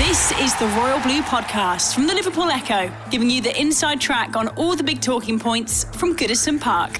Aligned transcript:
This 0.00 0.32
is 0.40 0.56
the 0.56 0.66
Royal 0.78 0.98
Blue 1.00 1.20
Podcast 1.20 1.92
from 1.92 2.06
the 2.06 2.14
Liverpool 2.14 2.50
Echo, 2.50 2.90
giving 3.10 3.28
you 3.28 3.42
the 3.42 3.60
inside 3.60 4.00
track 4.00 4.34
on 4.34 4.48
all 4.56 4.74
the 4.74 4.82
big 4.82 5.02
talking 5.02 5.38
points 5.38 5.84
from 5.98 6.16
Goodison 6.16 6.58
Park. 6.58 6.98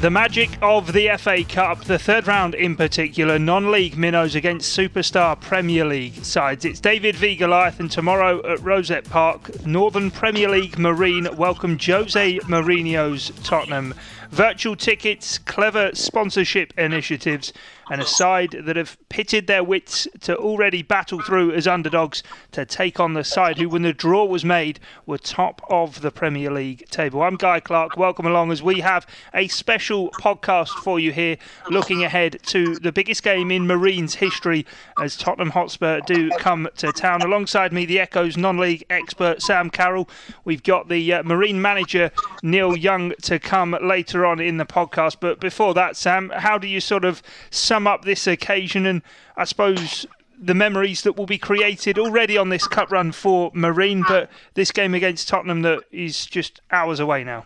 The 0.00 0.10
magic 0.10 0.48
of 0.62 0.94
the 0.94 1.10
FA 1.18 1.44
Cup, 1.44 1.84
the 1.84 1.98
third 1.98 2.26
round 2.26 2.54
in 2.54 2.74
particular, 2.74 3.38
non 3.38 3.70
league 3.70 3.98
minnows 3.98 4.34
against 4.34 4.74
superstar 4.74 5.38
Premier 5.38 5.84
League 5.84 6.24
sides. 6.24 6.64
It's 6.64 6.80
David 6.80 7.16
v 7.16 7.36
Goliath, 7.36 7.78
and 7.78 7.90
tomorrow 7.90 8.38
at 8.50 8.60
Rossett 8.60 9.04
Park, 9.10 9.66
Northern 9.66 10.10
Premier 10.10 10.48
League 10.48 10.78
Marine 10.78 11.28
welcome 11.36 11.78
Jose 11.78 12.38
Mourinho's 12.38 13.30
Tottenham. 13.44 13.92
Virtual 14.30 14.74
tickets, 14.74 15.36
clever 15.36 15.90
sponsorship 15.92 16.72
initiatives, 16.78 17.52
and 17.90 18.00
a 18.00 18.06
side 18.06 18.52
that 18.62 18.76
have 18.76 18.96
pitted 19.08 19.48
their 19.48 19.64
wits 19.64 20.06
to 20.20 20.36
already 20.36 20.80
battle 20.80 21.20
through 21.20 21.52
as 21.52 21.66
underdogs 21.66 22.22
to 22.52 22.64
take 22.64 23.00
on 23.00 23.14
the 23.14 23.24
side 23.24 23.58
who, 23.58 23.68
when 23.68 23.82
the 23.82 23.92
draw 23.92 24.24
was 24.24 24.44
made, 24.44 24.78
were 25.06 25.18
top 25.18 25.60
of 25.68 26.00
the 26.00 26.12
Premier 26.12 26.52
League 26.52 26.88
table. 26.88 27.20
I'm 27.20 27.36
Guy 27.36 27.58
Clarke. 27.58 27.96
Welcome 27.96 28.26
along 28.26 28.52
as 28.52 28.62
we 28.62 28.80
have 28.80 29.06
a 29.34 29.48
special 29.48 30.10
podcast 30.12 30.68
for 30.84 31.00
you 31.00 31.10
here, 31.10 31.36
looking 31.68 32.04
ahead 32.04 32.38
to 32.44 32.76
the 32.76 32.92
biggest 32.92 33.24
game 33.24 33.50
in 33.50 33.66
Marines 33.66 34.14
history 34.14 34.64
as 35.02 35.16
Tottenham 35.16 35.50
Hotspur 35.50 36.00
do 36.06 36.30
come 36.38 36.68
to 36.76 36.92
town. 36.92 37.22
Alongside 37.22 37.72
me, 37.72 37.84
the 37.86 37.98
Echoes 37.98 38.36
non-league 38.36 38.84
expert 38.88 39.42
Sam 39.42 39.68
Carroll. 39.68 40.08
We've 40.44 40.62
got 40.62 40.88
the 40.88 41.12
uh, 41.12 41.22
Marine 41.24 41.60
manager 41.60 42.12
Neil 42.44 42.76
Young 42.76 43.12
to 43.22 43.40
come 43.40 43.76
later 43.82 44.24
on 44.24 44.38
in 44.38 44.58
the 44.58 44.64
podcast. 44.64 45.16
But 45.18 45.40
before 45.40 45.74
that, 45.74 45.96
Sam, 45.96 46.30
how 46.30 46.56
do 46.56 46.68
you 46.68 46.80
sort 46.80 47.04
of 47.04 47.20
sum 47.50 47.79
up 47.86 48.04
this 48.04 48.26
occasion 48.26 48.86
and 48.86 49.02
I 49.36 49.44
suppose 49.44 50.06
the 50.40 50.54
memories 50.54 51.02
that 51.02 51.16
will 51.16 51.26
be 51.26 51.38
created 51.38 51.98
already 51.98 52.38
on 52.38 52.48
this 52.48 52.66
cup 52.66 52.90
run 52.90 53.12
for 53.12 53.50
Marine, 53.54 54.02
but 54.08 54.30
this 54.54 54.72
game 54.72 54.94
against 54.94 55.28
Tottenham 55.28 55.62
that 55.62 55.80
is 55.92 56.24
just 56.24 56.60
hours 56.70 56.98
away 56.98 57.24
now? 57.24 57.44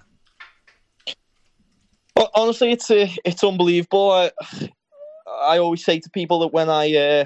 Well, 2.16 2.30
honestly, 2.34 2.70
it's 2.70 2.91
uh, 2.91 3.08
it's 3.24 3.42
unbelievable. 3.42 4.12
I, 4.12 4.30
I 5.42 5.58
always 5.58 5.84
say 5.84 5.98
to 5.98 6.10
people 6.10 6.38
that 6.41 6.52
when 6.52 6.70
I 6.70 6.94
uh, 6.94 7.24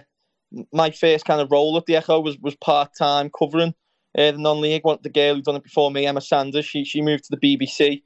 my 0.72 0.90
first 0.90 1.26
kind 1.26 1.42
of 1.42 1.50
role 1.50 1.76
at 1.76 1.84
the 1.84 1.96
Echo 1.96 2.20
was 2.20 2.38
was 2.38 2.56
part 2.56 2.90
time 2.98 3.30
covering 3.38 3.74
uh, 4.16 4.32
the 4.32 4.38
non-league. 4.38 4.84
One 4.84 4.98
the 5.02 5.10
girl 5.10 5.34
who'd 5.34 5.44
done 5.44 5.56
it 5.56 5.64
before 5.64 5.90
me, 5.90 6.06
Emma 6.06 6.22
Sanders, 6.22 6.64
she 6.64 6.84
she 6.84 7.02
moved 7.02 7.24
to 7.24 7.36
the 7.36 7.58
BBC. 7.58 8.02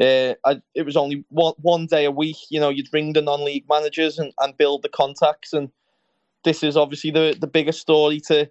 Uh, 0.00 0.34
I, 0.44 0.60
it 0.74 0.84
was 0.84 0.96
only 0.96 1.24
one 1.28 1.54
one 1.58 1.86
day 1.86 2.04
a 2.04 2.10
week. 2.10 2.36
You 2.50 2.60
know, 2.60 2.68
you'd 2.68 2.92
ring 2.92 3.12
the 3.12 3.22
non-league 3.22 3.66
managers 3.68 4.18
and, 4.18 4.32
and 4.40 4.56
build 4.56 4.82
the 4.82 4.88
contacts, 4.88 5.52
and 5.52 5.70
this 6.44 6.62
is 6.62 6.76
obviously 6.76 7.10
the 7.10 7.36
the 7.38 7.46
biggest 7.46 7.80
story 7.80 8.20
to 8.28 8.48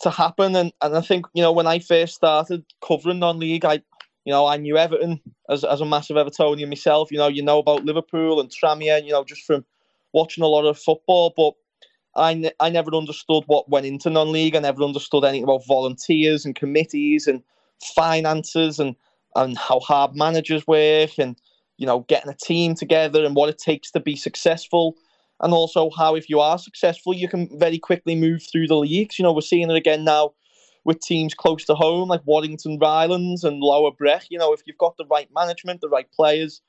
to 0.00 0.10
happen. 0.10 0.54
And 0.54 0.72
and 0.82 0.96
I 0.96 1.00
think 1.00 1.26
you 1.32 1.42
know 1.42 1.52
when 1.52 1.66
I 1.66 1.78
first 1.78 2.14
started 2.14 2.64
covering 2.82 3.20
non-league, 3.20 3.64
I 3.64 3.80
you 4.26 4.32
know, 4.32 4.46
I 4.46 4.56
knew 4.56 4.76
Everton 4.76 5.20
as, 5.48 5.62
as 5.62 5.80
a 5.80 5.86
massive 5.86 6.16
Evertonian 6.16 6.68
myself. 6.68 7.12
You 7.12 7.18
know, 7.18 7.28
you 7.28 7.42
know 7.42 7.60
about 7.60 7.84
Liverpool 7.84 8.40
and 8.40 8.50
Tranmere, 8.50 9.02
you 9.04 9.12
know, 9.12 9.24
just 9.24 9.42
from 9.42 9.64
watching 10.12 10.42
a 10.42 10.48
lot 10.48 10.66
of 10.66 10.76
football. 10.76 11.32
But 11.34 11.54
I, 12.20 12.34
ne- 12.34 12.52
I 12.58 12.68
never 12.68 12.92
understood 12.92 13.44
what 13.46 13.70
went 13.70 13.86
into 13.86 14.10
non-league. 14.10 14.56
I 14.56 14.58
never 14.58 14.82
understood 14.82 15.24
anything 15.24 15.44
about 15.44 15.64
volunteers 15.66 16.44
and 16.44 16.56
committees 16.56 17.28
and 17.28 17.40
finances 17.94 18.80
and, 18.80 18.96
and 19.36 19.56
how 19.56 19.78
hard 19.80 20.16
managers 20.16 20.66
work 20.66 21.10
and, 21.18 21.36
you 21.76 21.86
know, 21.86 22.00
getting 22.08 22.30
a 22.30 22.36
team 22.36 22.74
together 22.74 23.24
and 23.24 23.36
what 23.36 23.48
it 23.48 23.58
takes 23.58 23.90
to 23.92 24.00
be 24.00 24.16
successful. 24.16 24.96
And 25.40 25.52
also 25.52 25.90
how 25.96 26.14
if 26.16 26.30
you 26.30 26.40
are 26.40 26.58
successful, 26.58 27.14
you 27.14 27.28
can 27.28 27.48
very 27.58 27.78
quickly 27.78 28.14
move 28.14 28.42
through 28.50 28.66
the 28.66 28.76
leagues. 28.76 29.18
You 29.18 29.22
know, 29.22 29.32
we're 29.32 29.42
seeing 29.42 29.70
it 29.70 29.76
again 29.76 30.02
now 30.04 30.32
with 30.84 31.00
teams 31.00 31.34
close 31.34 31.64
to 31.66 31.74
home 31.74 32.08
like 32.08 32.22
Warrington 32.24 32.78
Rylands 32.78 33.44
and 33.44 33.60
Lower 33.60 33.90
Breck. 33.90 34.24
You 34.30 34.38
know, 34.38 34.52
if 34.52 34.62
you've 34.64 34.78
got 34.78 34.96
the 34.96 35.06
right 35.06 35.28
management, 35.34 35.82
the 35.82 35.88
right 35.88 36.10
players, 36.10 36.62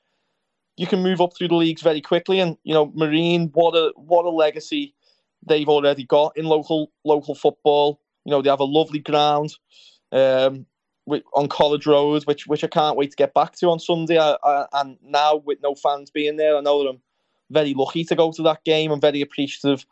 you 0.76 0.86
can 0.86 1.02
move 1.02 1.20
up 1.20 1.36
through 1.36 1.48
the 1.48 1.54
leagues 1.54 1.82
very 1.82 2.02
quickly. 2.02 2.40
And 2.40 2.56
you 2.62 2.74
know, 2.74 2.92
Marine, 2.94 3.50
what 3.54 3.74
a 3.74 3.92
what 3.96 4.26
a 4.26 4.30
legacy 4.30 4.94
they've 5.46 5.68
already 5.68 6.04
got 6.04 6.36
in 6.36 6.44
local 6.44 6.92
local 7.04 7.34
football. 7.34 8.00
You 8.24 8.32
know, 8.32 8.42
they 8.42 8.50
have 8.50 8.60
a 8.60 8.64
lovely 8.64 8.98
ground 8.98 9.54
um, 10.12 10.66
on 11.34 11.48
College 11.48 11.86
Road, 11.86 12.24
which 12.24 12.46
which 12.46 12.64
I 12.64 12.68
can't 12.68 12.96
wait 12.96 13.10
to 13.10 13.16
get 13.16 13.34
back 13.34 13.56
to 13.56 13.68
on 13.68 13.80
Sunday. 13.80 14.18
I, 14.18 14.36
I, 14.44 14.66
and 14.74 14.98
now 15.02 15.36
with 15.36 15.58
no 15.62 15.74
fans 15.74 16.10
being 16.10 16.36
there, 16.36 16.56
I 16.56 16.60
know 16.60 16.82
that 16.82 16.90
I'm 16.90 17.00
very 17.50 17.74
lucky 17.74 18.04
to 18.04 18.14
go 18.14 18.32
to 18.32 18.42
that 18.42 18.64
game. 18.64 18.90
I'm 18.90 19.00
very 19.00 19.20
appreciative 19.20 19.86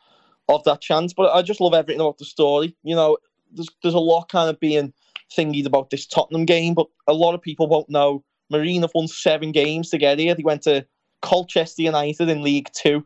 of 0.49 0.65
that 0.65 0.81
chance. 0.81 1.13
But 1.13 1.33
I 1.33 1.43
just 1.43 1.61
love 1.61 1.75
everything 1.75 2.01
about 2.01 2.19
the 2.19 2.25
story. 2.25 2.77
You 2.83 2.95
know, 2.95 3.19
there's 3.53 3.69
there's 3.83 3.95
a 3.95 3.99
lot 3.99 4.29
kind 4.29 4.51
of 4.51 4.61
being 4.61 4.93
thingied 5.37 5.67
about 5.67 5.91
this 5.91 6.07
Tottenham 6.07 6.45
game, 6.45 6.75
but 6.75 6.87
a 7.07 7.15
lot 7.15 7.35
of 7.35 7.43
people 7.43 7.67
won't 7.67 7.91
know. 7.91 8.23
Marine 8.51 8.83
have 8.83 8.93
won 8.95 9.09
seven 9.09 9.51
games 9.51 9.91
to 9.91 9.99
get 9.99 10.19
here. 10.19 10.35
They 10.35 10.43
went 10.43 10.63
to 10.63 10.87
Colchester 11.23 11.83
United 11.83 12.29
in 12.29 12.43
League 12.43 12.71
Two, 12.73 13.05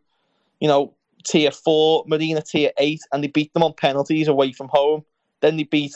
you 0.60 0.69
know, 0.69 0.94
tier 1.25 1.50
four, 1.50 2.04
Marina 2.06 2.43
tier 2.43 2.72
eight, 2.78 3.00
and 3.12 3.25
they 3.25 3.28
beat 3.28 3.53
them 3.54 3.62
on 3.62 3.72
penalties 3.75 4.28
away 4.28 4.53
from 4.53 4.69
home. 4.70 5.04
Then 5.40 5.56
they 5.56 5.64
beat 5.64 5.92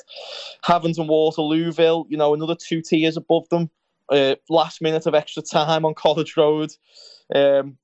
Havant 0.64 0.98
and 0.98 1.08
Waterlooville, 1.08 2.06
you 2.08 2.16
know, 2.16 2.34
another 2.34 2.56
two 2.56 2.82
tiers 2.82 3.16
above 3.16 3.48
them. 3.50 3.70
Uh, 4.10 4.34
last 4.50 4.82
minute 4.82 5.06
of 5.06 5.14
extra 5.14 5.42
time 5.42 5.84
on 5.84 5.94
College 5.94 6.36
Road 6.36 6.70
um, 7.34 7.78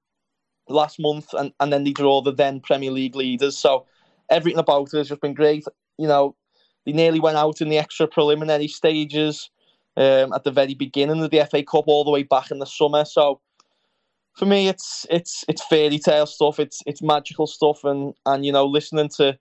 last 0.69 1.01
month, 1.01 1.33
and, 1.33 1.53
and 1.61 1.73
then 1.73 1.85
they 1.85 1.93
draw 1.93 2.21
the 2.21 2.33
then 2.33 2.61
Premier 2.61 2.91
League 2.91 3.17
leaders. 3.17 3.57
So 3.57 3.87
everything 4.31 4.59
about 4.59 4.93
it 4.93 4.99
has 4.99 5.09
just 5.09 5.21
been 5.21 5.35
great. 5.35 5.65
You 5.99 6.09
know, 6.09 6.37
they 6.85 6.93
nearly 6.93 7.21
went 7.21 7.37
out 7.37 7.61
in 7.61 7.69
the 7.69 7.79
extra 7.79 8.07
preliminary 8.07 8.69
stages 8.69 9.51
um, 9.97 10.33
at 10.33 10.45
the 10.45 10.51
very 10.51 10.75
beginning 10.75 11.23
of 11.23 11.31
the 11.31 11.47
FA 11.51 11.63
Cup, 11.63 11.85
all 11.87 12.05
the 12.05 12.11
way 12.11 12.23
back 12.23 12.51
in 12.51 12.59
the 12.59 12.67
summer. 12.67 13.05
So 13.05 13.41
for 14.35 14.47
me, 14.47 14.69
it's 14.69 15.07
it's 15.11 15.45
it's 15.49 15.65
fairy 15.67 15.99
tale 15.99 16.27
stuff. 16.27 16.59
It's 16.59 16.81
it's 16.87 17.03
magical 17.03 17.47
stuff, 17.47 17.85
and 17.85 18.15
and 18.27 18.47
you 18.47 18.53
know, 18.53 18.67
listening 18.67 19.09
to 19.17 19.39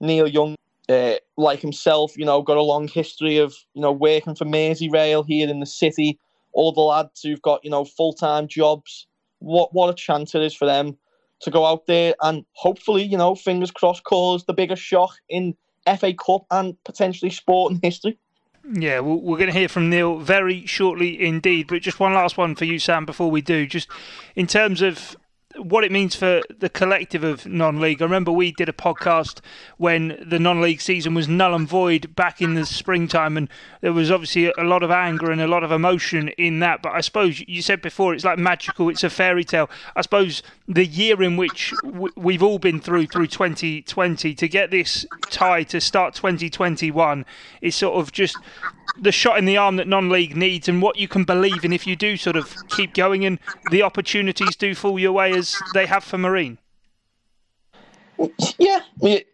Neil 0.00 0.26
Young, 0.26 0.56
uh, 0.90 1.16
like 1.36 1.60
himself, 1.60 2.16
you 2.16 2.24
know, 2.24 2.42
got 2.42 2.56
a 2.56 2.62
long 2.62 2.88
history 2.88 3.38
of 3.38 3.54
you 3.74 3.82
know 3.82 3.92
working 3.92 4.34
for 4.34 4.44
Merseyrail 4.44 5.24
here 5.26 5.48
in 5.48 5.60
the 5.60 5.66
city. 5.66 6.18
All 6.52 6.72
the 6.72 6.80
lads 6.80 7.22
who've 7.22 7.42
got 7.42 7.64
you 7.64 7.70
know 7.70 7.84
full 7.84 8.12
time 8.12 8.48
jobs. 8.48 9.06
What 9.38 9.72
what 9.72 9.90
a 9.90 9.94
chance 9.94 10.34
it 10.34 10.42
is 10.42 10.54
for 10.54 10.66
them 10.66 10.98
to 11.40 11.50
go 11.50 11.64
out 11.64 11.86
there 11.86 12.14
and 12.22 12.44
hopefully, 12.52 13.02
you 13.02 13.16
know, 13.16 13.34
fingers 13.34 13.70
crossed, 13.70 14.04
cause 14.04 14.44
the 14.44 14.52
biggest 14.52 14.82
shock 14.82 15.14
in 15.28 15.54
FA 15.98 16.12
Cup 16.12 16.44
and 16.50 16.76
potentially 16.84 17.30
sporting 17.30 17.80
history. 17.82 18.18
Yeah, 18.70 19.00
we're 19.00 19.38
going 19.38 19.50
to 19.50 19.58
hear 19.58 19.68
from 19.68 19.88
Neil 19.88 20.18
very 20.18 20.66
shortly 20.66 21.20
indeed. 21.20 21.66
But 21.68 21.80
just 21.80 21.98
one 21.98 22.12
last 22.12 22.36
one 22.36 22.54
for 22.54 22.66
you, 22.66 22.78
Sam, 22.78 23.06
before 23.06 23.30
we 23.30 23.40
do. 23.40 23.66
Just 23.66 23.88
in 24.36 24.46
terms 24.46 24.82
of 24.82 25.16
what 25.56 25.84
it 25.84 25.90
means 25.90 26.14
for 26.14 26.42
the 26.58 26.68
collective 26.68 27.24
of 27.24 27.46
non-league. 27.46 28.00
I 28.00 28.04
remember 28.04 28.30
we 28.30 28.52
did 28.52 28.68
a 28.68 28.72
podcast 28.72 29.40
when 29.78 30.22
the 30.24 30.38
non-league 30.38 30.80
season 30.80 31.14
was 31.14 31.28
null 31.28 31.54
and 31.54 31.66
void 31.66 32.14
back 32.14 32.40
in 32.40 32.54
the 32.54 32.64
springtime, 32.64 33.36
and 33.36 33.48
there 33.80 33.92
was 33.92 34.10
obviously 34.10 34.46
a 34.46 34.62
lot 34.62 34.82
of 34.82 34.90
anger 34.90 35.30
and 35.30 35.40
a 35.40 35.48
lot 35.48 35.64
of 35.64 35.72
emotion 35.72 36.28
in 36.38 36.60
that. 36.60 36.82
But 36.82 36.92
I 36.92 37.00
suppose 37.00 37.42
you 37.48 37.62
said 37.62 37.82
before 37.82 38.14
it's 38.14 38.24
like 38.24 38.38
magical, 38.38 38.88
it's 38.88 39.04
a 39.04 39.10
fairy 39.10 39.44
tale. 39.44 39.68
I 39.96 40.02
suppose 40.02 40.42
the 40.68 40.86
year 40.86 41.20
in 41.22 41.36
which 41.36 41.74
we've 42.16 42.42
all 42.42 42.58
been 42.58 42.80
through 42.80 43.06
through 43.06 43.26
2020 43.26 44.34
to 44.34 44.48
get 44.48 44.70
this 44.70 45.04
tie 45.30 45.64
to 45.64 45.80
start 45.80 46.14
2021 46.14 47.26
is 47.60 47.74
sort 47.74 47.98
of 47.98 48.12
just 48.12 48.36
the 48.98 49.12
shot 49.12 49.38
in 49.38 49.44
the 49.44 49.56
arm 49.56 49.76
that 49.76 49.88
non-league 49.88 50.36
needs 50.36 50.68
and 50.68 50.82
what 50.82 50.96
you 50.98 51.08
can 51.08 51.24
believe 51.24 51.64
in 51.64 51.72
if 51.72 51.86
you 51.86 51.96
do 51.96 52.16
sort 52.16 52.36
of 52.36 52.54
keep 52.68 52.94
going 52.94 53.24
and 53.24 53.38
the 53.70 53.82
opportunities 53.82 54.56
do 54.56 54.74
fall 54.74 54.98
your 54.98 55.12
way 55.12 55.32
as 55.32 55.56
they 55.74 55.86
have 55.86 56.04
for 56.04 56.18
Marine. 56.18 56.58
Yeah, 58.58 58.80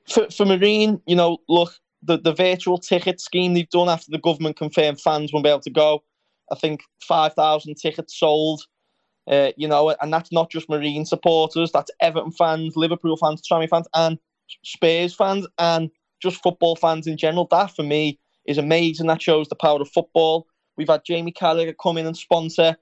for, 0.08 0.30
for 0.30 0.46
Marine, 0.46 1.00
you 1.06 1.16
know, 1.16 1.38
look, 1.48 1.72
the, 2.02 2.18
the 2.18 2.32
virtual 2.32 2.78
ticket 2.78 3.20
scheme 3.20 3.54
they've 3.54 3.68
done 3.70 3.88
after 3.88 4.10
the 4.10 4.18
government 4.18 4.56
confirmed 4.56 5.00
fans 5.00 5.32
won't 5.32 5.44
be 5.44 5.50
able 5.50 5.60
to 5.60 5.70
go. 5.70 6.04
I 6.52 6.54
think 6.54 6.82
5,000 7.00 7.74
tickets 7.74 8.18
sold 8.18 8.62
Uh, 9.28 9.50
you 9.56 9.66
know, 9.66 9.94
and 10.00 10.12
that's 10.12 10.30
not 10.30 10.50
just 10.50 10.68
Marine 10.68 11.04
supporters, 11.04 11.72
that's 11.72 11.90
Everton 12.00 12.30
fans, 12.30 12.76
Liverpool 12.76 13.16
fans, 13.16 13.42
Tranmere 13.42 13.68
fans, 13.68 13.88
and 13.92 14.18
Spurs 14.64 15.14
fans, 15.14 15.46
and 15.58 15.90
just 16.22 16.40
football 16.42 16.76
fans 16.76 17.08
in 17.08 17.16
general. 17.16 17.48
That 17.50 17.74
for 17.74 17.82
me 17.82 18.20
is 18.46 18.58
amazing. 18.58 19.06
That 19.06 19.22
shows 19.22 19.48
the 19.48 19.54
power 19.54 19.80
of 19.80 19.88
football. 19.90 20.46
We've 20.76 20.88
had 20.88 21.04
Jamie 21.04 21.32
Carragher 21.32 21.74
come 21.80 21.98
in 21.98 22.06
and 22.06 22.16
sponsor 22.16 22.76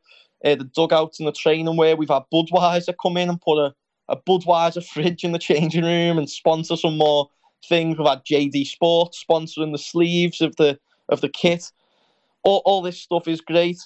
uh, 0.45 0.55
the 0.57 0.65
dugouts 0.65 1.19
and 1.19 1.27
the 1.27 1.33
training 1.33 1.77
where 1.77 1.97
we've 1.97 2.09
had 2.09 2.23
Budweiser 2.33 2.95
come 3.01 3.17
in 3.17 3.29
and 3.29 3.41
put 3.41 3.59
a, 3.59 3.75
a 4.09 4.17
Budweiser 4.17 4.85
fridge 4.85 5.25
in 5.25 5.33
the 5.33 5.39
changing 5.39 5.85
room 5.85 6.19
and 6.19 6.29
sponsor 6.29 6.77
some 6.77 6.99
more 6.99 7.29
things. 7.67 7.97
We've 7.99 8.07
had 8.07 8.25
JD 8.25 8.67
Sports 8.67 9.25
sponsoring 9.29 9.73
the 9.73 9.79
sleeves 9.79 10.41
of 10.41 10.55
the 10.57 10.79
of 11.09 11.21
the 11.21 11.29
kit. 11.29 11.71
All, 12.43 12.63
all 12.65 12.83
this 12.83 13.01
stuff 13.01 13.27
is 13.27 13.41
great. 13.41 13.79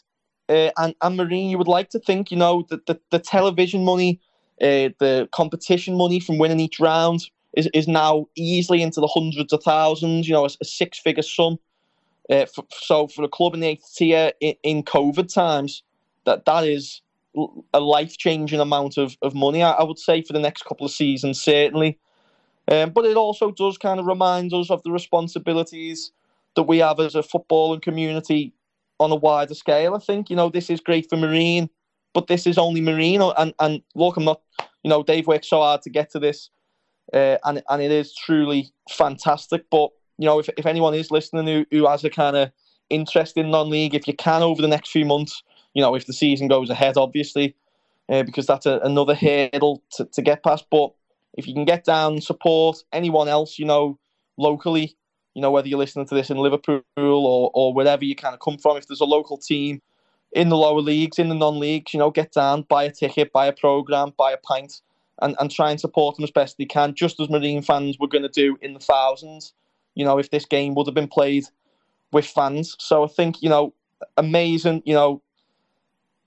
Uh, 0.48 0.70
and, 0.78 0.94
and 1.02 1.16
Marine, 1.16 1.50
you 1.50 1.58
would 1.58 1.68
like 1.68 1.90
to 1.90 1.98
think, 1.98 2.30
you 2.30 2.36
know, 2.36 2.64
that 2.70 2.86
the, 2.86 2.98
the 3.10 3.18
television 3.18 3.84
money, 3.84 4.20
uh, 4.62 4.90
the 4.98 5.28
competition 5.32 5.96
money 5.96 6.20
from 6.20 6.38
winning 6.38 6.60
each 6.60 6.80
round 6.80 7.28
is, 7.56 7.68
is 7.74 7.86
now 7.86 8.26
easily 8.36 8.82
into 8.82 9.00
the 9.00 9.06
hundreds 9.06 9.52
of 9.52 9.62
thousands, 9.62 10.26
you 10.26 10.34
know, 10.34 10.44
a, 10.44 10.50
a 10.60 10.64
six 10.64 10.98
figure 10.98 11.22
sum. 11.22 11.58
Uh, 12.30 12.46
so 12.70 13.08
for 13.08 13.24
a 13.24 13.28
club 13.28 13.54
in 13.54 13.60
the 13.60 13.68
eighth 13.68 13.94
tier 13.96 14.32
in, 14.40 14.54
in 14.62 14.82
COVID 14.82 15.32
times, 15.32 15.82
that 16.24 16.44
that 16.44 16.64
is 16.64 17.00
a 17.72 17.80
life 17.80 18.16
changing 18.16 18.60
amount 18.60 18.98
of, 18.98 19.16
of 19.22 19.34
money, 19.34 19.62
I, 19.62 19.72
I, 19.72 19.84
would 19.84 19.98
say, 19.98 20.22
for 20.22 20.32
the 20.32 20.40
next 20.40 20.64
couple 20.64 20.84
of 20.84 20.92
seasons, 20.92 21.40
certainly. 21.40 21.98
Um, 22.70 22.90
but 22.90 23.04
it 23.04 23.16
also 23.16 23.50
does 23.50 23.78
kind 23.78 24.00
of 24.00 24.06
remind 24.06 24.52
us 24.52 24.70
of 24.70 24.82
the 24.82 24.90
responsibilities 24.90 26.12
that 26.54 26.64
we 26.64 26.78
have 26.78 27.00
as 27.00 27.14
a 27.14 27.22
footballing 27.22 27.80
community 27.80 28.52
on 29.00 29.12
a 29.12 29.16
wider 29.16 29.54
scale. 29.54 29.94
I 29.94 29.98
think 29.98 30.28
you 30.28 30.36
know 30.36 30.48
this 30.48 30.70
is 30.70 30.80
great 30.80 31.08
for 31.08 31.16
Marine, 31.16 31.70
but 32.12 32.26
this 32.26 32.46
is 32.46 32.58
only 32.58 32.80
Marine. 32.80 33.22
And 33.22 33.54
and 33.58 33.82
look, 33.94 34.16
I'm 34.16 34.24
not. 34.24 34.42
You 34.82 34.90
know, 34.90 35.02
Dave 35.02 35.26
worked 35.26 35.44
so 35.44 35.58
hard 35.58 35.82
to 35.82 35.90
get 35.90 36.10
to 36.12 36.18
this, 36.18 36.50
uh, 37.12 37.36
and 37.44 37.62
and 37.68 37.82
it 37.82 37.90
is 37.90 38.14
truly 38.14 38.70
fantastic. 38.90 39.64
But 39.70 39.90
you 40.18 40.26
know, 40.26 40.38
if 40.38 40.48
if 40.56 40.66
anyone 40.66 40.94
is 40.94 41.10
listening 41.10 41.46
who, 41.46 41.66
who 41.70 41.88
has 41.88 42.04
a 42.04 42.10
kind 42.10 42.36
of 42.36 42.50
interest 42.90 43.36
in 43.36 43.50
non-league, 43.50 43.94
if 43.94 44.06
you 44.06 44.14
can 44.14 44.42
over 44.42 44.60
the 44.60 44.68
next 44.68 44.90
few 44.90 45.04
months, 45.04 45.42
you 45.74 45.82
know, 45.82 45.94
if 45.94 46.06
the 46.06 46.12
season 46.12 46.48
goes 46.48 46.70
ahead, 46.70 46.96
obviously, 46.96 47.54
uh, 48.08 48.22
because 48.22 48.46
that's 48.46 48.66
a, 48.66 48.80
another 48.82 49.14
hurdle 49.14 49.82
to, 49.92 50.04
to 50.06 50.22
get 50.22 50.42
past. 50.42 50.66
But 50.70 50.90
if 51.34 51.46
you 51.46 51.54
can 51.54 51.64
get 51.64 51.84
down 51.84 52.20
support 52.20 52.78
anyone 52.92 53.28
else, 53.28 53.58
you 53.58 53.64
know, 53.64 53.98
locally, 54.36 54.96
you 55.34 55.42
know, 55.42 55.50
whether 55.50 55.68
you're 55.68 55.78
listening 55.78 56.06
to 56.06 56.14
this 56.14 56.30
in 56.30 56.38
Liverpool 56.38 56.82
or, 56.96 57.50
or 57.54 57.72
wherever 57.72 58.04
you 58.04 58.16
kind 58.16 58.34
of 58.34 58.40
come 58.40 58.58
from, 58.58 58.76
if 58.76 58.88
there's 58.88 59.00
a 59.00 59.04
local 59.04 59.38
team 59.38 59.80
in 60.32 60.48
the 60.48 60.56
lower 60.56 60.80
leagues, 60.80 61.18
in 61.18 61.28
the 61.28 61.34
non-leagues, 61.34 61.94
you 61.94 61.98
know, 61.98 62.10
get 62.10 62.32
down, 62.32 62.62
buy 62.62 62.84
a 62.84 62.90
ticket, 62.90 63.32
buy 63.32 63.46
a 63.46 63.52
programme, 63.52 64.12
buy 64.18 64.32
a 64.32 64.36
pint, 64.38 64.80
and, 65.22 65.36
and 65.38 65.50
try 65.50 65.70
and 65.70 65.80
support 65.80 66.16
them 66.16 66.24
as 66.24 66.30
best 66.30 66.58
they 66.58 66.64
can, 66.64 66.94
just 66.94 67.20
as 67.20 67.30
Marine 67.30 67.62
fans 67.62 67.98
were 67.98 68.08
going 68.08 68.22
to 68.22 68.28
do 68.28 68.56
in 68.60 68.74
the 68.74 68.80
thousands, 68.80 69.54
you 69.98 70.04
know, 70.04 70.16
if 70.16 70.30
this 70.30 70.44
game 70.44 70.74
would 70.76 70.86
have 70.86 70.94
been 70.94 71.08
played 71.08 71.44
with 72.12 72.24
fans. 72.24 72.76
So 72.78 73.02
I 73.02 73.08
think, 73.08 73.42
you 73.42 73.48
know, 73.48 73.74
amazing, 74.16 74.82
you 74.86 74.94
know, 74.94 75.20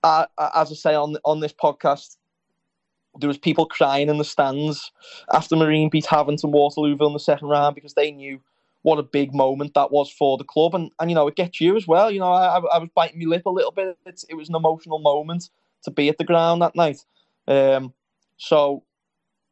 as 0.03 0.27
I 0.38 0.73
say 0.73 0.94
on 0.94 1.15
on 1.23 1.39
this 1.39 1.53
podcast, 1.53 2.18
there 3.19 3.29
was 3.29 3.38
people 3.38 3.65
crying 3.65 4.09
in 4.09 4.18
the 4.18 4.25
stands 4.25 4.91
after 5.33 5.56
Marine 5.56 5.89
beat 5.89 6.06
Havant 6.06 6.44
and 6.44 6.53
Waterlooville 6.53 7.07
in 7.07 7.13
the 7.13 7.19
second 7.19 7.47
round 7.47 7.75
because 7.75 7.94
they 7.94 8.12
knew 8.12 8.41
what 8.81 9.00
a 9.00 9.03
big 9.03 9.33
moment 9.33 9.73
that 9.75 9.91
was 9.91 10.12
for 10.12 10.38
the 10.38 10.44
club. 10.44 10.75
And, 10.75 10.91
and 11.00 11.09
you 11.09 11.15
know, 11.15 11.27
it 11.29 11.38
gets 11.38 11.62
you 11.62 11.77
as 11.77 11.88
well. 11.88 12.12
You 12.12 12.19
know, 12.19 12.31
I, 12.31 12.57
I 12.57 12.77
was 12.77 12.89
biting 12.94 13.19
my 13.19 13.25
lip 13.25 13.45
a 13.45 13.50
little 13.50 13.71
bit. 13.71 13.97
It 14.27 14.35
was 14.35 14.50
an 14.50 14.56
emotional 14.56 15.00
moment 15.00 15.50
to 15.83 15.91
be 15.91 16.09
at 16.09 16.18
the 16.18 16.25
ground 16.25 16.62
that 16.62 16.75
night. 16.75 17.06
Um, 17.47 17.94
so, 18.35 18.83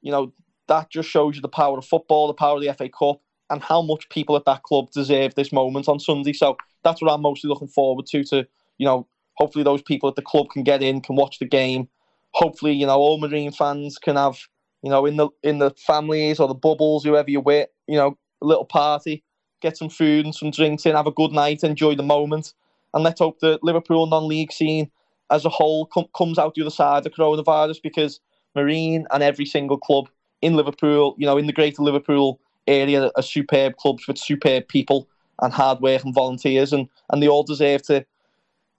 you 0.02 0.12
know, 0.12 0.34
that 0.68 0.90
just 0.90 1.08
shows 1.08 1.38
you 1.38 1.42
the 1.42 1.48
power 1.48 1.78
of 1.78 1.86
football, 1.86 2.28
the 2.28 2.34
power 2.34 2.58
of 2.58 2.62
the 2.62 2.74
FA 2.74 2.90
Cup, 2.90 3.22
and 3.50 3.62
how 3.62 3.82
much 3.82 4.10
people 4.10 4.36
at 4.36 4.46
that 4.46 4.64
club 4.64 4.92
deserve 4.92 5.36
this 5.36 5.52
moment 5.52 5.88
on 5.88 6.00
Sunday. 6.00 6.34
So 6.34 6.58
that's 6.84 7.02
what 7.02 7.12
I'm 7.12 7.22
mostly 7.22 7.48
looking 7.48 7.68
forward 7.68 8.06
to. 8.08 8.24
To 8.26 8.48
you 8.78 8.86
know, 8.86 9.08
hopefully 9.36 9.64
those 9.64 9.82
people 9.82 10.10
at 10.10 10.16
the 10.16 10.22
club 10.22 10.50
can 10.52 10.64
get 10.64 10.84
in, 10.84 11.02
can 11.02 11.16
watch 11.16 11.40
the 11.40 11.46
game. 11.46 11.88
Hopefully, 12.34 12.74
you 12.74 12.86
know, 12.86 12.98
all 12.98 13.20
Marine 13.20 13.52
fans 13.52 13.98
can 13.98 14.16
have, 14.16 14.40
you 14.84 14.90
know, 14.90 15.06
in 15.06 15.18
the 15.18 15.30
in 15.44 15.60
the 15.60 15.72
families 15.72 16.40
or 16.40 16.48
the 16.48 16.54
bubbles, 16.54 17.04
whoever 17.04 17.30
you're 17.30 17.42
with, 17.42 17.70
you 17.88 17.96
know, 17.96 18.18
a 18.42 18.46
little 18.46 18.66
party, 18.66 19.24
get 19.62 19.78
some 19.78 19.90
food 19.90 20.26
and 20.26 20.36
some 20.36 20.52
drinks 20.52 20.86
in, 20.86 20.96
have 20.96 21.08
a 21.08 21.12
good 21.12 21.32
night, 21.32 21.64
enjoy 21.64 21.96
the 21.96 22.04
moment, 22.04 22.54
and 22.94 23.04
let's 23.04 23.20
hope 23.20 23.40
the 23.40 23.60
Liverpool 23.64 24.06
non-league 24.08 24.52
scene 24.52 24.92
as 25.32 25.46
a 25.46 25.50
whole 25.50 25.86
com- 25.88 26.08
comes 26.16 26.40
out 26.40 26.56
the 26.56 26.62
other 26.62 26.70
side 26.70 27.06
of 27.06 27.14
coronavirus 27.14 27.82
because 27.82 28.20
Marine 28.56 29.06
and 29.12 29.24
every 29.24 29.46
single 29.46 29.78
club 29.78 30.10
in 30.42 30.56
Liverpool, 30.56 31.16
you 31.18 31.26
know, 31.26 31.38
in 31.38 31.48
the 31.48 31.54
greater 31.54 31.82
Liverpool 31.82 32.40
area, 32.70 33.12
are 33.16 33.24
superb 33.24 33.78
clubs 33.78 34.08
with 34.08 34.18
superb 34.18 34.68
people 34.68 35.08
and 35.42 35.54
hard 35.54 35.80
work 35.82 36.04
and 36.04 36.14
volunteers, 36.14 36.74
and 36.74 36.88
and 37.12 37.22
they 37.22 37.28
all 37.28 37.44
deserve 37.44 37.82
to 37.84 38.06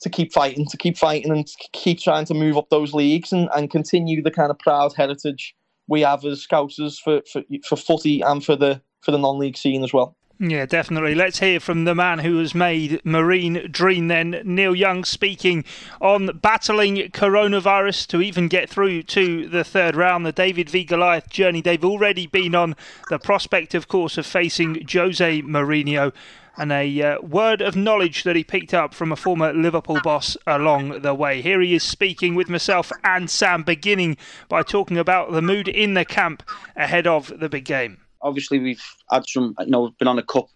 to 0.00 0.08
keep 0.08 0.32
fighting, 0.32 0.66
to 0.66 0.76
keep 0.76 0.96
fighting, 0.96 1.30
and 1.30 1.46
keep 1.72 2.00
trying 2.00 2.24
to 2.24 2.34
move 2.34 2.56
up 2.56 2.70
those 2.70 2.94
leagues 2.94 3.32
and, 3.32 3.48
and 3.54 3.70
continue 3.70 4.22
the 4.22 4.30
kind 4.30 4.50
of 4.50 4.58
proud 4.58 4.94
heritage 4.94 5.54
we 5.88 6.00
have 6.00 6.24
as 6.24 6.46
Scousers 6.46 6.98
for, 6.98 7.20
for 7.30 7.42
for 7.64 7.76
footy 7.76 8.20
and 8.22 8.44
for 8.44 8.56
the 8.56 8.80
for 9.00 9.10
the 9.10 9.18
non-league 9.18 9.56
scene 9.56 9.82
as 9.82 9.92
well. 9.92 10.16
Yeah, 10.42 10.64
definitely. 10.64 11.14
Let's 11.14 11.40
hear 11.40 11.60
from 11.60 11.84
the 11.84 11.94
man 11.94 12.20
who 12.20 12.38
has 12.38 12.54
made 12.54 13.04
Marine 13.04 13.68
dream 13.70 14.08
then. 14.08 14.40
Neil 14.42 14.74
Young 14.74 15.04
speaking 15.04 15.66
on 16.00 16.38
battling 16.38 16.96
coronavirus 17.10 18.06
to 18.06 18.22
even 18.22 18.48
get 18.48 18.70
through 18.70 19.02
to 19.02 19.46
the 19.46 19.64
third 19.64 19.96
round. 19.96 20.24
The 20.24 20.32
David 20.32 20.70
v 20.70 20.84
Goliath 20.84 21.28
journey 21.28 21.60
they've 21.60 21.84
already 21.84 22.26
been 22.26 22.54
on. 22.54 22.74
The 23.10 23.18
prospect, 23.18 23.74
of 23.74 23.86
course, 23.86 24.16
of 24.16 24.24
facing 24.24 24.86
Jose 24.90 25.42
Mourinho 25.42 26.10
and 26.56 26.72
a 26.72 27.02
uh, 27.02 27.20
word 27.20 27.60
of 27.60 27.76
knowledge 27.76 28.22
that 28.22 28.34
he 28.34 28.42
picked 28.42 28.72
up 28.72 28.94
from 28.94 29.12
a 29.12 29.16
former 29.16 29.52
Liverpool 29.52 30.00
boss 30.02 30.38
along 30.46 31.02
the 31.02 31.12
way. 31.12 31.42
Here 31.42 31.60
he 31.60 31.74
is 31.74 31.82
speaking 31.82 32.34
with 32.34 32.48
myself 32.48 32.90
and 33.04 33.28
Sam, 33.28 33.62
beginning 33.62 34.16
by 34.48 34.62
talking 34.62 34.96
about 34.96 35.32
the 35.32 35.42
mood 35.42 35.68
in 35.68 35.92
the 35.92 36.06
camp 36.06 36.42
ahead 36.76 37.06
of 37.06 37.30
the 37.40 37.50
big 37.50 37.66
game 37.66 37.98
obviously 38.22 38.58
we've 38.58 38.82
had 39.10 39.26
some, 39.26 39.54
you 39.60 39.66
know, 39.66 39.90
been 39.98 40.08
on 40.08 40.18
a 40.18 40.22
cup 40.22 40.48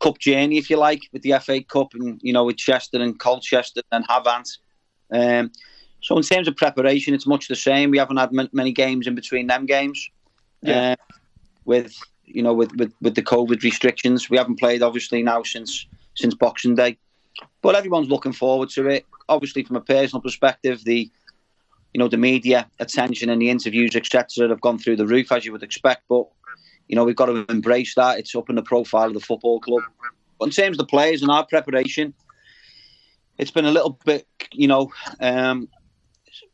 cup 0.00 0.18
journey, 0.18 0.58
if 0.58 0.68
you 0.68 0.76
like, 0.76 1.02
with 1.12 1.22
the 1.22 1.34
FA 1.40 1.62
Cup 1.62 1.94
and 1.94 2.20
you 2.22 2.32
know 2.32 2.44
with 2.44 2.56
Chester 2.56 3.00
and 3.00 3.18
Colchester 3.18 3.82
and 3.92 4.06
Havant. 4.06 4.58
Um, 5.10 5.50
so 6.02 6.16
in 6.16 6.22
terms 6.22 6.48
of 6.48 6.56
preparation, 6.56 7.14
it's 7.14 7.26
much 7.26 7.48
the 7.48 7.56
same. 7.56 7.90
We 7.90 7.98
haven't 7.98 8.18
had 8.18 8.30
m- 8.38 8.50
many 8.52 8.72
games 8.72 9.06
in 9.06 9.14
between 9.14 9.46
them 9.46 9.64
games. 9.64 10.10
Yeah. 10.62 10.92
Uh, 10.92 11.14
with 11.64 11.96
you 12.26 12.42
know 12.42 12.52
with, 12.52 12.74
with 12.76 12.92
with 13.00 13.14
the 13.14 13.22
COVID 13.22 13.62
restrictions, 13.62 14.28
we 14.28 14.36
haven't 14.36 14.58
played 14.58 14.82
obviously 14.82 15.22
now 15.22 15.42
since 15.42 15.86
since 16.14 16.34
Boxing 16.34 16.74
Day. 16.74 16.98
But 17.62 17.74
everyone's 17.74 18.08
looking 18.08 18.32
forward 18.32 18.68
to 18.70 18.88
it. 18.88 19.06
Obviously, 19.28 19.64
from 19.64 19.76
a 19.76 19.80
personal 19.80 20.20
perspective, 20.20 20.84
the 20.84 21.10
you 21.94 21.98
know 21.98 22.08
the 22.08 22.18
media 22.18 22.68
attention 22.80 23.30
and 23.30 23.40
the 23.40 23.48
interviews 23.48 23.96
etc. 23.96 24.48
have 24.48 24.60
gone 24.60 24.78
through 24.78 24.96
the 24.96 25.06
roof 25.06 25.32
as 25.32 25.46
you 25.46 25.52
would 25.52 25.62
expect. 25.62 26.02
But 26.08 26.26
you 26.88 26.96
know, 26.96 27.04
we've 27.04 27.16
got 27.16 27.26
to 27.26 27.44
embrace 27.48 27.94
that. 27.94 28.18
It's 28.18 28.34
up 28.34 28.50
in 28.50 28.56
the 28.56 28.62
profile 28.62 29.08
of 29.08 29.14
the 29.14 29.20
football 29.20 29.60
club. 29.60 29.82
But 30.38 30.46
in 30.46 30.50
terms 30.50 30.74
of 30.74 30.78
the 30.78 30.90
players 30.90 31.22
and 31.22 31.30
our 31.30 31.46
preparation, 31.46 32.14
it's 33.38 33.50
been 33.50 33.64
a 33.64 33.70
little 33.70 33.98
bit, 34.04 34.26
you 34.52 34.68
know, 34.68 34.92
um, 35.20 35.68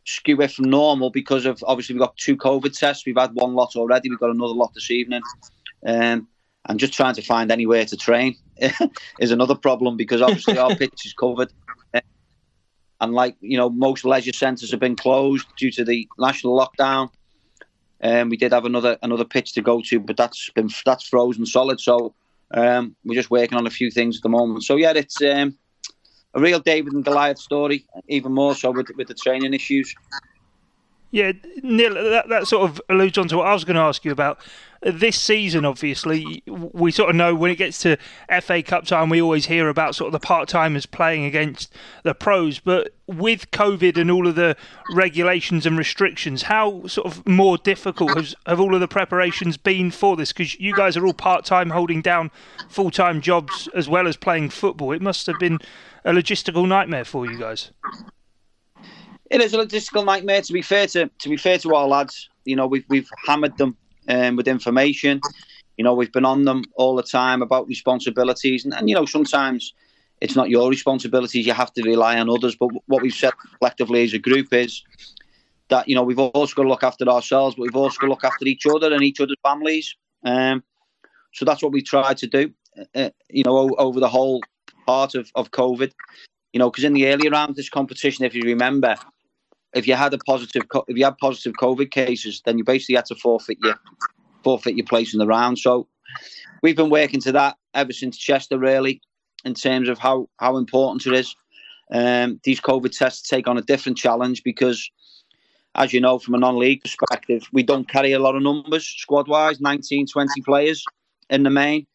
skew 0.06 0.46
from 0.48 0.70
normal 0.70 1.10
because 1.10 1.46
of 1.46 1.62
obviously 1.66 1.94
we've 1.94 2.02
got 2.02 2.16
two 2.16 2.36
COVID 2.36 2.76
tests. 2.78 3.04
We've 3.06 3.16
had 3.16 3.32
one 3.34 3.54
lot 3.54 3.76
already. 3.76 4.08
We've 4.10 4.18
got 4.18 4.30
another 4.30 4.54
lot 4.54 4.72
this 4.74 4.90
evening. 4.90 5.22
Um, 5.86 6.28
and 6.66 6.78
just 6.78 6.92
trying 6.92 7.14
to 7.14 7.22
find 7.22 7.50
anywhere 7.50 7.84
to 7.86 7.96
train 7.96 8.36
is 9.18 9.30
another 9.30 9.54
problem 9.54 9.96
because 9.96 10.20
obviously 10.20 10.58
our 10.58 10.74
pitch 10.76 11.06
is 11.06 11.14
covered. 11.14 11.52
And 13.02 13.14
like, 13.14 13.36
you 13.40 13.56
know, 13.56 13.70
most 13.70 14.04
leisure 14.04 14.32
centres 14.32 14.70
have 14.70 14.80
been 14.80 14.96
closed 14.96 15.46
due 15.56 15.70
to 15.72 15.84
the 15.84 16.06
national 16.18 16.58
lockdown. 16.58 17.08
Um, 18.02 18.30
we 18.30 18.36
did 18.36 18.52
have 18.52 18.64
another 18.64 18.98
another 19.02 19.24
pitch 19.24 19.52
to 19.54 19.62
go 19.62 19.80
to, 19.82 20.00
but 20.00 20.16
that's 20.16 20.50
been 20.50 20.70
that's 20.84 21.06
frozen 21.06 21.46
solid. 21.46 21.80
So 21.80 22.14
um, 22.52 22.96
we're 23.04 23.14
just 23.14 23.30
working 23.30 23.58
on 23.58 23.66
a 23.66 23.70
few 23.70 23.90
things 23.90 24.16
at 24.16 24.22
the 24.22 24.28
moment. 24.28 24.64
So 24.64 24.76
yeah, 24.76 24.92
it's 24.94 25.20
um, 25.22 25.56
a 26.34 26.40
real 26.40 26.60
David 26.60 26.92
and 26.92 27.04
Goliath 27.04 27.38
story, 27.38 27.84
even 28.08 28.32
more 28.32 28.54
so 28.54 28.70
with 28.70 28.90
with 28.96 29.08
the 29.08 29.14
training 29.14 29.54
issues. 29.54 29.94
Yeah, 31.12 31.32
Neil, 31.62 31.94
that, 31.94 32.28
that 32.28 32.46
sort 32.46 32.70
of 32.70 32.80
alludes 32.88 33.18
on 33.18 33.26
to 33.28 33.38
what 33.38 33.46
I 33.48 33.52
was 33.52 33.64
going 33.64 33.74
to 33.74 33.82
ask 33.82 34.04
you 34.04 34.12
about. 34.12 34.38
This 34.80 35.18
season, 35.18 35.64
obviously, 35.64 36.42
we 36.46 36.90
sort 36.92 37.10
of 37.10 37.16
know 37.16 37.34
when 37.34 37.50
it 37.50 37.56
gets 37.56 37.78
to 37.82 37.98
FA 38.40 38.62
Cup 38.62 38.86
time, 38.86 39.10
we 39.10 39.20
always 39.20 39.46
hear 39.46 39.68
about 39.68 39.94
sort 39.94 40.06
of 40.06 40.12
the 40.12 40.24
part 40.24 40.48
timers 40.48 40.86
playing 40.86 41.24
against 41.24 41.74
the 42.04 42.14
pros. 42.14 42.60
But 42.60 42.94
with 43.06 43.50
COVID 43.50 43.98
and 44.00 44.10
all 44.10 44.26
of 44.26 44.36
the 44.36 44.56
regulations 44.94 45.66
and 45.66 45.76
restrictions, 45.76 46.42
how 46.42 46.86
sort 46.86 47.08
of 47.08 47.26
more 47.26 47.58
difficult 47.58 48.16
has, 48.16 48.34
have 48.46 48.60
all 48.60 48.74
of 48.74 48.80
the 48.80 48.88
preparations 48.88 49.56
been 49.56 49.90
for 49.90 50.16
this? 50.16 50.32
Because 50.32 50.58
you 50.60 50.74
guys 50.74 50.96
are 50.96 51.04
all 51.04 51.12
part 51.12 51.44
time, 51.44 51.70
holding 51.70 52.00
down 52.00 52.30
full 52.68 52.92
time 52.92 53.20
jobs 53.20 53.68
as 53.74 53.88
well 53.88 54.06
as 54.06 54.16
playing 54.16 54.48
football. 54.48 54.92
It 54.92 55.02
must 55.02 55.26
have 55.26 55.38
been 55.40 55.58
a 56.04 56.12
logistical 56.12 56.66
nightmare 56.66 57.04
for 57.04 57.30
you 57.30 57.38
guys 57.38 57.72
It 59.30 59.40
is 59.40 59.54
a 59.54 59.58
logistical 59.58 60.04
nightmare. 60.04 60.42
To 60.42 60.52
be 60.52 60.60
fair 60.60 60.88
to 60.88 61.08
to 61.08 61.28
be 61.28 61.36
fair 61.36 61.56
to 61.58 61.74
our 61.74 61.86
lads, 61.86 62.28
you 62.44 62.56
know 62.56 62.66
we've 62.66 62.84
we've 62.88 63.08
hammered 63.26 63.56
them 63.58 63.76
um, 64.08 64.34
with 64.34 64.48
information. 64.48 65.20
You 65.76 65.84
know 65.84 65.94
we've 65.94 66.12
been 66.12 66.24
on 66.24 66.44
them 66.44 66.64
all 66.74 66.96
the 66.96 67.04
time 67.04 67.40
about 67.40 67.68
responsibilities, 67.68 68.64
and, 68.64 68.74
and 68.74 68.88
you 68.88 68.94
know 68.94 69.06
sometimes 69.06 69.72
it's 70.20 70.34
not 70.34 70.50
your 70.50 70.68
responsibilities. 70.68 71.46
You 71.46 71.52
have 71.52 71.72
to 71.74 71.82
rely 71.82 72.18
on 72.18 72.28
others. 72.28 72.56
But 72.56 72.70
what 72.86 73.02
we've 73.02 73.14
said 73.14 73.32
collectively 73.58 74.02
as 74.02 74.12
a 74.12 74.18
group 74.18 74.52
is 74.52 74.82
that 75.68 75.88
you 75.88 75.94
know 75.94 76.02
we've 76.02 76.18
also 76.18 76.54
got 76.56 76.64
to 76.64 76.68
look 76.68 76.82
after 76.82 77.08
ourselves, 77.08 77.54
but 77.54 77.62
we've 77.62 77.76
also 77.76 77.98
got 78.00 78.06
to 78.06 78.10
look 78.10 78.24
after 78.24 78.46
each 78.46 78.66
other 78.66 78.92
and 78.92 79.04
each 79.04 79.20
other's 79.20 79.36
families. 79.44 79.94
Um, 80.24 80.64
so 81.32 81.44
that's 81.44 81.62
what 81.62 81.70
we 81.70 81.82
tried 81.82 82.18
to 82.18 82.26
do. 82.26 82.52
Uh, 82.96 83.10
you 83.28 83.44
know, 83.44 83.76
over 83.78 84.00
the 84.00 84.08
whole 84.08 84.42
part 84.86 85.14
of, 85.14 85.30
of 85.36 85.52
COVID. 85.52 85.92
You 86.52 86.58
know, 86.58 86.68
because 86.68 86.82
in 86.82 86.94
the 86.94 87.06
earlier 87.06 87.30
rounds 87.30 87.50
of 87.50 87.56
this 87.56 87.68
competition, 87.68 88.24
if 88.24 88.34
you 88.34 88.42
remember, 88.42 88.96
if 89.74 89.86
you 89.86 89.94
had 89.94 90.12
a 90.14 90.18
positive, 90.18 90.62
if 90.88 90.96
you 90.96 91.04
had 91.04 91.18
positive 91.18 91.54
COVID 91.54 91.90
cases, 91.90 92.42
then 92.44 92.58
you 92.58 92.64
basically 92.64 92.96
had 92.96 93.06
to 93.06 93.14
forfeit 93.14 93.58
your 93.62 93.78
forfeit 94.42 94.76
your 94.76 94.86
place 94.86 95.12
in 95.12 95.18
the 95.18 95.26
round. 95.26 95.58
So 95.58 95.86
we've 96.62 96.76
been 96.76 96.90
working 96.90 97.20
to 97.22 97.32
that 97.32 97.56
ever 97.74 97.92
since 97.92 98.16
Chester, 98.16 98.58
really, 98.58 99.00
in 99.44 99.54
terms 99.54 99.88
of 99.88 99.98
how 99.98 100.28
how 100.38 100.56
important 100.56 101.06
it 101.06 101.18
is. 101.18 101.34
Um, 101.92 102.40
these 102.44 102.60
COVID 102.60 102.96
tests 102.96 103.28
take 103.28 103.48
on 103.48 103.58
a 103.58 103.62
different 103.62 103.98
challenge 103.98 104.42
because, 104.44 104.88
as 105.74 105.92
you 105.92 106.00
know, 106.00 106.18
from 106.20 106.34
a 106.34 106.38
non-league 106.38 106.82
perspective, 106.82 107.42
we 107.52 107.64
don't 107.64 107.88
carry 107.88 108.12
a 108.12 108.20
lot 108.20 108.36
of 108.36 108.42
numbers 108.42 108.86
squad-wise, 108.86 109.60
19, 109.60 110.06
20 110.06 110.40
players 110.42 110.84
in 111.30 111.42
the 111.42 111.50
main. 111.50 111.86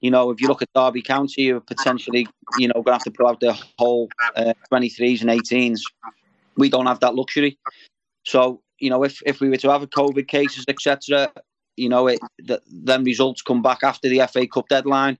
You 0.00 0.10
know, 0.10 0.30
if 0.30 0.40
you 0.40 0.48
look 0.48 0.62
at 0.62 0.68
Derby 0.74 1.02
County, 1.02 1.42
you're 1.42 1.60
potentially, 1.60 2.26
you 2.58 2.66
know, 2.66 2.74
going 2.74 2.86
to 2.86 2.92
have 2.92 3.04
to 3.04 3.10
put 3.12 3.26
out 3.26 3.38
the 3.38 3.56
whole 3.78 4.08
uh, 4.34 4.54
23s 4.72 5.20
and 5.20 5.30
18s 5.30 5.80
we 6.60 6.68
don't 6.68 6.86
have 6.86 7.00
that 7.00 7.16
luxury. 7.16 7.58
So 8.24 8.62
you 8.78 8.90
know, 8.90 9.02
if 9.02 9.20
if 9.26 9.40
we 9.40 9.48
were 9.48 9.56
to 9.58 9.70
have 9.70 9.82
a 9.82 9.88
COVID 9.88 10.28
cases, 10.28 10.64
etc., 10.68 11.32
you 11.76 11.88
know, 11.88 12.06
it 12.06 12.20
the, 12.38 12.60
then 12.70 13.04
results 13.04 13.42
come 13.42 13.62
back 13.62 13.82
after 13.82 14.08
the 14.08 14.20
FA 14.32 14.46
Cup 14.46 14.68
deadline. 14.68 15.18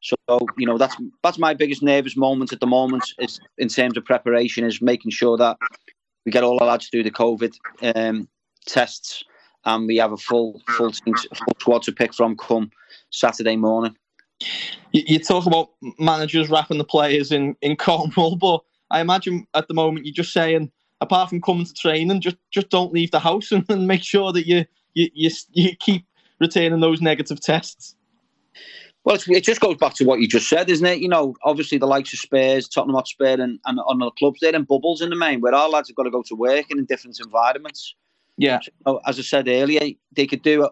So 0.00 0.16
you 0.56 0.66
know, 0.66 0.78
that's 0.78 0.96
that's 1.22 1.38
my 1.38 1.52
biggest 1.52 1.82
nervous 1.82 2.16
moment 2.16 2.52
at 2.52 2.60
the 2.60 2.66
moment 2.66 3.04
is 3.18 3.38
in 3.58 3.68
terms 3.68 3.96
of 3.96 4.04
preparation 4.04 4.64
is 4.64 4.80
making 4.80 5.10
sure 5.10 5.36
that 5.36 5.58
we 6.24 6.32
get 6.32 6.44
all 6.44 6.58
the 6.58 6.64
lads 6.64 6.88
through 6.88 7.02
the 7.02 7.10
COVID 7.10 7.54
um, 7.94 8.28
tests 8.66 9.24
and 9.64 9.86
we 9.86 9.96
have 9.96 10.12
a 10.12 10.16
full 10.16 10.62
full 10.76 10.90
team, 10.90 11.14
full 11.14 11.56
squad 11.60 11.82
to 11.82 11.92
pick 11.92 12.14
from 12.14 12.36
come 12.36 12.70
Saturday 13.10 13.56
morning. 13.56 13.94
You, 14.92 15.02
you 15.06 15.18
talk 15.18 15.46
about 15.46 15.70
managers 15.98 16.48
wrapping 16.48 16.78
the 16.78 16.84
players 16.84 17.30
in 17.30 17.56
in 17.60 17.76
cotton 17.86 18.12
wool, 18.16 18.36
but 18.36 18.60
I 18.90 19.00
imagine 19.00 19.46
at 19.54 19.68
the 19.68 19.74
moment 19.74 20.06
you're 20.06 20.14
just 20.14 20.32
saying, 20.32 20.70
apart 21.00 21.30
from 21.30 21.40
coming 21.40 21.66
to 21.66 21.74
training, 21.74 22.20
just 22.20 22.36
just 22.50 22.70
don't 22.70 22.92
leave 22.92 23.10
the 23.10 23.20
house 23.20 23.52
and, 23.52 23.64
and 23.68 23.86
make 23.86 24.02
sure 24.02 24.32
that 24.32 24.46
you, 24.46 24.64
you 24.94 25.08
you 25.14 25.30
you 25.52 25.76
keep 25.76 26.04
retaining 26.40 26.80
those 26.80 27.00
negative 27.00 27.40
tests. 27.40 27.94
Well, 29.04 29.16
it 29.28 29.44
just 29.44 29.62
goes 29.62 29.76
back 29.76 29.94
to 29.94 30.04
what 30.04 30.20
you 30.20 30.28
just 30.28 30.48
said, 30.48 30.68
isn't 30.68 30.84
it? 30.84 30.98
You 30.98 31.08
know, 31.08 31.34
obviously 31.42 31.78
the 31.78 31.86
likes 31.86 32.12
of 32.12 32.18
Spurs, 32.18 32.68
Tottenham 32.68 32.96
Hotspur, 32.96 33.40
and, 33.40 33.58
and 33.64 33.80
on 33.86 33.98
the 33.98 34.10
clubs, 34.10 34.40
they're 34.40 34.54
in 34.54 34.64
bubbles 34.64 35.00
in 35.00 35.08
the 35.08 35.16
main, 35.16 35.40
where 35.40 35.54
our 35.54 35.70
lads 35.70 35.88
have 35.88 35.96
got 35.96 36.02
to 36.02 36.10
go 36.10 36.22
to 36.22 36.34
work 36.34 36.66
and 36.70 36.80
in 36.80 36.84
different 36.84 37.18
environments. 37.18 37.94
Yeah. 38.36 38.60
So, 38.86 39.00
as 39.06 39.18
I 39.18 39.22
said 39.22 39.48
earlier, 39.48 39.94
they 40.14 40.26
could 40.26 40.42
do 40.42 40.68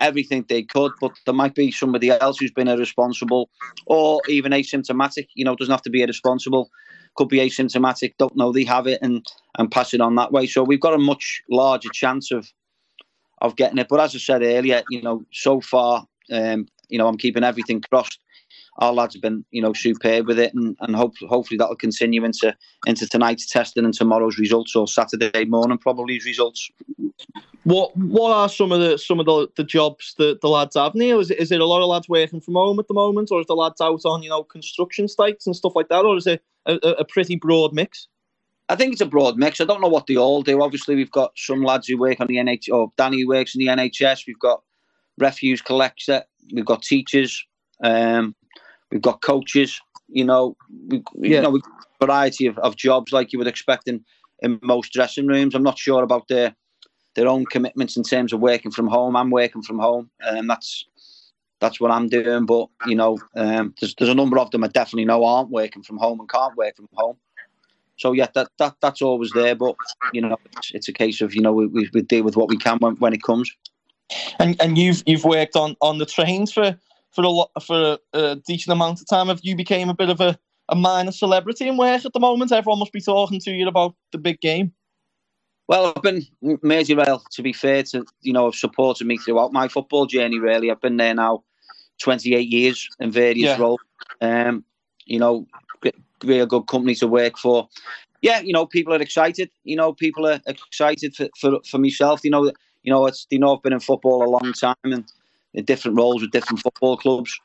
everything 0.00 0.44
they 0.48 0.64
could, 0.64 0.92
but 1.00 1.12
there 1.26 1.34
might 1.34 1.54
be 1.54 1.70
somebody 1.70 2.10
else 2.10 2.38
who's 2.38 2.50
been 2.50 2.66
irresponsible 2.66 3.50
or 3.86 4.20
even 4.28 4.50
asymptomatic. 4.50 5.28
You 5.34 5.44
know, 5.44 5.54
doesn't 5.54 5.70
have 5.70 5.82
to 5.82 5.90
be 5.90 6.02
irresponsible 6.02 6.70
could 7.20 7.28
be 7.28 7.38
asymptomatic, 7.38 8.14
don't 8.18 8.34
know 8.34 8.50
they 8.50 8.64
have 8.64 8.86
it, 8.86 8.98
and 9.02 9.26
and 9.58 9.70
pass 9.70 9.92
it 9.92 10.00
on 10.00 10.14
that 10.14 10.32
way. 10.32 10.46
So 10.46 10.64
we've 10.64 10.80
got 10.80 10.94
a 10.94 10.98
much 10.98 11.42
larger 11.50 11.90
chance 11.90 12.30
of 12.30 12.50
of 13.42 13.56
getting 13.56 13.76
it. 13.76 13.88
But 13.88 14.00
as 14.00 14.14
I 14.14 14.18
said 14.18 14.42
earlier, 14.42 14.82
you 14.88 15.02
know, 15.02 15.26
so 15.30 15.60
far, 15.60 16.06
um, 16.32 16.66
you 16.88 16.96
know, 16.96 17.06
I'm 17.06 17.18
keeping 17.18 17.44
everything 17.44 17.82
crossed. 17.82 18.18
Our 18.78 18.92
lads 18.92 19.14
have 19.14 19.22
been, 19.22 19.44
you 19.50 19.60
know, 19.60 19.72
superb 19.72 20.26
with 20.26 20.38
it, 20.38 20.54
and, 20.54 20.76
and 20.80 20.96
hope, 20.96 21.14
hopefully 21.28 21.58
that'll 21.58 21.76
continue 21.76 22.24
into 22.24 22.56
into 22.86 23.06
tonight's 23.06 23.46
testing 23.46 23.84
and 23.84 23.92
tomorrow's 23.92 24.38
results, 24.38 24.74
or 24.74 24.88
Saturday 24.88 25.44
morning 25.44 25.78
probably 25.78 26.20
results. 26.24 26.70
What 27.64 27.94
what 27.96 28.32
are 28.32 28.48
some 28.48 28.72
of 28.72 28.80
the 28.80 28.96
some 28.96 29.20
of 29.20 29.26
the, 29.26 29.48
the 29.56 29.64
jobs 29.64 30.14
that 30.18 30.40
the 30.40 30.48
lads 30.48 30.76
have 30.76 30.94
now? 30.94 31.18
Is 31.18 31.30
it 31.30 31.38
is 31.38 31.52
it 31.52 31.60
a 31.60 31.66
lot 31.66 31.82
of 31.82 31.88
lads 31.88 32.08
working 32.08 32.40
from 32.40 32.54
home 32.54 32.78
at 32.78 32.88
the 32.88 32.94
moment, 32.94 33.30
or 33.30 33.40
is 33.40 33.46
the 33.46 33.54
lads 33.54 33.80
out 33.80 34.00
on 34.04 34.22
you 34.22 34.30
know 34.30 34.44
construction 34.44 35.08
sites 35.08 35.46
and 35.46 35.54
stuff 35.54 35.72
like 35.74 35.88
that, 35.88 36.04
or 36.04 36.16
is 36.16 36.26
it 36.26 36.42
a, 36.66 36.74
a 36.74 37.04
pretty 37.04 37.36
broad 37.36 37.72
mix? 37.72 38.08
I 38.70 38.76
think 38.76 38.92
it's 38.92 39.00
a 39.00 39.06
broad 39.06 39.36
mix. 39.36 39.60
I 39.60 39.64
don't 39.64 39.80
know 39.80 39.88
what 39.88 40.06
they 40.06 40.16
all 40.16 40.42
do. 40.42 40.62
Obviously, 40.62 40.94
we've 40.94 41.10
got 41.10 41.32
some 41.36 41.64
lads 41.64 41.88
who 41.88 41.98
work 41.98 42.20
on 42.20 42.28
the 42.28 42.36
NH, 42.36 42.72
or 42.72 42.92
Danny 42.96 43.26
works 43.26 43.54
in 43.54 43.58
the 43.58 43.66
NHS. 43.66 44.26
We've 44.26 44.38
got 44.38 44.62
refuse 45.18 45.60
collector. 45.60 46.22
We've 46.52 46.64
got 46.64 46.82
teachers. 46.82 47.44
Um, 47.82 48.34
we've 48.90 49.02
got 49.02 49.22
coaches. 49.22 49.80
You 50.08 50.24
know, 50.24 50.56
we, 50.88 51.02
yeah. 51.16 51.36
you 51.36 51.42
know, 51.42 51.50
we've 51.50 51.62
a 52.00 52.06
variety 52.06 52.46
of, 52.46 52.58
of 52.58 52.76
jobs 52.76 53.12
like 53.12 53.32
you 53.32 53.38
would 53.38 53.48
expect 53.48 53.88
in, 53.88 54.04
in 54.40 54.58
most 54.62 54.92
dressing 54.92 55.26
rooms. 55.26 55.54
I'm 55.54 55.62
not 55.62 55.78
sure 55.78 56.02
about 56.02 56.28
their 56.28 56.54
their 57.14 57.28
own 57.28 57.44
commitments 57.46 57.96
in 57.96 58.04
terms 58.04 58.32
of 58.32 58.40
working 58.40 58.70
from 58.70 58.86
home. 58.86 59.16
I'm 59.16 59.30
working 59.30 59.62
from 59.62 59.78
home, 59.78 60.10
and 60.20 60.48
that's 60.48 60.86
that's 61.60 61.80
what 61.80 61.90
I'm 61.90 62.08
doing. 62.08 62.46
But 62.46 62.68
you 62.86 62.94
know, 62.94 63.18
um, 63.36 63.74
there's 63.80 63.94
there's 63.96 64.10
a 64.10 64.14
number 64.14 64.38
of 64.38 64.50
them 64.50 64.64
I 64.64 64.68
definitely 64.68 65.04
know 65.04 65.24
aren't 65.24 65.50
working 65.50 65.82
from 65.82 65.98
home 65.98 66.20
and 66.20 66.28
can't 66.28 66.56
work 66.56 66.76
from 66.76 66.88
home. 66.94 67.16
So 67.98 68.12
yeah, 68.12 68.28
that, 68.34 68.48
that 68.58 68.76
that's 68.80 69.02
always 69.02 69.30
there. 69.32 69.54
But 69.54 69.76
you 70.12 70.22
know, 70.22 70.36
it's, 70.56 70.70
it's 70.72 70.88
a 70.88 70.92
case 70.92 71.20
of 71.20 71.34
you 71.34 71.42
know 71.42 71.52
we, 71.52 71.66
we, 71.66 71.90
we 71.92 72.02
deal 72.02 72.24
with 72.24 72.36
what 72.36 72.48
we 72.48 72.56
can 72.56 72.78
when, 72.78 72.96
when 72.96 73.12
it 73.12 73.22
comes. 73.22 73.52
And 74.38 74.60
and 74.60 74.78
you've 74.78 75.02
you've 75.06 75.24
worked 75.24 75.54
on 75.54 75.76
on 75.80 75.98
the 75.98 76.06
trains 76.06 76.52
for 76.52 76.76
for 77.12 77.22
a 77.24 77.28
lot 77.28 77.50
for 77.62 77.98
a 78.12 78.36
decent 78.36 78.72
amount 78.72 79.00
of 79.00 79.08
time. 79.08 79.28
Have 79.28 79.40
you 79.42 79.56
became 79.56 79.88
a 79.88 79.94
bit 79.94 80.10
of 80.10 80.20
a 80.20 80.38
a 80.68 80.76
minor 80.76 81.12
celebrity 81.12 81.66
in 81.66 81.76
work 81.76 82.04
at 82.04 82.12
the 82.12 82.20
moment? 82.20 82.52
Everyone 82.52 82.78
must 82.78 82.92
be 82.92 83.00
talking 83.00 83.40
to 83.40 83.50
you 83.50 83.66
about 83.66 83.94
the 84.12 84.18
big 84.18 84.40
game. 84.40 84.72
Well, 85.68 85.92
I've 85.94 86.02
been 86.02 86.26
major 86.62 86.96
well. 86.96 87.22
To 87.32 87.42
be 87.42 87.52
fair 87.52 87.82
to 87.84 88.04
you 88.22 88.32
know, 88.32 88.46
have 88.46 88.54
supported 88.54 89.06
me 89.06 89.18
throughout 89.18 89.52
my 89.52 89.68
football 89.68 90.06
journey. 90.06 90.38
Really, 90.38 90.70
I've 90.70 90.80
been 90.80 90.96
there 90.96 91.14
now 91.14 91.44
28 92.00 92.48
years 92.48 92.88
in 92.98 93.10
various 93.10 93.50
yeah. 93.50 93.58
roles. 93.58 93.80
Um, 94.20 94.64
you 95.06 95.18
know, 95.18 95.46
real 96.24 96.46
good 96.46 96.66
company 96.66 96.94
to 96.96 97.08
work 97.08 97.38
for. 97.38 97.68
Yeah, 98.22 98.40
you 98.40 98.52
know, 98.52 98.66
people 98.66 98.92
are 98.92 99.00
excited. 99.00 99.50
You 99.64 99.76
know, 99.76 99.92
people 99.92 100.26
are 100.26 100.40
excited 100.46 101.16
for, 101.16 101.28
for, 101.38 101.60
for 101.68 101.78
myself. 101.78 102.20
You 102.24 102.30
know, 102.30 102.52
you 102.82 102.92
know, 102.92 103.06
it's 103.06 103.26
you 103.30 103.38
know, 103.38 103.56
I've 103.56 103.62
been 103.62 103.72
in 103.72 103.80
football 103.80 104.22
a 104.22 104.28
long 104.28 104.52
time 104.52 104.74
and 104.84 105.10
in 105.54 105.64
different 105.64 105.96
roles 105.96 106.22
with 106.22 106.30
different 106.30 106.60
football 106.60 106.96
clubs. 106.96 107.38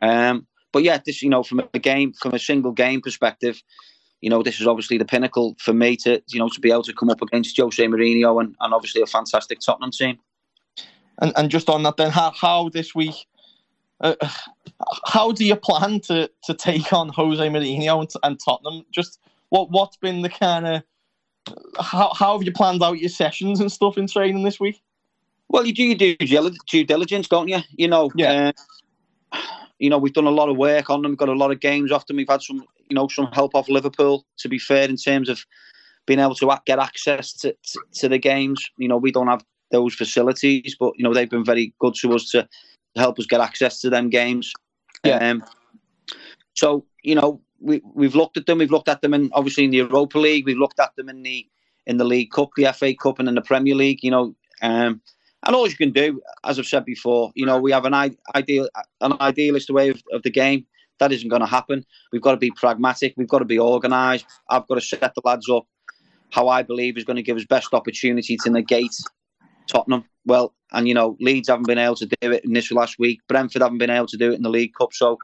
Um, 0.00 0.46
but 0.72 0.82
yeah, 0.82 0.98
this 1.04 1.22
you 1.22 1.28
know, 1.28 1.42
from 1.42 1.62
a 1.74 1.78
game, 1.78 2.12
from 2.14 2.34
a 2.34 2.38
single 2.38 2.72
game 2.72 3.00
perspective, 3.00 3.62
you 4.20 4.30
know, 4.30 4.42
this 4.42 4.60
is 4.60 4.66
obviously 4.66 4.98
the 4.98 5.04
pinnacle 5.04 5.56
for 5.58 5.72
me 5.72 5.96
to 5.96 6.22
you 6.28 6.38
know 6.38 6.48
to 6.48 6.60
be 6.60 6.70
able 6.70 6.82
to 6.84 6.92
come 6.92 7.10
up 7.10 7.22
against 7.22 7.58
Jose 7.58 7.84
Mourinho 7.84 8.40
and, 8.40 8.54
and 8.60 8.74
obviously 8.74 9.02
a 9.02 9.06
fantastic 9.06 9.60
Tottenham 9.60 9.90
team. 9.90 10.18
And 11.20 11.32
and 11.36 11.50
just 11.50 11.68
on 11.68 11.82
that, 11.82 11.96
then 11.96 12.10
how 12.10 12.30
how 12.30 12.68
this 12.70 12.94
week 12.94 13.26
uh, 14.00 14.16
how 15.06 15.32
do 15.32 15.44
you 15.44 15.56
plan 15.56 16.00
to 16.00 16.30
to 16.44 16.54
take 16.54 16.92
on 16.92 17.08
Jose 17.10 17.48
Mourinho 17.48 18.00
and, 18.00 18.10
and 18.22 18.40
Tottenham? 18.44 18.84
Just 18.90 19.20
what 19.50 19.70
what's 19.70 19.96
been 19.96 20.22
the 20.22 20.28
kind 20.28 20.66
of 20.66 20.82
how 21.78 22.12
how 22.14 22.36
have 22.36 22.44
you 22.46 22.52
planned 22.52 22.82
out 22.82 22.98
your 22.98 23.08
sessions 23.08 23.60
and 23.60 23.70
stuff 23.70 23.98
in 23.98 24.06
training 24.06 24.42
this 24.42 24.58
week? 24.58 24.82
Well, 25.52 25.66
you 25.66 25.72
do 25.72 25.84
you 25.84 25.94
do 25.94 26.16
due 26.66 26.84
diligence, 26.84 27.28
don't 27.28 27.48
you? 27.48 27.60
You 27.76 27.86
know, 27.86 28.10
yeah. 28.16 28.52
Uh, 29.32 29.38
you 29.78 29.90
know, 29.90 29.98
we've 29.98 30.12
done 30.12 30.26
a 30.26 30.30
lot 30.30 30.48
of 30.48 30.56
work 30.56 30.90
on 30.90 31.02
them. 31.02 31.14
Got 31.14 31.28
a 31.28 31.34
lot 31.34 31.50
of 31.50 31.60
games 31.60 31.92
off 31.92 32.06
them. 32.06 32.16
We've 32.16 32.28
had 32.28 32.42
some, 32.42 32.64
you 32.88 32.94
know, 32.94 33.08
some 33.08 33.26
help 33.32 33.54
off 33.54 33.68
Liverpool. 33.68 34.24
To 34.38 34.48
be 34.48 34.58
fair, 34.58 34.88
in 34.88 34.96
terms 34.96 35.28
of 35.28 35.44
being 36.06 36.20
able 36.20 36.34
to 36.36 36.58
get 36.66 36.78
access 36.78 37.32
to, 37.34 37.52
to, 37.52 37.80
to 37.94 38.08
the 38.08 38.18
games, 38.18 38.70
you 38.78 38.88
know, 38.88 38.96
we 38.96 39.12
don't 39.12 39.28
have 39.28 39.44
those 39.70 39.94
facilities, 39.94 40.76
but 40.78 40.92
you 40.96 41.04
know, 41.04 41.12
they've 41.12 41.30
been 41.30 41.44
very 41.44 41.74
good 41.78 41.94
to 41.96 42.14
us 42.14 42.30
to 42.30 42.48
help 42.96 43.18
us 43.18 43.26
get 43.26 43.40
access 43.40 43.80
to 43.80 43.90
them 43.90 44.08
games. 44.08 44.52
Yeah. 45.04 45.18
Um, 45.18 45.44
so 46.54 46.86
you 47.02 47.14
know 47.14 47.40
we 47.60 47.82
we've 47.94 48.14
looked 48.14 48.36
at 48.36 48.46
them. 48.46 48.58
We've 48.58 48.70
looked 48.70 48.88
at 48.88 49.02
them 49.02 49.14
in 49.14 49.30
obviously 49.34 49.64
in 49.64 49.70
the 49.70 49.78
Europa 49.78 50.18
League. 50.18 50.46
We've 50.46 50.56
looked 50.56 50.80
at 50.80 50.96
them 50.96 51.08
in 51.08 51.22
the 51.22 51.46
in 51.86 51.96
the 51.98 52.04
League 52.04 52.30
Cup, 52.30 52.50
the 52.56 52.72
FA 52.72 52.94
Cup, 52.94 53.18
and 53.18 53.28
in 53.28 53.34
the 53.34 53.42
Premier 53.42 53.74
League. 53.74 54.02
You 54.02 54.12
know, 54.12 54.34
um, 54.62 55.02
and 55.44 55.56
all 55.56 55.68
you 55.68 55.76
can 55.76 55.90
do, 55.90 56.20
as 56.44 56.58
I've 56.58 56.66
said 56.66 56.84
before, 56.84 57.32
you 57.34 57.46
know, 57.46 57.58
we 57.58 57.72
have 57.72 57.84
an 57.84 57.94
ideal 58.34 58.68
an 59.00 59.14
idealist 59.20 59.70
way 59.70 59.88
of, 59.88 60.02
of 60.12 60.22
the 60.22 60.30
game. 60.30 60.66
That 60.98 61.10
isn't 61.10 61.28
going 61.28 61.40
to 61.40 61.46
happen. 61.46 61.84
We've 62.12 62.22
got 62.22 62.32
to 62.32 62.36
be 62.36 62.52
pragmatic. 62.52 63.14
We've 63.16 63.28
got 63.28 63.40
to 63.40 63.44
be 63.44 63.58
organised. 63.58 64.24
I've 64.48 64.68
got 64.68 64.76
to 64.76 64.80
set 64.80 65.00
the 65.00 65.22
lads 65.24 65.48
up 65.48 65.66
how 66.30 66.48
I 66.48 66.62
believe 66.62 66.96
is 66.96 67.04
going 67.04 67.16
to 67.16 67.22
give 67.22 67.36
us 67.36 67.44
best 67.44 67.74
opportunity 67.74 68.36
to 68.38 68.50
negate 68.50 68.94
Tottenham. 69.66 70.04
Well, 70.24 70.54
and 70.72 70.86
you 70.86 70.94
know, 70.94 71.16
Leeds 71.20 71.48
haven't 71.48 71.66
been 71.66 71.78
able 71.78 71.96
to 71.96 72.06
do 72.06 72.32
it 72.32 72.44
in 72.44 72.52
this 72.52 72.70
last 72.70 72.98
week. 72.98 73.20
Brentford 73.28 73.62
haven't 73.62 73.78
been 73.78 73.90
able 73.90 74.06
to 74.06 74.16
do 74.16 74.32
it 74.32 74.36
in 74.36 74.42
the 74.42 74.48
League 74.48 74.74
Cup. 74.74 74.92
So 74.92 75.18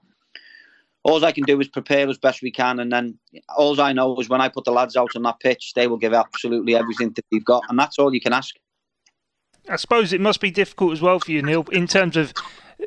all 1.05 1.25
I 1.25 1.33
can 1.33 1.45
do 1.45 1.61
is 1.61 1.69
prepare 1.69 2.09
as 2.09 2.19
best 2.19 2.43
we 2.43 2.51
can, 2.51 2.81
and 2.81 2.93
then 2.93 3.19
all 3.57 3.81
I 3.81 3.93
know 3.93 4.19
is 4.19 4.29
when 4.29 4.41
I 4.41 4.49
put 4.49 4.65
the 4.65 4.73
lads 4.73 4.97
out 4.97 5.17
on 5.17 5.23
that 5.23 5.41
pitch, 5.41 5.73
they 5.75 5.87
will 5.87 5.97
give 5.97 6.13
absolutely 6.13 6.75
everything 6.75 7.13
that 7.15 7.25
they've 7.31 7.45
got, 7.45 7.63
and 7.69 7.79
that's 7.79 7.99
all 7.99 8.13
you 8.13 8.21
can 8.21 8.33
ask. 8.33 8.55
I 9.69 9.77
suppose 9.77 10.13
it 10.13 10.21
must 10.21 10.41
be 10.41 10.51
difficult 10.51 10.93
as 10.93 11.03
well 11.03 11.21
for 11.21 11.31
you, 11.31 11.43
Neil, 11.43 11.65
in 11.73 11.87
terms 11.87 12.17
of 12.17 12.33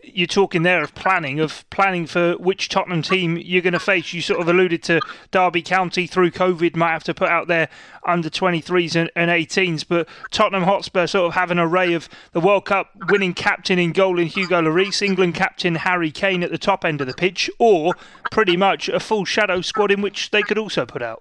you're 0.04 0.28
talking 0.28 0.64
there 0.64 0.82
of 0.82 0.96
planning, 0.96 1.40
of 1.40 1.70
planning 1.70 2.08
for 2.08 2.34
which 2.38 2.70
Tottenham 2.70 3.02
team 3.02 3.38
you're 3.38 3.62
going 3.62 3.74
to 3.74 3.80
face. 3.80 4.14
You 4.14 4.22
sort 4.22 4.40
of 4.40 4.48
alluded 4.48 4.84
to 4.84 5.02
Derby 5.32 5.62
County 5.62 6.08
through 6.08 6.32
COVID 6.32 6.76
might 6.76 6.92
have 6.92 7.04
to 7.06 7.14
put 7.14 7.28
out 7.28 7.48
their 7.48 7.68
under 8.06 8.30
23s 8.30 8.96
and, 8.96 9.12
and 9.16 9.30
18s, 9.30 9.86
but 9.88 10.08
Tottenham 10.32 10.64
Hotspur 10.64 11.08
sort 11.08 11.28
of 11.28 11.34
have 11.34 11.52
an 11.52 11.60
array 11.60 11.94
of 11.94 12.08
the 12.32 12.40
World 12.40 12.66
Cup 12.66 12.90
winning 13.10 13.34
captain 13.34 13.78
in 13.78 13.92
goal 13.92 14.18
in 14.18 14.28
Hugo 14.28 14.62
Lloris, 14.62 15.02
England 15.02 15.36
captain 15.36 15.76
Harry 15.76 16.12
Kane 16.12 16.42
at 16.42 16.52
the 16.52 16.58
top 16.58 16.86
end 16.86 17.02
of 17.02 17.08
the 17.08 17.14
pitch, 17.14 17.50
or 17.60 17.94
pretty 18.32 18.56
much 18.56 18.88
a 18.88 19.00
full 19.00 19.26
shadow 19.26 19.60
squad 19.60 19.92
in 19.92 20.02
which 20.02 20.32
they 20.32 20.42
could 20.42 20.58
also 20.58 20.86
put 20.86 21.02
out. 21.02 21.20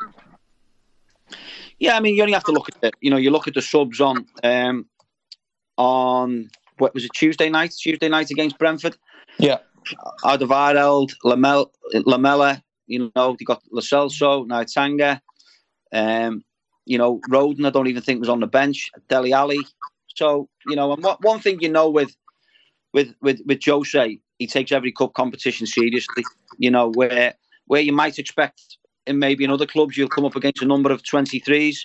Yeah, 1.81 1.97
I 1.97 2.01
mean, 2.01 2.15
you 2.15 2.23
only 2.23 2.35
have 2.35 2.45
to 2.45 2.53
look 2.53 2.69
at 2.69 2.77
it. 2.83 2.95
You 3.01 3.11
know, 3.11 3.17
you 3.17 3.31
look 3.31 3.49
at 3.49 3.55
the 3.55 3.63
subs 3.63 4.01
on 4.01 4.27
um, 4.45 4.87
on 5.81 6.51
what 6.77 6.93
was 6.95 7.05
it 7.05 7.13
Tuesday 7.15 7.49
night? 7.49 7.73
Tuesday 7.73 8.09
night 8.09 8.31
against 8.31 8.59
Brentford. 8.59 8.97
Yeah. 9.39 9.59
Alderweireld, 10.23 11.15
Lamel, 11.25 11.71
Lamela, 11.95 12.63
you 12.87 13.11
know, 13.17 13.35
they 13.39 13.45
got 13.47 13.63
Lo 13.73 13.81
Celso, 13.81 14.47
Tanganga, 14.47 15.21
um, 15.93 16.45
you 16.85 16.99
know, 16.99 17.23
Rodon, 17.31 17.67
I 17.67 17.71
don't 17.71 17.87
even 17.87 18.03
think 18.03 18.21
was 18.21 18.29
on 18.29 18.41
the 18.41 18.47
bench, 18.47 18.91
Dele 19.09 19.33
Alli. 19.33 19.67
So, 20.15 20.49
you 20.67 20.77
know, 20.77 20.93
and 20.93 21.03
what, 21.03 21.23
one 21.23 21.41
thing 21.41 21.61
you 21.61 21.71
know 21.71 21.89
with 21.89 22.15
with 22.93 23.15
with 23.23 23.41
with 23.47 23.65
Jose, 23.65 24.19
he 24.39 24.47
takes 24.47 24.73
every 24.73 24.93
cup 24.93 25.15
competition 25.15 25.67
seriously. 25.67 26.25
You 26.59 26.71
know, 26.71 26.91
where 26.91 27.35
where 27.67 27.81
you 27.81 27.93
might 27.93 28.19
expect 28.19 28.77
in 29.07 29.19
maybe 29.19 29.45
in 29.45 29.51
other 29.51 29.67
clubs 29.67 29.97
you'll 29.97 30.09
come 30.09 30.27
up 30.27 30.37
against 30.37 30.63
a 30.63 30.67
number 30.67 30.93
of 30.93 31.03
23s 31.03 31.79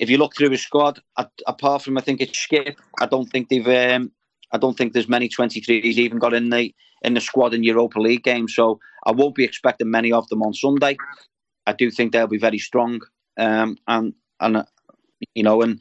if 0.00 0.08
you 0.08 0.16
look 0.16 0.34
through 0.34 0.50
his 0.50 0.62
squad, 0.62 0.98
apart 1.46 1.82
from 1.82 1.98
I 1.98 2.00
think 2.00 2.22
it's 2.22 2.46
Skipp, 2.46 2.76
I 3.00 3.06
don't 3.06 3.26
think 3.26 3.50
they've. 3.50 3.68
Um, 3.68 4.10
I 4.50 4.58
don't 4.58 4.76
think 4.76 4.92
there's 4.92 5.08
many 5.08 5.28
23s 5.28 5.84
even 5.84 6.18
got 6.18 6.34
in 6.34 6.50
the 6.50 6.74
in 7.02 7.14
the 7.14 7.20
squad 7.20 7.54
in 7.54 7.62
Europa 7.62 8.00
League 8.00 8.24
games. 8.24 8.52
So 8.54 8.80
I 9.06 9.12
won't 9.12 9.36
be 9.36 9.44
expecting 9.44 9.90
many 9.90 10.10
of 10.10 10.26
them 10.28 10.42
on 10.42 10.54
Sunday. 10.54 10.96
I 11.66 11.74
do 11.74 11.90
think 11.90 12.12
they'll 12.12 12.26
be 12.26 12.38
very 12.38 12.58
strong, 12.58 13.00
um, 13.38 13.76
and 13.86 14.14
and 14.40 14.56
uh, 14.56 14.64
you 15.34 15.42
know, 15.42 15.60
and 15.60 15.78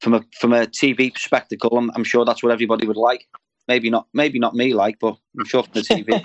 from 0.00 0.12
a 0.14 0.22
from 0.38 0.52
a 0.52 0.66
TV 0.66 1.16
spectacle, 1.16 1.78
I'm, 1.78 1.90
I'm 1.94 2.04
sure 2.04 2.26
that's 2.26 2.42
what 2.42 2.52
everybody 2.52 2.86
would 2.86 2.98
like. 2.98 3.26
Maybe 3.66 3.88
not, 3.88 4.08
maybe 4.12 4.38
not 4.38 4.54
me 4.54 4.74
like, 4.74 4.98
but 5.00 5.16
I'm 5.38 5.46
sure 5.46 5.62
from 5.62 5.72
the 5.72 5.80
TV. 5.80 6.06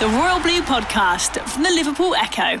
the 0.00 0.08
Royal 0.08 0.40
Blue 0.40 0.62
Podcast 0.62 1.40
from 1.48 1.62
the 1.62 1.70
Liverpool 1.70 2.16
Echo. 2.16 2.60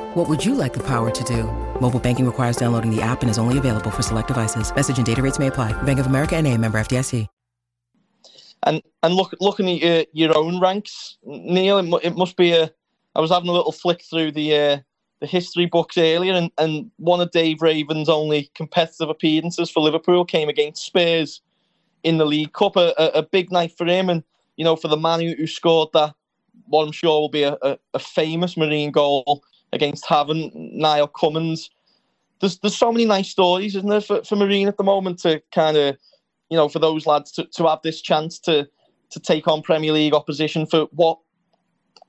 What 0.13 0.27
would 0.27 0.43
you 0.43 0.55
like 0.55 0.73
the 0.73 0.83
power 0.83 1.09
to 1.09 1.23
do? 1.23 1.45
Mobile 1.79 1.97
banking 1.97 2.25
requires 2.25 2.57
downloading 2.57 2.93
the 2.93 3.01
app 3.01 3.21
and 3.21 3.31
is 3.31 3.37
only 3.37 3.57
available 3.57 3.91
for 3.91 4.01
select 4.01 4.27
devices. 4.27 4.75
Message 4.75 4.97
and 4.97 5.05
data 5.05 5.21
rates 5.21 5.39
may 5.39 5.47
apply. 5.47 5.71
Bank 5.83 5.99
of 5.99 6.05
America 6.05 6.35
and 6.35 6.45
a 6.47 6.57
member 6.57 6.77
FDIC. 6.79 7.27
And 8.63 8.83
and 9.03 9.13
look 9.15 9.33
looking 9.39 9.69
at 9.69 9.79
your, 9.79 10.27
your 10.27 10.37
own 10.37 10.59
ranks, 10.59 11.17
Neil, 11.23 11.77
it, 11.77 12.03
it 12.03 12.17
must 12.17 12.35
be 12.35 12.51
a. 12.51 12.69
I 13.15 13.21
was 13.21 13.31
having 13.31 13.47
a 13.47 13.53
little 13.53 13.71
flick 13.71 14.03
through 14.03 14.33
the 14.33 14.53
uh, 14.55 14.77
the 15.21 15.27
history 15.27 15.65
books 15.65 15.97
earlier, 15.97 16.33
and, 16.33 16.51
and 16.57 16.91
one 16.97 17.21
of 17.21 17.31
Dave 17.31 17.61
Raven's 17.61 18.09
only 18.09 18.51
competitive 18.53 19.09
appearances 19.09 19.71
for 19.71 19.79
Liverpool 19.79 20.25
came 20.25 20.49
against 20.49 20.85
Spurs 20.85 21.41
in 22.03 22.17
the 22.17 22.25
League 22.25 22.53
Cup. 22.53 22.75
A, 22.75 22.93
a, 22.99 23.19
a 23.19 23.23
big 23.23 23.49
night 23.49 23.75
for 23.77 23.87
him, 23.87 24.09
and 24.09 24.23
you 24.57 24.65
know 24.65 24.75
for 24.75 24.89
the 24.89 24.97
man 24.97 25.21
who, 25.21 25.33
who 25.35 25.47
scored 25.47 25.89
that, 25.93 26.13
what 26.67 26.85
I'm 26.85 26.91
sure 26.91 27.19
will 27.19 27.29
be 27.29 27.43
a, 27.43 27.57
a, 27.63 27.79
a 27.93 27.99
famous 27.99 28.57
Marine 28.57 28.91
goal 28.91 29.41
against 29.73 30.05
Havant, 30.05 30.51
Niall 30.53 31.07
Cummins. 31.07 31.69
There's 32.39 32.57
there's 32.59 32.75
so 32.75 32.91
many 32.91 33.05
nice 33.05 33.29
stories, 33.29 33.75
isn't 33.75 33.89
there, 33.89 34.01
for, 34.01 34.23
for 34.23 34.35
Marine 34.35 34.67
at 34.67 34.77
the 34.77 34.83
moment 34.83 35.19
to 35.19 35.41
kind 35.51 35.77
of, 35.77 35.97
you 36.49 36.57
know, 36.57 36.67
for 36.67 36.79
those 36.79 37.05
lads 37.05 37.31
to, 37.33 37.45
to 37.55 37.67
have 37.67 37.81
this 37.83 38.01
chance 38.01 38.39
to 38.39 38.67
to 39.11 39.19
take 39.19 39.47
on 39.47 39.61
Premier 39.61 39.91
League 39.91 40.13
opposition 40.13 40.65
for 40.65 40.87
what 40.91 41.19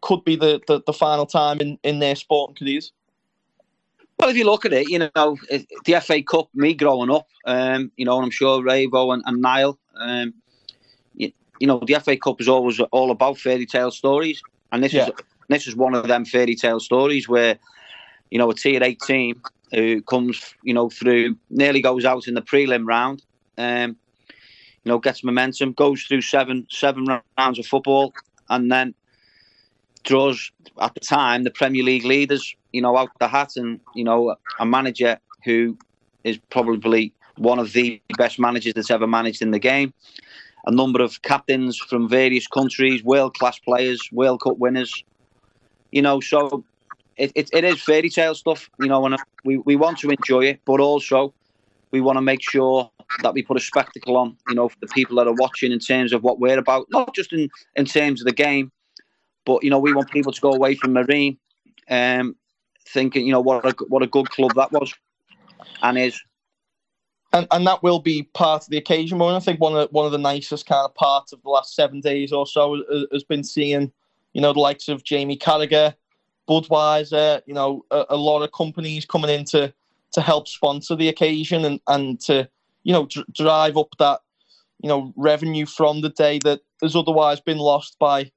could 0.00 0.24
be 0.24 0.36
the, 0.36 0.60
the, 0.66 0.82
the 0.86 0.92
final 0.92 1.26
time 1.26 1.60
in, 1.60 1.78
in 1.82 1.98
their 1.98 2.14
sporting 2.14 2.54
careers. 2.54 2.92
Well, 4.18 4.28
if 4.28 4.36
you 4.36 4.44
look 4.44 4.64
at 4.64 4.72
it, 4.72 4.88
you 4.88 4.98
know, 4.98 5.36
the 5.84 6.00
FA 6.00 6.22
Cup, 6.22 6.48
me 6.54 6.74
growing 6.74 7.10
up, 7.10 7.28
um, 7.46 7.90
you 7.96 8.04
know, 8.04 8.16
and 8.16 8.24
I'm 8.24 8.30
sure 8.30 8.62
Ravo 8.62 9.10
and, 9.12 9.22
and 9.26 9.40
Niall, 9.40 9.78
um, 9.96 10.34
you, 11.14 11.32
you, 11.58 11.66
know, 11.66 11.80
the 11.84 11.94
FA 11.94 12.16
Cup 12.16 12.40
is 12.40 12.48
always 12.48 12.78
all 12.92 13.10
about 13.10 13.38
fairy 13.38 13.66
tale 13.66 13.90
stories. 13.90 14.42
And 14.70 14.84
this 14.84 14.92
yeah. 14.92 15.06
is 15.06 15.12
this 15.52 15.66
is 15.66 15.76
one 15.76 15.94
of 15.94 16.08
them 16.08 16.24
fairy 16.24 16.54
tale 16.54 16.80
stories 16.80 17.28
where, 17.28 17.58
you 18.30 18.38
know, 18.38 18.50
a 18.50 18.54
tier 18.54 18.82
eight 18.82 19.00
team 19.00 19.40
who 19.72 20.02
comes, 20.02 20.54
you 20.62 20.74
know, 20.74 20.88
through 20.88 21.36
nearly 21.50 21.80
goes 21.80 22.04
out 22.04 22.28
in 22.28 22.34
the 22.34 22.42
prelim 22.42 22.86
round, 22.86 23.22
um, 23.58 23.96
you 24.84 24.90
know, 24.90 24.98
gets 24.98 25.24
momentum, 25.24 25.72
goes 25.72 26.02
through 26.02 26.22
seven 26.22 26.66
seven 26.70 27.06
rounds 27.38 27.58
of 27.58 27.66
football, 27.66 28.12
and 28.50 28.70
then 28.70 28.94
draws 30.04 30.50
at 30.80 30.94
the 30.94 31.00
time 31.00 31.44
the 31.44 31.50
Premier 31.50 31.84
League 31.84 32.04
leaders, 32.04 32.54
you 32.72 32.82
know, 32.82 32.96
out 32.96 33.10
the 33.18 33.28
hat, 33.28 33.56
and 33.56 33.80
you 33.94 34.04
know, 34.04 34.36
a 34.58 34.66
manager 34.66 35.18
who 35.44 35.76
is 36.24 36.38
probably 36.50 37.12
one 37.36 37.58
of 37.58 37.72
the 37.72 38.00
best 38.18 38.38
managers 38.38 38.74
that's 38.74 38.90
ever 38.90 39.06
managed 39.06 39.42
in 39.42 39.50
the 39.50 39.58
game. 39.58 39.92
A 40.66 40.70
number 40.70 41.02
of 41.02 41.22
captains 41.22 41.76
from 41.76 42.08
various 42.08 42.46
countries, 42.46 43.02
world 43.02 43.34
class 43.34 43.58
players, 43.58 44.00
World 44.12 44.42
Cup 44.42 44.58
winners, 44.58 45.02
you 45.92 46.02
know, 46.02 46.20
so 46.20 46.64
it, 47.16 47.30
it, 47.34 47.50
it 47.52 47.64
is 47.64 47.80
fairy 47.80 48.10
tale 48.10 48.34
stuff, 48.34 48.68
you 48.80 48.88
know, 48.88 49.04
and 49.06 49.16
we, 49.44 49.58
we 49.58 49.76
want 49.76 49.98
to 49.98 50.10
enjoy 50.10 50.46
it, 50.46 50.60
but 50.64 50.80
also 50.80 51.32
we 51.92 52.00
want 52.00 52.16
to 52.16 52.22
make 52.22 52.42
sure 52.42 52.90
that 53.22 53.34
we 53.34 53.42
put 53.42 53.56
a 53.56 53.60
spectacle 53.60 54.16
on, 54.16 54.36
you 54.48 54.54
know, 54.54 54.68
for 54.68 54.78
the 54.80 54.88
people 54.88 55.16
that 55.16 55.28
are 55.28 55.34
watching 55.34 55.70
in 55.70 55.78
terms 55.78 56.12
of 56.12 56.22
what 56.22 56.40
we're 56.40 56.58
about, 56.58 56.86
not 56.90 57.14
just 57.14 57.32
in, 57.32 57.48
in 57.76 57.84
terms 57.84 58.20
of 58.20 58.26
the 58.26 58.32
game, 58.32 58.72
but, 59.44 59.62
you 59.62 59.70
know, 59.70 59.78
we 59.78 59.92
want 59.92 60.10
people 60.10 60.32
to 60.32 60.40
go 60.40 60.52
away 60.52 60.74
from 60.74 60.94
Marine 60.94 61.36
um, 61.90 62.34
thinking, 62.88 63.26
you 63.26 63.32
know, 63.32 63.40
what 63.40 63.64
a, 63.66 63.74
what 63.88 64.02
a 64.02 64.06
good 64.06 64.30
club 64.30 64.52
that 64.54 64.72
was 64.72 64.94
and 65.82 65.98
is. 65.98 66.20
And, 67.34 67.46
and 67.50 67.66
that 67.66 67.82
will 67.82 67.98
be 67.98 68.24
part 68.34 68.62
of 68.62 68.68
the 68.68 68.76
occasion. 68.76 69.18
But 69.18 69.34
I 69.34 69.40
think 69.40 69.58
one 69.58 69.74
of 69.74 69.88
one 69.90 70.04
of 70.04 70.12
the 70.12 70.18
nicest 70.18 70.66
kind 70.66 70.84
of 70.84 70.94
parts 70.94 71.32
of 71.32 71.42
the 71.42 71.48
last 71.48 71.74
seven 71.74 72.00
days 72.00 72.30
or 72.30 72.46
so 72.46 72.82
has 73.10 73.24
been 73.24 73.42
seeing 73.42 73.90
you 74.32 74.40
know, 74.40 74.52
the 74.52 74.60
likes 74.60 74.88
of 74.88 75.04
Jamie 75.04 75.36
Carragher, 75.36 75.94
Budweiser, 76.48 77.42
you 77.46 77.54
know, 77.54 77.84
a, 77.90 78.06
a, 78.10 78.16
lot 78.16 78.42
of 78.42 78.52
companies 78.52 79.04
coming 79.04 79.30
in 79.30 79.44
to, 79.46 79.72
to 80.12 80.20
help 80.20 80.48
sponsor 80.48 80.96
the 80.96 81.08
occasion 81.08 81.64
and, 81.64 81.80
and 81.86 82.20
to, 82.20 82.48
you 82.82 82.92
know, 82.92 83.06
dr- 83.06 83.26
drive 83.32 83.76
up 83.76 83.94
that, 83.98 84.20
you 84.82 84.88
know, 84.88 85.12
revenue 85.16 85.66
from 85.66 86.00
the 86.00 86.10
day 86.10 86.40
that 86.44 86.60
has 86.82 86.96
otherwise 86.96 87.40
been 87.40 87.58
lost 87.58 87.96
by 87.98 88.30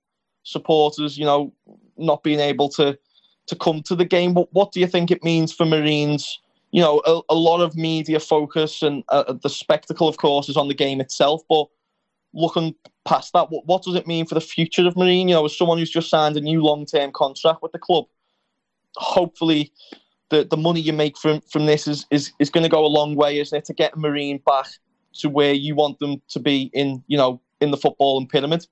supporters, 0.43 1.17
you 1.17 1.25
know, 1.25 1.51
not 1.97 2.23
being 2.23 2.39
able 2.39 2.69
to, 2.69 2.97
to 3.47 3.55
come 3.55 3.81
to 3.83 3.95
the 3.95 4.05
game. 4.05 4.33
But 4.33 4.53
what 4.53 4.71
do 4.71 4.79
you 4.79 4.87
think 4.87 5.09
it 5.09 5.23
means 5.23 5.51
for 5.51 5.65
Marines? 5.65 6.39
You 6.71 6.81
know, 6.81 7.01
a, 7.05 7.21
a 7.29 7.35
lot 7.35 7.61
of 7.61 7.75
media 7.75 8.19
focus 8.19 8.83
and 8.83 9.03
uh, 9.09 9.33
the 9.33 9.49
spectacle, 9.49 10.07
of 10.07 10.17
course, 10.17 10.49
is 10.49 10.57
on 10.57 10.67
the 10.67 10.73
game 10.73 11.01
itself. 11.01 11.41
But 11.49 11.67
looking 12.35 12.75
past 13.05 13.33
that, 13.33 13.49
what, 13.49 13.65
what 13.65 13.83
does 13.83 13.95
it 13.95 14.07
mean 14.07 14.25
for 14.25 14.35
the 14.35 14.41
future 14.41 14.85
of 14.85 14.95
Marine? 14.95 15.27
You 15.27 15.35
know, 15.35 15.45
as 15.45 15.57
someone 15.57 15.77
who's 15.77 15.89
just 15.89 16.09
signed 16.09 16.37
a 16.37 16.41
new 16.41 16.61
long 16.61 16.85
term 16.85 17.11
contract 17.11 17.61
with 17.61 17.71
the 17.71 17.79
club, 17.79 18.05
hopefully 18.97 19.71
the, 20.29 20.43
the 20.43 20.57
money 20.57 20.81
you 20.81 20.93
make 20.93 21.17
from, 21.17 21.41
from 21.41 21.65
this 21.65 21.87
is, 21.87 22.05
is, 22.11 22.31
is 22.39 22.49
going 22.49 22.63
to 22.63 22.69
go 22.69 22.85
a 22.85 22.87
long 22.87 23.15
way, 23.15 23.39
isn't 23.39 23.57
it, 23.57 23.65
to 23.65 23.73
get 23.73 23.97
Marine 23.97 24.39
back 24.45 24.67
to 25.19 25.29
where 25.29 25.53
you 25.53 25.75
want 25.75 25.99
them 25.99 26.21
to 26.29 26.39
be 26.39 26.69
in, 26.73 27.03
you 27.07 27.17
know, 27.17 27.41
in 27.61 27.71
the 27.71 27.77
football 27.77 28.17
and 28.17 28.29
pyramid? 28.29 28.67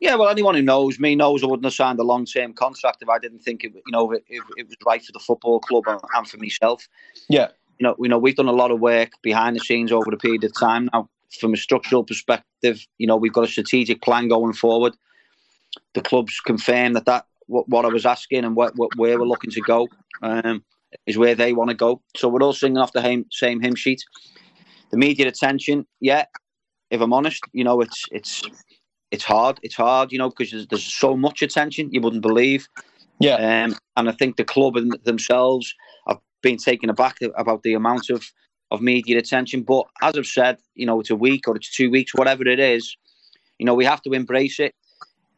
Yeah, 0.00 0.14
well, 0.14 0.30
anyone 0.30 0.54
who 0.54 0.62
knows 0.62 0.98
me 0.98 1.14
knows 1.14 1.42
I 1.42 1.46
wouldn't 1.46 1.64
have 1.64 1.74
signed 1.74 1.98
a 1.98 2.02
long 2.02 2.24
term 2.24 2.54
contract 2.54 3.02
if 3.02 3.08
I 3.08 3.18
didn't 3.18 3.40
think 3.40 3.64
it, 3.64 3.72
you 3.74 3.92
know, 3.92 4.10
it, 4.12 4.24
it, 4.28 4.42
it 4.56 4.66
was 4.66 4.76
right 4.86 5.04
for 5.04 5.12
the 5.12 5.18
football 5.18 5.60
club 5.60 5.84
and, 5.86 6.00
and 6.14 6.28
for 6.28 6.38
myself. 6.38 6.88
Yeah, 7.28 7.48
you 7.78 7.84
know, 7.86 7.96
you 7.98 8.08
know, 8.08 8.18
we've 8.18 8.36
done 8.36 8.48
a 8.48 8.52
lot 8.52 8.70
of 8.70 8.80
work 8.80 9.12
behind 9.22 9.56
the 9.56 9.60
scenes 9.60 9.92
over 9.92 10.10
a 10.10 10.16
period 10.16 10.44
of 10.44 10.52
time 10.58 10.88
now 10.92 11.08
from 11.38 11.54
a 11.54 11.56
structural 11.56 12.04
perspective, 12.04 12.84
you 12.98 13.06
know, 13.06 13.16
we've 13.16 13.32
got 13.32 13.44
a 13.44 13.48
strategic 13.48 14.02
plan 14.02 14.28
going 14.28 14.52
forward. 14.52 14.94
The 15.94 16.00
club's 16.00 16.40
confirmed 16.40 16.96
that 16.96 17.06
that 17.06 17.26
what, 17.46 17.68
what 17.68 17.84
I 17.84 17.88
was 17.88 18.06
asking 18.06 18.44
and 18.44 18.56
what, 18.56 18.72
what 18.76 18.90
where 18.96 19.18
we're 19.18 19.26
looking 19.26 19.50
to 19.50 19.60
go. 19.60 19.88
um, 20.22 20.64
is 21.06 21.18
where 21.18 21.34
they 21.34 21.52
want 21.52 21.70
to 21.70 21.76
go. 21.76 22.02
So 22.16 22.28
we're 22.28 22.42
all 22.42 22.52
singing 22.52 22.78
off 22.78 22.92
the 22.92 23.02
same 23.02 23.26
same 23.30 23.60
hymn 23.60 23.74
sheet. 23.74 24.02
The 24.90 24.96
media 24.96 25.28
attention, 25.28 25.86
yeah. 26.00 26.24
If 26.90 27.00
I'm 27.00 27.12
honest, 27.12 27.42
you 27.52 27.64
know, 27.64 27.80
it's 27.80 28.04
it's 28.10 28.42
it's 29.10 29.24
hard. 29.24 29.58
It's 29.62 29.76
hard, 29.76 30.12
you 30.12 30.18
know, 30.18 30.30
because 30.30 30.50
there's, 30.50 30.66
there's 30.68 30.92
so 30.92 31.16
much 31.16 31.42
attention 31.42 31.92
you 31.92 32.00
wouldn't 32.00 32.22
believe. 32.22 32.68
Yeah. 33.18 33.64
Um, 33.64 33.76
and 33.96 34.08
I 34.08 34.12
think 34.12 34.36
the 34.36 34.44
club 34.44 34.76
and 34.76 34.96
themselves 35.04 35.74
have 36.08 36.18
been 36.42 36.56
taken 36.56 36.90
aback 36.90 37.18
about 37.36 37.62
the 37.62 37.74
amount 37.74 38.10
of 38.10 38.24
of 38.70 38.80
media 38.80 39.18
attention. 39.18 39.62
But 39.62 39.86
as 40.02 40.16
I've 40.16 40.26
said, 40.26 40.58
you 40.74 40.86
know, 40.86 41.00
it's 41.00 41.10
a 41.10 41.16
week 41.16 41.48
or 41.48 41.56
it's 41.56 41.74
two 41.74 41.90
weeks, 41.90 42.14
whatever 42.14 42.46
it 42.46 42.60
is. 42.60 42.96
You 43.58 43.66
know, 43.66 43.74
we 43.74 43.84
have 43.84 44.02
to 44.02 44.12
embrace 44.12 44.60
it. 44.60 44.74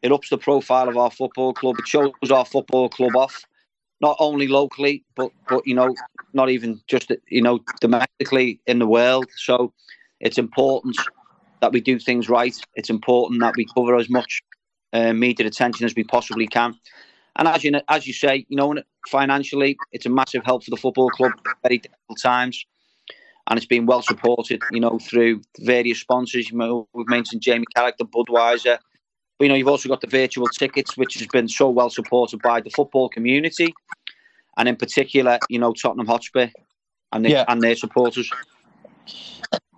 It 0.01 0.11
ups 0.11 0.29
the 0.29 0.37
profile 0.37 0.89
of 0.89 0.97
our 0.97 1.11
football 1.11 1.53
club. 1.53 1.79
It 1.79 1.87
shows 1.87 2.11
our 2.31 2.45
football 2.45 2.89
club 2.89 3.15
off 3.15 3.45
not 4.01 4.17
only 4.19 4.47
locally, 4.47 5.03
but 5.15 5.31
but 5.47 5.65
you 5.65 5.73
know, 5.73 5.95
not 6.33 6.49
even 6.49 6.79
just 6.87 7.11
you 7.29 7.41
know 7.41 7.59
domestically 7.79 8.59
in 8.67 8.79
the 8.79 8.87
world. 8.87 9.27
So 9.37 9.73
it's 10.19 10.37
important 10.37 10.97
that 11.61 11.71
we 11.71 11.81
do 11.81 11.97
things 11.99 12.29
right. 12.29 12.55
It's 12.75 12.89
important 12.89 13.39
that 13.41 13.55
we 13.55 13.65
cover 13.65 13.95
as 13.95 14.09
much 14.09 14.41
uh, 14.91 15.13
media 15.13 15.47
attention 15.47 15.85
as 15.85 15.95
we 15.95 16.03
possibly 16.03 16.47
can. 16.47 16.75
And 17.37 17.47
as 17.47 17.63
you 17.63 17.71
as 17.87 18.05
you 18.05 18.13
say, 18.13 18.45
you 18.49 18.57
know, 18.57 18.75
financially, 19.07 19.77
it's 19.91 20.05
a 20.05 20.09
massive 20.09 20.43
help 20.43 20.63
for 20.63 20.71
the 20.71 20.77
football 20.77 21.09
club. 21.09 21.31
Very 21.63 21.79
difficult 21.79 22.19
times, 22.21 22.65
and 23.47 23.57
it's 23.57 23.65
been 23.65 23.85
well 23.85 24.01
supported. 24.01 24.61
You 24.71 24.79
know, 24.79 24.99
through 24.99 25.41
various 25.59 25.99
sponsors. 25.99 26.49
You 26.49 26.57
know, 26.57 26.87
we've 26.93 27.07
mentioned 27.07 27.41
Jamie 27.41 27.65
Carragher, 27.75 28.09
Budweiser, 28.09 28.77
but, 29.37 29.45
you 29.45 29.49
know, 29.49 29.55
you've 29.55 29.67
also 29.67 29.89
got 29.89 30.01
the 30.01 30.07
virtual 30.07 30.47
tickets, 30.47 30.95
which 30.95 31.15
has 31.15 31.27
been 31.27 31.47
so 31.47 31.69
well 31.69 31.89
supported 31.89 32.41
by 32.41 32.61
the 32.61 32.69
football 32.69 33.09
community, 33.09 33.73
and 34.57 34.69
in 34.69 34.75
particular, 34.75 35.39
you 35.49 35.59
know, 35.59 35.73
Tottenham 35.73 36.07
Hotspur 36.07 36.47
and, 37.11 37.25
the, 37.25 37.29
yeah. 37.29 37.45
and 37.47 37.61
their 37.61 37.75
supporters. 37.75 38.29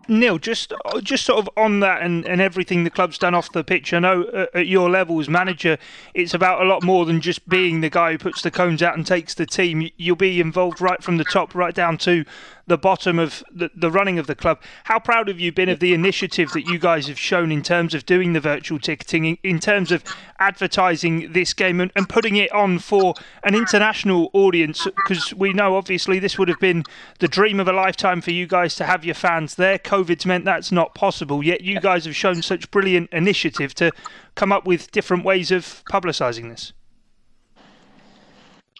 Neil, 0.08 0.38
just 0.38 0.72
just 1.02 1.26
sort 1.26 1.40
of 1.40 1.50
on 1.58 1.80
that 1.80 2.04
and, 2.04 2.28
and 2.28 2.40
everything 2.40 2.84
the 2.84 2.92
club's 2.92 3.18
done 3.18 3.34
off 3.34 3.52
the 3.52 3.64
pitch. 3.64 3.92
I 3.94 4.00
know 4.00 4.24
uh, 4.26 4.46
at 4.54 4.68
your 4.68 4.88
level 4.88 5.20
as 5.20 5.28
manager, 5.28 5.80
it's 6.14 6.34
about 6.34 6.62
a 6.62 6.66
lot 6.66 6.84
more 6.84 7.06
than 7.06 7.22
just 7.22 7.50
being 7.50 7.82
the 7.82 7.90
guy 7.90 8.12
who 8.12 8.18
puts 8.20 8.44
the 8.44 8.52
cones 8.52 8.84
out 8.84 8.96
and 8.96 9.06
takes 9.06 9.34
the 9.34 9.48
team. 9.48 9.90
You'll 9.98 10.16
be 10.16 10.40
involved 10.40 10.80
right 10.80 11.02
from 11.02 11.18
the 11.18 11.24
top, 11.24 11.56
right 11.56 11.74
down 11.74 11.98
to 12.00 12.24
the 12.68 12.78
bottom 12.78 13.20
of 13.20 13.44
the, 13.52 13.70
the 13.76 13.92
running 13.92 14.18
of 14.18 14.28
the 14.28 14.36
club. 14.36 14.62
How 14.86 15.00
proud 15.00 15.28
have 15.28 15.40
you 15.40 15.52
been 15.52 15.70
of 15.70 15.80
the 15.80 15.94
initiative 15.94 16.52
that 16.54 16.66
you 16.66 16.80
guys 16.80 17.08
have 17.08 17.20
shown 17.20 17.52
in 17.52 17.62
terms 17.62 17.94
of 17.94 18.06
doing 18.06 18.34
the 18.34 18.40
virtual 18.40 18.80
ticketing, 18.80 19.26
in, 19.26 19.38
in 19.44 19.60
terms 19.60 19.92
of 19.92 20.04
advertising 20.40 21.32
this 21.34 21.54
game 21.54 21.80
and, 21.80 21.92
and 21.96 22.10
putting 22.10 22.36
it 22.36 22.52
on 22.52 22.80
for 22.80 23.14
an 23.44 23.54
international 23.54 24.30
audience? 24.34 24.86
Because 24.96 25.34
we 25.34 25.54
know 25.54 25.76
obviously 25.76 26.18
this 26.20 26.40
would 26.40 26.48
have 26.48 26.60
been 26.60 26.84
the 27.20 27.28
dream 27.28 27.60
of 27.60 27.68
a 27.68 27.74
lifetime 27.74 28.22
for 28.22 28.32
you 28.32 28.48
guys 28.48 28.76
to 28.76 28.86
have 28.86 29.06
your 29.06 29.16
fans 29.16 29.56
there. 29.56 29.78
COVID's 29.78 30.26
meant 30.26 30.46
that's 30.46 30.72
not 30.72 30.96
possible, 30.96 31.44
yet 31.44 31.62
you 31.62 31.80
guys 31.80 32.06
have 32.06 32.16
shown 32.16 32.42
such 32.42 32.72
brilliant 32.72 33.12
initiative 33.12 33.76
to 33.76 33.92
come 34.34 34.52
up 34.52 34.66
with 34.66 34.92
different 34.92 35.24
ways 35.24 35.52
of 35.52 35.84
publicising 35.92 36.50
this. 36.50 36.74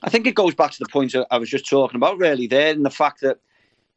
I 0.04 0.10
think 0.10 0.28
it 0.28 0.36
goes 0.36 0.54
back 0.54 0.72
to 0.72 0.80
the 0.80 0.90
point 0.90 1.16
I 1.32 1.38
was 1.38 1.50
just 1.50 1.68
talking 1.68 1.96
about, 1.96 2.18
really, 2.18 2.48
there, 2.48 2.72
and 2.72 2.86
the 2.86 2.90
fact 2.92 3.22
that 3.22 3.40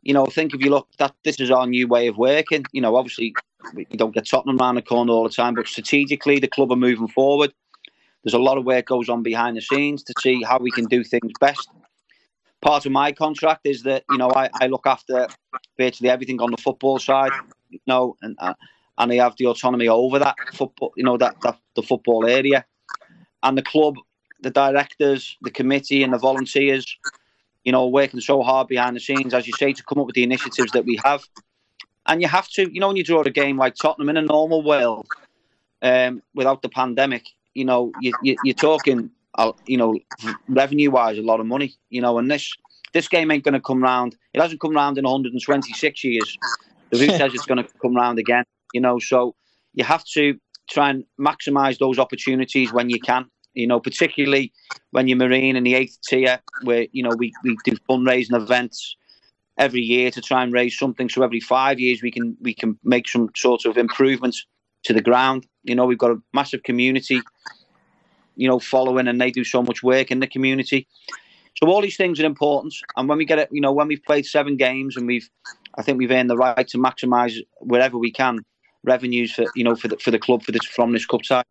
you 0.02 0.14
know, 0.14 0.26
I 0.26 0.30
think 0.30 0.54
if 0.54 0.61
you 0.61 0.70
look, 0.70 0.88
that 0.98 1.14
this 1.24 1.40
is 1.40 1.50
our 1.50 1.66
new 1.66 1.87
way 1.87 2.06
of 2.06 2.16
working. 2.16 2.64
You 2.72 2.80
know, 2.80 2.96
obviously, 2.96 3.34
you 3.76 3.84
don't 3.96 4.14
get 4.14 4.28
Tottenham 4.28 4.58
around 4.58 4.76
the 4.76 4.82
corner 4.82 5.12
all 5.12 5.24
the 5.24 5.34
time, 5.34 5.54
but 5.54 5.66
strategically, 5.66 6.38
the 6.38 6.48
club 6.48 6.72
are 6.72 6.76
moving 6.76 7.08
forward. 7.08 7.52
There's 8.22 8.34
a 8.34 8.38
lot 8.38 8.58
of 8.58 8.64
work 8.64 8.87
goes 8.87 9.08
on 9.08 9.22
behind 9.22 9.56
the 9.56 9.61
scenes 9.61 10.02
to 10.04 10.14
see 10.20 10.42
how 10.42 10.58
we 10.58 10.70
can 10.70 10.87
do 10.87 11.04
things 11.04 11.32
best. 11.40 11.68
Part 12.61 12.87
of 12.87 12.92
my 12.92 13.12
contract 13.12 13.61
is 13.64 13.84
that 13.84 14.04
you 14.11 14.18
know 14.18 14.30
I, 14.34 14.50
I 14.61 14.66
look 14.66 14.87
after 14.87 15.28
virtually 15.76 16.11
everything 16.11 16.40
on 16.40 16.50
the 16.50 16.56
football 16.56 16.98
side, 16.98 17.32
you 17.70 17.80
know, 17.87 18.16
and 18.22 18.37
uh, 18.40 18.54
and 18.98 19.12
I 19.12 19.16
have 19.16 19.37
the 19.37 19.46
autonomy 19.46 19.88
over 19.88 20.18
that 20.18 20.37
football, 20.54 20.92
you 20.96 21.04
know, 21.04 21.16
that, 21.18 21.40
that 21.42 21.58
the 21.76 21.82
football 21.82 22.26
area, 22.26 22.64
and 23.42 23.56
the 23.56 23.62
club, 23.62 23.94
the 24.42 24.50
directors, 24.50 25.37
the 25.42 25.50
committee, 25.50 26.02
and 26.02 26.12
the 26.12 26.18
volunteers 26.18 26.98
you 27.68 27.72
know, 27.72 27.87
working 27.87 28.18
so 28.18 28.42
hard 28.42 28.66
behind 28.66 28.96
the 28.96 29.00
scenes, 29.00 29.35
as 29.35 29.46
you 29.46 29.52
say, 29.52 29.74
to 29.74 29.83
come 29.83 29.98
up 29.98 30.07
with 30.07 30.14
the 30.14 30.22
initiatives 30.22 30.72
that 30.72 30.87
we 30.87 30.98
have. 31.04 31.22
And 32.07 32.22
you 32.22 32.26
have 32.26 32.48
to, 32.52 32.72
you 32.72 32.81
know, 32.81 32.87
when 32.87 32.96
you 32.96 33.04
draw 33.04 33.20
a 33.20 33.28
game 33.28 33.59
like 33.59 33.74
Tottenham 33.74 34.09
in 34.09 34.16
a 34.16 34.22
normal 34.22 34.62
world, 34.62 35.07
um, 35.83 36.22
without 36.35 36.62
the 36.62 36.70
pandemic, 36.70 37.26
you 37.52 37.66
know, 37.66 37.92
you, 38.00 38.14
you, 38.22 38.38
you're 38.42 38.54
talking, 38.54 39.11
uh, 39.35 39.52
you 39.66 39.76
know, 39.76 39.98
revenue-wise, 40.48 41.18
a 41.18 41.20
lot 41.20 41.40
of 41.40 41.46
money, 41.46 41.74
you 41.90 42.00
know, 42.00 42.16
and 42.16 42.31
this 42.31 42.50
this 42.94 43.07
game 43.07 43.31
ain't 43.31 43.44
going 43.44 43.52
to 43.52 43.61
come 43.61 43.83
round. 43.83 44.16
It 44.33 44.40
hasn't 44.40 44.62
come 44.62 44.72
round 44.72 44.96
in 44.96 45.04
126 45.04 46.04
years. 46.04 46.38
Who 46.90 46.96
says 47.00 47.35
it's 47.35 47.44
going 47.44 47.62
to 47.62 47.68
come 47.83 47.94
round 47.94 48.18
again, 48.18 48.44
you 48.72 48.81
know, 48.81 48.98
so 48.98 49.35
you 49.74 49.85
have 49.85 50.04
to 50.14 50.38
try 50.70 50.88
and 50.88 51.04
maximise 51.20 51.76
those 51.76 51.98
opportunities 51.98 52.72
when 52.72 52.88
you 52.88 52.98
can 52.98 53.26
you 53.54 53.66
know, 53.66 53.80
particularly 53.80 54.52
when 54.90 55.08
you're 55.08 55.18
Marine 55.18 55.56
in 55.56 55.64
the 55.64 55.74
eighth 55.74 55.98
tier, 56.08 56.38
where, 56.62 56.87
you 56.92 57.02
know, 57.02 57.14
we, 57.16 57.32
we 57.44 57.56
do 57.64 57.76
fundraising 57.88 58.37
events 58.37 58.96
every 59.56 59.80
year 59.80 60.11
to 60.11 60.20
try 60.20 60.42
and 60.42 60.52
raise 60.52 60.78
something. 60.78 61.08
So 61.08 61.22
every 61.22 61.40
five 61.40 61.80
years 61.80 62.02
we 62.02 62.11
can 62.11 62.37
we 62.40 62.54
can 62.54 62.78
make 62.84 63.08
some 63.08 63.28
sort 63.37 63.64
of 63.64 63.76
improvements 63.76 64.46
to 64.84 64.92
the 64.92 65.02
ground. 65.02 65.46
You 65.64 65.74
know, 65.74 65.87
we've 65.87 65.98
got 65.98 66.12
a 66.12 66.22
massive 66.32 66.62
community, 66.62 67.20
you 68.37 68.48
know, 68.48 68.61
following 68.61 69.08
and 69.08 69.20
they 69.20 69.30
do 69.30 69.44
so 69.44 69.62
much 69.62 69.82
work 69.82 70.11
in 70.11 70.20
the 70.20 70.28
community. 70.28 70.87
So 71.56 71.66
all 71.66 71.82
these 71.82 71.96
things 71.96 72.20
are 72.20 72.26
important. 72.26 72.74
And 72.96 73.08
when 73.08 73.18
we 73.18 73.24
get 73.24 73.40
it, 73.40 73.48
you 73.50 73.61
know, 73.61 73.72
when 73.72 73.88
we've 73.88 74.04
played 74.04 74.26
seven 74.26 74.56
games 74.56 74.96
and 74.96 75.06
we've 75.06 75.28
I 75.76 75.82
think 75.82 75.98
we've 75.98 76.11
earned 76.11 76.30
the 76.30 76.37
right 76.37 76.66
to 76.68 76.78
maximise 76.78 77.37
wherever 77.61 77.98
we 77.98 78.12
can 78.12 78.44
revenues 78.84 79.32
for 79.32 79.44
you 79.56 79.64
know 79.64 79.74
for 79.74 79.88
the 79.88 79.96
for 79.98 80.11
the 80.11 80.18
club 80.18 80.42
for 80.42 80.52
this 80.52 80.64
from 80.64 80.92
this 80.92 81.06
cup 81.06 81.24
side. 81.24 81.44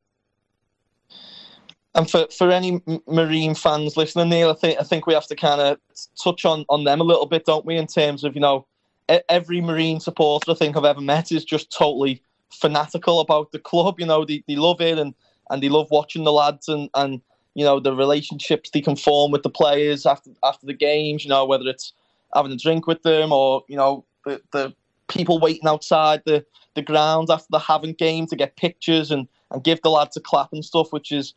And 1.98 2.10
for, 2.10 2.28
for 2.32 2.52
any 2.52 2.80
Marine 3.08 3.56
fans 3.56 3.98
listening, 3.98 4.30
Neil, 4.30 4.52
I 4.52 4.54
think 4.54 4.80
I 4.80 4.84
think 4.84 5.08
we 5.08 5.16
have 5.16 5.26
to 5.28 5.36
kind 5.36 5.60
of 5.60 5.80
touch 6.24 6.46
on, 6.46 6.64
on 6.70 6.84
them 6.84 7.02
a 7.02 7.04
little 7.04 7.26
bit, 7.26 7.46
don't 7.46 7.66
we? 7.66 7.76
In 7.76 7.88
terms 7.88 8.24
of 8.24 8.36
you 8.36 8.42
know, 8.42 8.68
every 9.30 9.62
Marine 9.62 10.00
supporter 10.00 10.52
I 10.52 10.54
think 10.54 10.78
I've 10.78 10.86
ever 10.86 11.02
met 11.02 11.32
is 11.32 11.44
just 11.44 11.76
totally 11.76 12.22
fanatical 12.52 13.20
about 13.20 13.52
the 13.52 13.58
club. 13.58 14.00
You 14.00 14.06
know, 14.06 14.26
they, 14.26 14.44
they 14.48 14.56
love 14.56 14.80
it 14.80 15.00
and, 15.00 15.16
and 15.50 15.64
they 15.64 15.70
love 15.70 15.88
watching 15.90 16.24
the 16.24 16.32
lads 16.32 16.68
and, 16.70 16.88
and 16.94 17.20
you 17.56 17.66
know 17.66 17.80
the 17.80 17.96
relationships 17.96 18.70
they 18.70 18.82
can 18.82 18.96
form 18.96 19.32
with 19.32 19.42
the 19.42 19.50
players 19.50 20.06
after 20.06 20.30
after 20.44 20.68
the 20.68 20.76
games. 20.76 21.24
You 21.24 21.30
know, 21.30 21.46
whether 21.46 21.68
it's 21.68 21.94
having 22.36 22.52
a 22.52 22.58
drink 22.58 22.86
with 22.86 23.02
them 23.02 23.34
or 23.34 23.64
you 23.68 23.76
know 23.76 24.06
the, 24.24 24.40
the 24.52 24.72
people 25.08 25.40
waiting 25.40 25.68
outside 25.68 26.22
the, 26.26 26.46
the 26.76 26.82
ground 26.82 27.30
after 27.32 27.48
the 27.50 27.60
having 27.60 27.94
game 27.94 28.28
to 28.28 28.36
get 28.36 28.56
pictures 28.56 29.10
and, 29.10 29.28
and 29.52 29.64
give 29.64 29.82
the 29.82 29.90
lads 29.90 30.18
a 30.18 30.22
clap 30.22 30.54
and 30.54 30.64
stuff, 30.64 30.92
which 30.92 31.12
is 31.12 31.34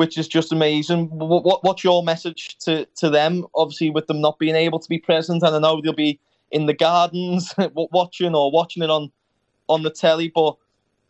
which 0.00 0.16
is 0.16 0.26
just 0.26 0.50
amazing. 0.50 1.10
What, 1.10 1.44
what, 1.44 1.62
what's 1.62 1.84
your 1.84 2.02
message 2.02 2.56
to, 2.60 2.86
to 2.96 3.10
them? 3.10 3.44
Obviously, 3.54 3.90
with 3.90 4.06
them 4.06 4.22
not 4.22 4.38
being 4.38 4.56
able 4.56 4.78
to 4.78 4.88
be 4.88 4.96
present, 4.96 5.42
and 5.42 5.54
I 5.54 5.58
know 5.58 5.82
they'll 5.82 5.92
be 5.92 6.18
in 6.50 6.64
the 6.64 6.72
gardens 6.72 7.52
watching 7.74 8.34
or 8.34 8.50
watching 8.50 8.82
it 8.82 8.88
on 8.88 9.12
on 9.68 9.82
the 9.82 9.90
telly, 9.90 10.32
but 10.34 10.56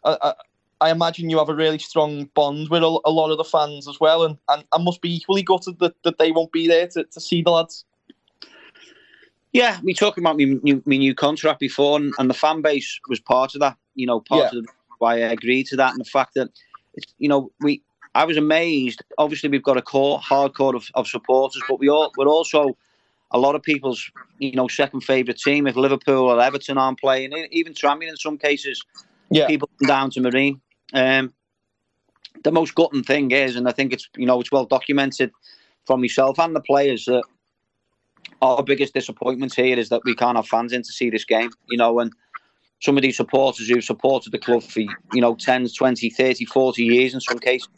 I, 0.05 0.17
I, 0.21 0.35
I 0.81 0.91
imagine 0.91 1.31
you 1.31 1.39
have 1.39 1.49
a 1.49 1.55
really 1.55 1.79
strong 1.79 2.25
bond 2.35 2.69
with 2.69 2.83
a, 2.83 3.01
a, 3.05 3.13
lot 3.13 3.31
of 3.31 3.39
the 3.39 3.45
fans 3.45 3.87
as 3.87 4.01
well, 4.01 4.25
and, 4.25 4.37
and 4.49 4.65
I 4.73 4.79
must 4.83 5.01
be 5.01 5.15
equally 5.15 5.45
gutted 5.45 5.79
that, 5.79 5.95
that 6.03 6.19
they 6.19 6.33
won't 6.33 6.51
be 6.51 6.67
there 6.67 6.89
to, 6.89 7.05
to 7.05 7.21
see 7.21 7.43
the 7.43 7.51
lads. 7.51 7.85
Yeah, 9.53 9.79
we 9.85 9.95
talked 9.95 10.19
about 10.19 10.37
my 10.37 10.45
new, 10.45 10.83
my 10.85 10.97
new 10.97 11.15
contract 11.15 11.61
before, 11.61 11.97
and, 11.97 12.13
and 12.19 12.29
the 12.29 12.35
fan 12.35 12.61
base 12.61 12.99
was 13.09 13.21
part 13.21 13.55
of 13.55 13.61
that. 13.61 13.77
You 13.95 14.07
know, 14.07 14.19
part 14.19 14.53
yeah. 14.53 14.59
of 14.59 14.65
the, 14.65 14.73
why 14.99 15.15
I 15.15 15.31
agreed 15.31 15.69
to 15.69 15.77
that, 15.77 15.93
and 15.93 16.01
the 16.01 16.11
fact 16.11 16.35
that 16.35 16.51
it's, 16.95 17.15
you 17.19 17.29
know 17.29 17.53
we 17.61 17.83
I 18.15 18.25
was 18.25 18.37
amazed. 18.37 19.03
Obviously, 19.19 19.49
we've 19.49 19.63
got 19.63 19.77
a 19.77 19.83
core, 19.83 20.19
hardcore 20.19 20.75
of, 20.75 20.89
of 20.95 21.07
supporters, 21.07 21.63
but 21.69 21.79
we 21.79 21.89
all, 21.89 22.13
we're 22.17 22.27
also 22.27 22.77
a 23.31 23.39
lot 23.39 23.55
of 23.55 23.63
people's, 23.63 24.11
you 24.39 24.53
know, 24.53 24.67
second 24.67 25.03
favourite 25.03 25.39
team. 25.39 25.67
If 25.67 25.77
Liverpool 25.77 26.29
or 26.29 26.41
Everton 26.41 26.79
aren't 26.79 26.99
playing, 26.99 27.33
even 27.53 27.73
Tranmere 27.73 28.09
in 28.09 28.17
some 28.17 28.37
cases, 28.37 28.83
yeah. 29.31 29.47
people 29.47 29.71
come 29.79 29.87
down 29.87 30.11
to 30.11 30.21
Marine. 30.21 30.61
Um, 30.93 31.33
the 32.43 32.51
most 32.51 32.75
gutting 32.75 33.05
thing 33.05 33.31
is, 33.31 33.55
and 33.55 33.69
I 33.69 33.73
think 33.73 33.93
it's, 33.93 34.09
you 34.17 34.27
know, 34.27 34.41
it's 34.41 34.51
well 34.51 34.65
documented 34.65 35.31
from 35.87 36.01
myself 36.01 36.39
and 36.39 36.55
the 36.55 36.61
players 36.61 37.05
that 37.05 37.23
our 38.43 38.63
biggest 38.63 38.95
disappointment 38.95 39.55
here 39.55 39.79
is 39.79 39.89
that 39.91 40.03
we 40.05 40.15
can't 40.15 40.37
have 40.37 40.49
fans 40.49 40.73
in 40.73 40.83
to 40.83 40.93
see 40.93 41.11
this 41.11 41.25
game, 41.25 41.51
you 41.69 41.77
know, 41.77 42.01
and 42.01 42.13
some 42.81 42.97
of 42.97 43.03
these 43.03 43.17
supporters 43.17 43.69
who've 43.69 43.85
supported 43.85 44.33
the 44.33 44.39
club 44.39 44.63
for, 44.63 44.81
you 44.81 45.21
know, 45.21 45.35
10, 45.35 45.69
20, 45.69 46.11
30, 46.11 46.45
40 46.47 46.83
years 46.83 47.15
in 47.15 47.21
some 47.21 47.39
cases 47.39 47.69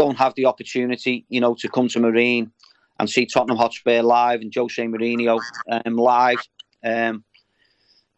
don't 0.00 0.16
have 0.16 0.34
the 0.34 0.46
opportunity, 0.46 1.26
you 1.28 1.40
know, 1.42 1.54
to 1.54 1.68
come 1.68 1.86
to 1.88 2.00
Marine 2.00 2.50
and 2.98 3.08
see 3.08 3.26
Tottenham 3.26 3.58
Hotspur 3.58 4.00
live 4.02 4.40
and 4.40 4.50
Jose 4.54 4.82
Mourinho 4.82 5.38
um, 5.70 5.96
live. 5.96 6.38
Um, 6.82 7.22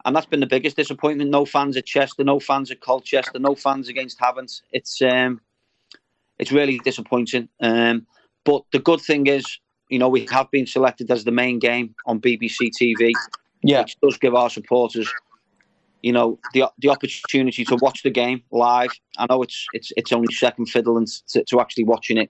and 0.05 0.14
that's 0.14 0.27
been 0.27 0.38
the 0.38 0.47
biggest 0.47 0.77
disappointment. 0.77 1.31
No 1.31 1.45
fans 1.45 1.77
at 1.77 1.85
Chester, 1.87 2.23
no 2.23 2.38
fans 2.38 2.71
at 2.71 2.81
Colchester, 2.81 3.40
no 3.40 3.57
fans 3.57 3.88
against 3.88 4.21
Havant. 4.21 4.62
It's 4.71 5.03
um, 5.03 5.40
it's 6.38 6.53
really 6.53 6.79
disappointing. 6.85 7.49
Um, 7.61 8.07
but 8.45 8.62
the 8.73 8.79
good 8.79 9.01
thing 9.01 9.27
is, 9.27 9.45
you 9.88 9.99
know, 9.99 10.09
we 10.09 10.27
have 10.31 10.51
been 10.53 10.66
selected 10.66 11.11
as 11.11 11.25
the 11.25 11.33
main 11.33 11.59
game 11.59 11.95
on 12.07 12.21
BBC 12.21 12.71
TV, 12.81 13.12
Yeah. 13.64 13.81
which 13.83 13.97
does 14.01 14.18
give 14.18 14.35
our 14.37 14.51
supporters, 14.51 15.12
you 16.03 16.12
know, 16.12 16.38
the 16.53 16.71
the 16.79 16.88
opportunity 16.91 17.65
to 17.65 17.77
watch 17.77 18.03
the 18.03 18.11
game 18.11 18.43
live. 18.51 18.91
I 19.19 19.27
know 19.31 19.43
it's 19.43 19.67
it's 19.73 19.93
it's 19.97 20.12
only 20.12 20.33
second 20.35 20.67
fiddle 20.67 20.97
and 20.99 21.07
to, 21.29 21.45
to 21.45 21.61
actually 21.61 21.85
watching 21.85 22.19
it 22.19 22.29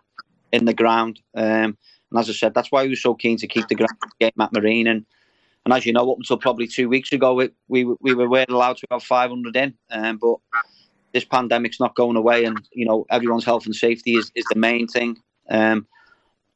in 0.52 0.66
the 0.66 0.74
ground. 0.74 1.20
Um, 1.34 1.76
and 2.10 2.20
as 2.20 2.28
I 2.28 2.32
said, 2.34 2.54
that's 2.54 2.70
why 2.70 2.82
we 2.82 2.90
were 2.90 2.96
so 2.96 3.14
keen 3.14 3.38
to 3.38 3.46
keep 3.46 3.66
the 3.68 3.74
ground 3.74 3.96
game 4.20 4.32
at 4.38 4.52
Marine. 4.52 4.86
And 4.86 5.06
and 5.64 5.72
as 5.72 5.86
you 5.86 5.92
know, 5.92 6.10
up 6.10 6.18
until 6.18 6.36
probably 6.36 6.66
two 6.66 6.88
weeks 6.88 7.12
ago, 7.12 7.34
we 7.34 7.50
we, 7.68 7.84
we 8.00 8.14
were 8.14 8.28
weren't 8.28 8.50
allowed 8.50 8.76
to 8.78 8.86
have 8.90 9.02
500 9.02 9.56
in. 9.56 9.74
Um, 9.90 10.18
but 10.18 10.36
this 11.12 11.24
pandemic's 11.24 11.80
not 11.80 11.94
going 11.94 12.16
away, 12.16 12.44
and 12.44 12.60
you 12.72 12.84
know 12.84 13.06
everyone's 13.10 13.44
health 13.44 13.64
and 13.64 13.74
safety 13.74 14.16
is, 14.16 14.30
is 14.34 14.44
the 14.50 14.58
main 14.58 14.86
thing. 14.86 15.18
Um, 15.48 15.86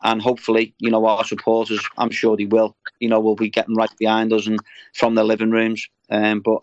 and 0.02 0.20
hopefully, 0.20 0.74
you 0.78 0.90
know, 0.90 1.06
our 1.06 1.24
supporters, 1.24 1.80
I'm 1.96 2.10
sure 2.10 2.36
they 2.36 2.44
will, 2.44 2.76
you 3.00 3.08
know, 3.08 3.18
will 3.18 3.34
be 3.34 3.48
getting 3.48 3.74
right 3.74 3.90
behind 3.98 4.32
us 4.32 4.46
and 4.46 4.60
from 4.94 5.14
their 5.14 5.24
living 5.24 5.50
rooms. 5.50 5.88
Um, 6.10 6.40
but 6.40 6.60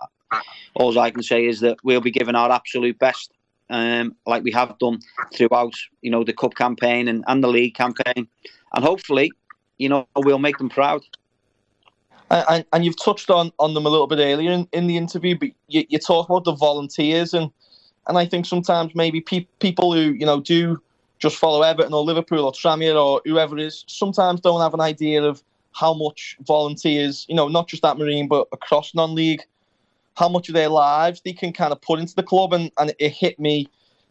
all 0.75 0.97
I 0.97 1.11
can 1.11 1.23
say 1.23 1.45
is 1.45 1.59
that 1.61 1.77
we'll 1.83 2.01
be 2.01 2.11
giving 2.11 2.35
our 2.35 2.51
absolute 2.51 2.97
best, 2.99 3.31
um, 3.69 4.15
like 4.25 4.43
we 4.43 4.51
have 4.51 4.77
done 4.79 4.99
throughout, 5.33 5.73
you 6.01 6.11
know, 6.11 6.23
the 6.23 6.33
cup 6.33 6.55
campaign 6.55 7.07
and, 7.07 7.23
and 7.27 7.43
the 7.43 7.47
league 7.47 7.75
campaign, 7.75 8.27
and 8.73 8.83
hopefully, 8.83 9.31
you 9.77 9.89
know, 9.89 10.07
we'll 10.15 10.39
make 10.39 10.57
them 10.57 10.69
proud. 10.69 11.01
And, 12.29 12.65
and, 12.73 12.83
you've 12.83 12.99
touched 12.99 13.29
on, 13.29 13.51
on 13.59 13.75
them 13.75 13.85
a 13.85 13.89
little 13.89 14.07
bit 14.07 14.17
earlier 14.17 14.51
in, 14.51 14.67
in 14.71 14.87
the 14.87 14.97
interview, 14.97 15.37
but 15.37 15.49
you, 15.67 15.85
you 15.87 15.99
talk 15.99 16.29
about 16.29 16.45
the 16.45 16.55
volunteers, 16.55 17.33
and 17.33 17.51
and 18.07 18.17
I 18.17 18.25
think 18.25 18.45
sometimes 18.45 18.95
maybe 18.95 19.21
pe- 19.21 19.47
people 19.59 19.93
who 19.93 20.13
you 20.13 20.25
know 20.25 20.41
do 20.41 20.81
just 21.19 21.37
follow 21.37 21.61
Everton 21.61 21.93
or 21.93 22.03
Liverpool 22.03 22.43
or 22.45 22.51
Tranmere 22.51 23.01
or 23.01 23.21
whoever 23.23 23.57
it 23.57 23.63
is 23.63 23.85
sometimes 23.87 24.41
don't 24.41 24.61
have 24.61 24.73
an 24.73 24.81
idea 24.81 25.23
of 25.23 25.43
how 25.71 25.93
much 25.93 26.35
volunteers, 26.41 27.25
you 27.29 27.35
know, 27.35 27.47
not 27.47 27.67
just 27.67 27.85
at 27.85 27.97
Marine 27.97 28.27
but 28.27 28.47
across 28.51 28.93
non-league, 28.93 29.41
how 30.15 30.29
much 30.29 30.49
of 30.49 30.55
their 30.55 30.69
lives 30.69 31.21
they 31.23 31.33
can 31.33 31.53
kind 31.53 31.71
of 31.71 31.81
put 31.81 31.99
into 31.99 32.15
the 32.15 32.23
club, 32.23 32.53
and, 32.53 32.71
and 32.77 32.93
it 32.99 33.09
hit 33.11 33.39
me 33.39 33.67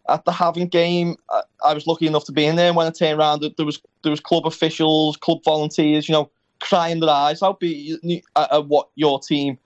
at 0.09 0.25
the 0.25 0.33
Havant 0.33 0.71
game. 0.71 1.17
I, 1.31 1.43
I 1.65 1.75
was 1.75 1.87
lucky 1.87 2.07
enough 2.07 2.25
to 2.25 2.33
be 2.33 2.45
in 2.45 2.57
there. 2.57 2.69
and 2.69 2.77
When 2.77 2.87
I 2.87 2.91
turned 2.91 3.19
around, 3.19 3.45
there 3.57 3.67
was 3.67 3.81
there 4.03 4.11
was 4.11 4.21
club 4.21 4.47
officials, 4.47 5.17
club 5.17 5.39
volunteers, 5.45 6.09
you 6.09 6.13
know, 6.13 6.31
crying 6.61 7.01
their 7.01 7.11
eyes 7.11 7.43
out 7.43 7.61
be- 7.61 8.23
at, 8.37 8.53
at 8.53 8.67
what 8.67 8.89
your 8.95 9.21
team 9.21 9.59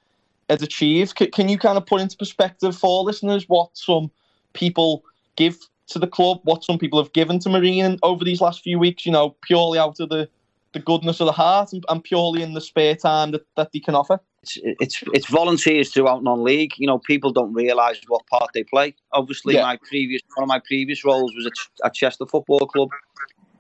has 0.51 0.63
achieved. 0.63 1.15
C- 1.19 1.29
can 1.29 1.49
you 1.49 1.59
kind 1.59 1.79
of 1.79 1.87
put 1.87 2.01
into 2.01 2.17
perspective 2.17 2.77
for 2.77 3.03
listeners 3.03 3.45
what 3.49 3.71
some 3.75 4.11
people 4.53 5.03
give 5.37 5.57
to 5.89 5.99
the 5.99 6.07
club, 6.07 6.41
what 6.45 6.65
some 6.65 6.79
people 6.79 7.03
have 7.03 7.13
given 7.13 7.39
to 7.41 7.49
Marine 7.49 7.99
over 8.03 8.25
these 8.25 8.41
last 8.41 8.63
few 8.63 8.79
weeks? 8.79 9.07
You 9.07 9.13
know, 9.13 9.37
purely 9.43 9.79
out 9.79 10.01
of 10.01 10.09
the 10.11 10.29
the 10.73 10.81
goodness 10.81 11.21
of 11.21 11.27
the 11.27 11.33
heart 11.33 11.73
and, 11.73 11.85
and 11.89 12.05
purely 12.05 12.43
in 12.43 12.53
the 12.53 12.61
spare 12.61 12.95
time 12.95 13.31
that, 13.31 13.47
that 13.57 13.73
they 13.73 13.81
can 13.81 13.95
offer. 13.95 14.21
It's, 14.57 14.77
it's 14.81 15.03
it's 15.13 15.27
volunteers 15.29 15.93
throughout 15.93 16.23
non-league. 16.23 16.73
You 16.79 16.87
know, 16.87 16.99
people 16.99 17.33
don't 17.33 17.53
realise 17.53 18.01
what 18.09 18.27
part 18.27 18.51
they 18.55 18.65
play. 18.65 18.95
Obviously, 19.13 19.55
Yeah. 19.55 19.63
my 19.63 19.79
previous 19.89 20.23
one 20.35 20.45
of 20.45 20.49
my 20.49 20.61
previous 20.61 21.05
roles 21.05 21.35
was 21.35 21.51
at, 21.85 21.95
Chester 21.95 22.27
Football 22.27 22.67
Club, 22.67 22.91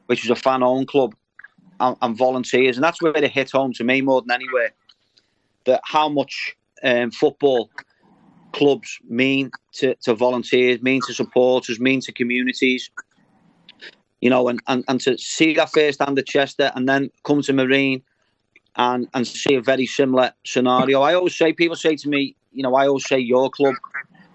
which 0.07 0.22
was 0.22 0.31
a 0.31 0.40
fan-owned 0.40 0.88
club, 0.88 1.14
and, 1.81 1.96
and 2.03 2.16
volunteers, 2.16 2.77
and 2.77 2.85
that's 2.85 3.03
where 3.03 3.16
it 3.16 3.31
hit 3.31 3.51
home 3.51 3.72
to 3.75 3.85
me 3.85 4.01
more 4.01 4.22
than 4.22 4.31
anywhere. 4.31 4.72
That 5.64 5.81
how 5.85 6.09
much 6.09 6.57
um, 6.83 7.11
football 7.11 7.70
clubs 8.53 8.99
mean 9.09 9.51
to, 9.72 9.94
to 9.96 10.14
volunteers, 10.14 10.81
mean 10.81 11.01
to 11.07 11.12
supporters, 11.12 11.79
mean 11.81 12.01
to 12.01 12.12
communities. 12.12 12.90
You 14.22 14.31
know, 14.31 14.49
and, 14.49 14.62
and, 14.66 14.83
and 14.88 14.99
to 15.03 15.18
see 15.18 15.55
that 15.55 15.70
firsthand 15.70 16.18
at 16.18 16.27
Chester 16.27 16.72
and 16.75 16.88
then 16.88 17.11
come 17.22 17.42
to 17.42 17.53
Marine 17.53 18.03
and, 18.77 19.09
and 19.15 19.27
see 19.27 19.55
a 19.55 19.62
very 19.62 19.87
similar 19.87 20.33
scenario. 20.45 21.01
I 21.01 21.15
always 21.15 21.37
say, 21.37 21.53
people 21.53 21.77
say 21.77 21.97
to 21.97 22.09
me, 22.09 22.37
you 22.53 22.62
know, 22.62 22.75
I 22.75 22.87
always 22.87 23.07
say 23.07 23.19
your 23.19 23.51
club. 23.51 23.75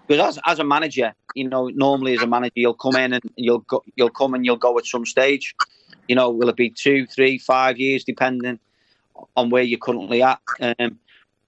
Because 0.07 0.37
as, 0.37 0.43
as 0.45 0.59
a 0.59 0.63
manager, 0.63 1.13
you 1.35 1.47
know, 1.47 1.69
normally 1.69 2.13
as 2.13 2.23
a 2.23 2.27
manager, 2.27 2.53
you'll 2.55 2.73
come 2.73 2.95
in 2.95 3.13
and 3.13 3.23
you'll 3.35 3.59
go, 3.59 3.83
you'll 3.95 4.09
come 4.09 4.33
and 4.33 4.45
you'll 4.45 4.57
go 4.57 4.77
at 4.77 4.85
some 4.85 5.05
stage. 5.05 5.55
You 6.07 6.15
know, 6.15 6.29
will 6.29 6.49
it 6.49 6.55
be 6.55 6.69
two, 6.69 7.05
three, 7.05 7.37
five 7.37 7.77
years, 7.77 8.03
depending 8.03 8.59
on 9.35 9.49
where 9.49 9.63
you're 9.63 9.79
currently 9.79 10.23
at. 10.23 10.39
Um, 10.59 10.99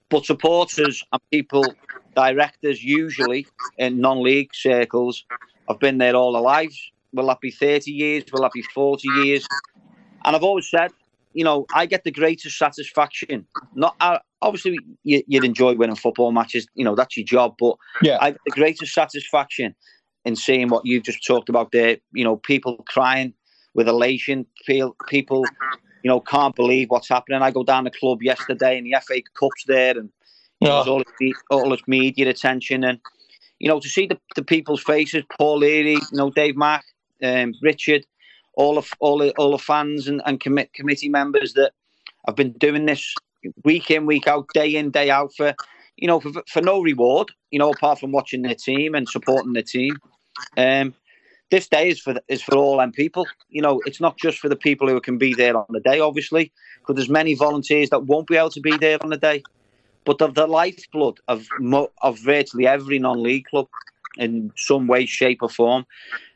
but 0.09 0.25
supporters 0.25 1.03
and 1.11 1.21
people, 1.31 1.75
directors, 2.15 2.83
usually 2.83 3.47
in 3.77 3.99
non-league 3.99 4.53
circles, 4.53 5.25
have 5.67 5.79
been 5.79 5.97
there 5.97 6.15
all 6.15 6.33
their 6.33 6.41
lives. 6.41 6.91
Will 7.13 7.27
that 7.27 7.41
be 7.41 7.51
30 7.51 7.91
years? 7.91 8.23
Will 8.31 8.41
that 8.41 8.53
be 8.53 8.61
40 8.61 9.07
years? 9.07 9.47
And 10.25 10.35
I've 10.35 10.43
always 10.43 10.69
said, 10.69 10.91
you 11.33 11.43
know, 11.43 11.65
I 11.73 11.85
get 11.85 12.03
the 12.03 12.11
greatest 12.11 12.57
satisfaction. 12.57 13.45
Not 13.75 13.95
uh, 13.99 14.19
obviously 14.41 14.79
you, 15.03 15.23
you'd 15.27 15.43
enjoy 15.43 15.75
winning 15.75 15.95
football 15.95 16.31
matches. 16.31 16.67
You 16.75 16.85
know, 16.85 16.95
that's 16.95 17.17
your 17.17 17.25
job. 17.25 17.55
But 17.59 17.75
Yeah. 18.01 18.17
I 18.21 18.31
get 18.31 18.41
the 18.45 18.51
greatest 18.51 18.93
satisfaction 18.93 19.75
in 20.25 20.35
seeing 20.35 20.69
what 20.69 20.85
you've 20.85 21.03
just 21.03 21.25
talked 21.25 21.49
about 21.49 21.71
there. 21.71 21.97
You 22.13 22.23
know, 22.23 22.37
people 22.37 22.83
crying 22.87 23.33
with 23.73 23.87
elation. 23.87 24.45
Feel 24.65 24.95
people, 25.07 25.43
you 26.03 26.09
know, 26.09 26.19
can't 26.19 26.55
believe 26.55 26.89
what's 26.89 27.09
happening. 27.09 27.41
I 27.41 27.51
go 27.51 27.63
down 27.63 27.83
the 27.83 27.91
club 27.91 28.21
yesterday, 28.21 28.77
and 28.77 28.85
the 28.85 28.95
FA 29.05 29.21
Cup's 29.37 29.63
there, 29.67 29.97
and 29.97 30.09
you 30.59 30.67
know, 30.67 30.83
all 30.83 31.03
this, 31.19 31.33
all 31.49 31.69
this 31.69 31.81
media 31.87 32.29
attention, 32.29 32.83
and 32.83 32.99
you 33.59 33.67
know, 33.67 33.79
to 33.79 33.89
see 33.89 34.05
the, 34.07 34.19
the 34.35 34.43
people's 34.43 34.83
faces, 34.83 35.23
Paul 35.37 35.59
Leary, 35.59 35.93
you 35.93 36.01
know, 36.13 36.29
Dave 36.29 36.55
Mack, 36.57 36.83
um, 37.23 37.53
Richard, 37.61 38.05
all 38.55 38.77
of 38.77 38.91
all 38.99 39.17
the 39.19 39.31
all 39.31 39.51
the 39.51 39.57
fans 39.57 40.07
and, 40.07 40.21
and 40.25 40.39
commit, 40.39 40.73
committee 40.73 41.09
members 41.09 41.53
that 41.53 41.73
have 42.25 42.35
been 42.35 42.53
doing 42.53 42.85
this 42.85 43.13
week 43.63 43.91
in, 43.91 44.05
week 44.05 44.27
out, 44.27 44.47
day 44.53 44.75
in, 44.75 44.91
day 44.91 45.09
out 45.09 45.33
for 45.35 45.53
you 45.97 46.07
know 46.07 46.19
for, 46.19 46.31
for 46.47 46.61
no 46.61 46.81
reward, 46.81 47.31
you 47.51 47.59
know, 47.59 47.71
apart 47.71 47.99
from 47.99 48.11
watching 48.11 48.41
their 48.41 48.55
team 48.55 48.95
and 48.95 49.07
supporting 49.07 49.53
their 49.53 49.63
team. 49.63 49.97
Um, 50.57 50.93
this 51.51 51.67
day 51.67 51.89
is 51.89 51.99
for 51.99 52.15
is 52.27 52.41
for 52.41 52.55
all 52.55 52.77
them 52.77 52.91
people. 52.91 53.27
You 53.49 53.61
know, 53.61 53.81
it's 53.85 54.01
not 54.01 54.17
just 54.17 54.39
for 54.39 54.49
the 54.49 54.55
people 54.55 54.87
who 54.87 54.99
can 54.99 55.17
be 55.17 55.33
there 55.33 55.55
on 55.55 55.65
the 55.69 55.79
day, 55.79 55.99
obviously, 55.99 56.51
because 56.79 56.95
there's 56.95 57.09
many 57.09 57.35
volunteers 57.35 57.89
that 57.91 58.05
won't 58.05 58.27
be 58.27 58.37
able 58.37 58.49
to 58.51 58.61
be 58.61 58.75
there 58.77 58.97
on 59.03 59.09
the 59.09 59.17
day. 59.17 59.43
But 60.05 60.17
they're 60.17 60.29
the 60.29 60.47
lifeblood 60.47 61.19
of 61.27 61.47
of 62.01 62.19
virtually 62.19 62.67
every 62.67 62.99
non-league 62.99 63.45
club 63.45 63.67
in 64.17 64.51
some 64.55 64.87
way, 64.87 65.05
shape, 65.05 65.39
or 65.41 65.49
form. 65.49 65.85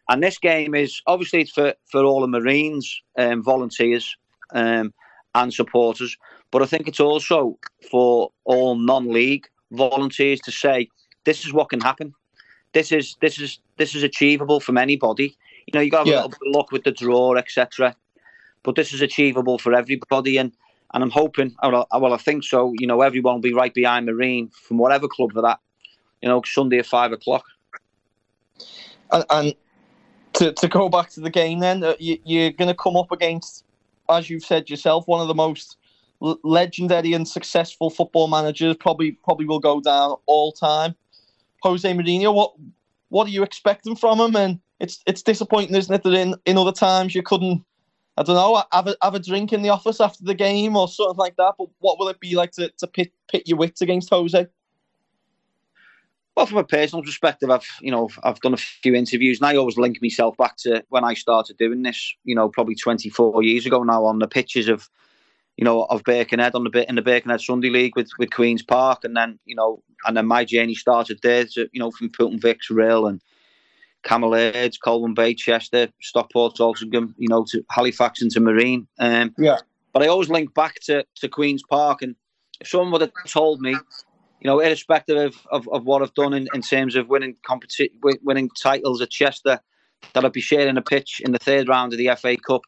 And 0.10 0.24
this 0.24 0.38
game 0.38 0.74
is 0.76 1.02
obviously 1.08 1.42
it's 1.42 1.52
for 1.52 1.74
for 1.92 2.04
all 2.04 2.22
the 2.22 2.28
Marines, 2.28 3.02
um, 3.18 3.44
volunteers, 3.44 4.16
um, 4.54 4.94
and 5.36 5.54
supporters. 5.54 6.18
But 6.52 6.62
I 6.62 6.66
think 6.66 6.88
it's 6.88 7.00
also 7.00 7.58
for 7.92 8.32
all 8.46 8.76
non-league 8.76 9.48
volunteers 9.72 10.40
to 10.42 10.52
say 10.52 10.88
this 11.26 11.46
is 11.46 11.52
what 11.54 11.70
can 11.70 11.82
happen. 11.82 12.14
This 12.74 12.92
is 12.92 13.18
this 13.22 13.38
is 13.40 13.60
this 13.78 13.96
is 13.96 14.04
achievable 14.04 14.60
from 14.60 14.78
anybody. 14.78 15.36
You 15.66 15.72
know, 15.74 15.82
you 15.82 15.92
got 15.92 16.06
to 16.06 16.12
have 16.12 16.14
Yeah. 16.14 16.20
a 16.22 16.28
little 16.28 16.30
bit 16.30 16.48
of 16.50 16.56
luck 16.56 16.72
with 16.72 16.84
the 16.86 16.92
draw, 16.92 17.36
etc. 17.36 17.96
But 18.64 18.76
this 18.76 18.94
is 18.94 19.02
achievable 19.02 19.58
for 19.60 19.74
everybody, 19.74 20.38
and 20.38 20.52
and 20.94 21.04
I'm 21.04 21.12
hoping. 21.12 21.54
Well, 21.62 21.86
I- 21.92 21.98
well, 21.98 22.14
I 22.14 22.18
think 22.18 22.46
so. 22.46 22.74
You 22.80 22.88
know, 22.88 23.02
everyone 23.02 23.36
will 23.36 23.42
be 23.42 23.54
right 23.54 23.74
behind 23.74 24.06
Marine 24.06 24.50
from 24.50 24.78
whatever 24.78 25.10
club 25.10 25.34
for 25.34 25.42
that. 25.42 25.60
You 26.22 26.30
know, 26.30 26.42
Sunday 26.46 26.78
at 26.80 26.86
five 26.86 27.12
o'clock. 27.12 27.44
And, 29.12 29.26
and 29.30 29.54
to, 30.38 30.54
to 30.54 30.68
go 30.68 30.90
back 30.90 31.10
to 31.12 31.20
the 31.20 31.30
game, 31.30 31.60
then 31.60 31.84
uh, 31.84 31.96
you, 32.00 32.18
you're 32.24 32.52
going 32.52 32.68
to 32.68 32.76
come 32.76 32.96
up 32.96 33.12
against, 33.12 33.66
as 34.10 34.30
you've 34.30 34.44
said 34.44 34.70
yourself, 34.70 35.08
one 35.08 35.22
of 35.22 35.28
the 35.28 35.36
most 35.36 35.78
l- 36.22 36.40
legendary 36.44 37.14
and 37.14 37.28
successful 37.28 37.90
football 37.90 38.28
managers. 38.28 38.76
Probably 38.78 39.12
probably 39.12 39.46
will 39.46 39.60
go 39.60 39.82
down 39.82 40.16
all 40.26 40.52
time. 40.52 40.96
Jose 41.64 41.92
Mourinho. 41.92 42.34
What 42.34 42.54
what 43.10 43.28
are 43.28 43.32
you 43.32 43.44
expecting 43.44 43.96
from 43.96 44.20
him? 44.20 44.36
And 44.36 44.60
it's 44.80 45.02
it's 45.08 45.24
disappointing, 45.24 45.76
isn't 45.76 45.94
it, 45.94 46.04
that 46.04 46.14
in, 46.14 46.36
in 46.46 46.58
other 46.58 46.72
times 46.72 47.16
you 47.16 47.24
couldn't. 47.24 47.64
I 48.20 48.24
don't 48.24 48.36
know, 48.36 48.64
have 48.72 48.88
a, 48.88 48.96
have 49.04 49.14
a 49.14 49.20
drink 49.20 49.54
in 49.54 49.62
the 49.62 49.70
office 49.70 50.02
after 50.02 50.24
the 50.24 50.34
game 50.34 50.76
or 50.76 50.88
something 50.88 51.18
like 51.18 51.36
that. 51.36 51.54
But 51.56 51.68
what 51.78 52.00
will 52.00 52.08
it 52.08 52.20
be 52.20 52.36
like 52.36 52.52
to, 52.54 52.72
to 52.80 52.88
pit, 52.88 53.12
pit 53.32 53.44
your 53.48 53.60
wits 53.60 53.82
against 53.82 54.10
Jose? 54.10 54.48
Well, 56.38 56.46
from 56.46 56.60
a 56.60 56.64
personal 56.64 57.02
perspective, 57.02 57.50
I've 57.50 57.66
you 57.82 57.90
know 57.90 58.10
I've 58.22 58.40
done 58.42 58.54
a 58.54 58.58
few 58.58 58.94
interviews, 58.94 59.40
and 59.40 59.48
I 59.48 59.56
always 59.56 59.76
link 59.76 59.98
myself 60.04 60.38
back 60.38 60.56
to 60.58 60.84
when 60.90 61.04
I 61.04 61.16
started 61.16 61.58
doing 61.58 61.82
this. 61.82 62.14
You 62.26 62.36
know, 62.36 62.48
probably 62.48 62.76
24 62.76 63.42
years 63.42 63.66
ago 63.66 63.82
now, 63.82 64.06
on 64.06 64.20
the 64.20 64.28
pitches 64.28 64.68
of 64.70 64.88
you 65.58 65.66
know 65.66 65.86
of 65.86 66.04
Birkenhead 66.04 66.54
on 66.54 66.64
the 66.64 66.70
bit 66.70 66.90
in 66.90 66.96
the 66.96 67.02
Birkenhead 67.02 67.42
Sunday 67.42 67.72
League 67.72 67.96
with 67.96 68.12
with 68.20 68.30
Queens 68.30 68.62
Park, 68.62 69.04
and 69.04 69.18
then 69.18 69.40
you 69.46 69.56
know, 69.56 69.82
and 70.06 70.16
then 70.16 70.28
my 70.28 70.46
journey 70.46 70.76
started 70.76 71.20
there. 71.24 71.46
To, 71.46 71.68
you 71.74 71.80
know, 71.80 71.90
from 71.90 72.12
Poulton 72.12 72.40
Vics, 72.40 72.70
Rail, 72.70 73.08
and 73.08 73.20
Cammell 74.06 74.30
Laird, 74.30 74.80
Colwyn 74.84 75.16
Bay, 75.16 75.34
Chester, 75.34 75.88
Stockport, 76.04 76.58
Altrincham, 76.58 77.16
you 77.18 77.30
know, 77.30 77.46
to 77.50 77.66
Halifax 77.72 78.22
and 78.22 78.30
to 78.30 78.40
Marine. 78.40 78.88
Um, 79.00 79.34
Yeah. 79.40 79.58
But 79.92 80.04
I 80.04 80.08
always 80.08 80.30
link 80.30 80.54
back 80.54 80.82
to 80.82 81.04
to 81.16 81.30
Queens 81.30 81.64
Park, 81.68 82.04
and 82.04 82.16
if 82.62 82.68
someone 82.68 82.92
would 82.92 83.02
have 83.02 83.12
told 83.26 83.60
me 83.60 83.76
you 84.40 84.48
know, 84.48 84.60
irrespective 84.60 85.18
of, 85.18 85.48
of, 85.52 85.68
of 85.70 85.86
what 85.86 86.02
I've 86.02 86.14
done 86.14 86.34
in, 86.34 86.48
in 86.54 86.62
terms 86.62 86.96
of 86.96 87.10
winning 87.10 87.36
competi- 87.48 87.92
winning 88.22 88.50
titles 88.50 89.02
at 89.02 89.10
Chester, 89.10 89.60
that 90.14 90.26
I'd 90.26 90.32
be 90.32 90.42
sharing 90.42 90.78
a 90.78 90.82
pitch 90.82 91.22
in 91.24 91.32
the 91.32 91.40
third 91.40 91.68
round 91.68 91.94
of 91.94 91.98
the 91.98 92.10
FA 92.16 92.38
Cup, 92.38 92.62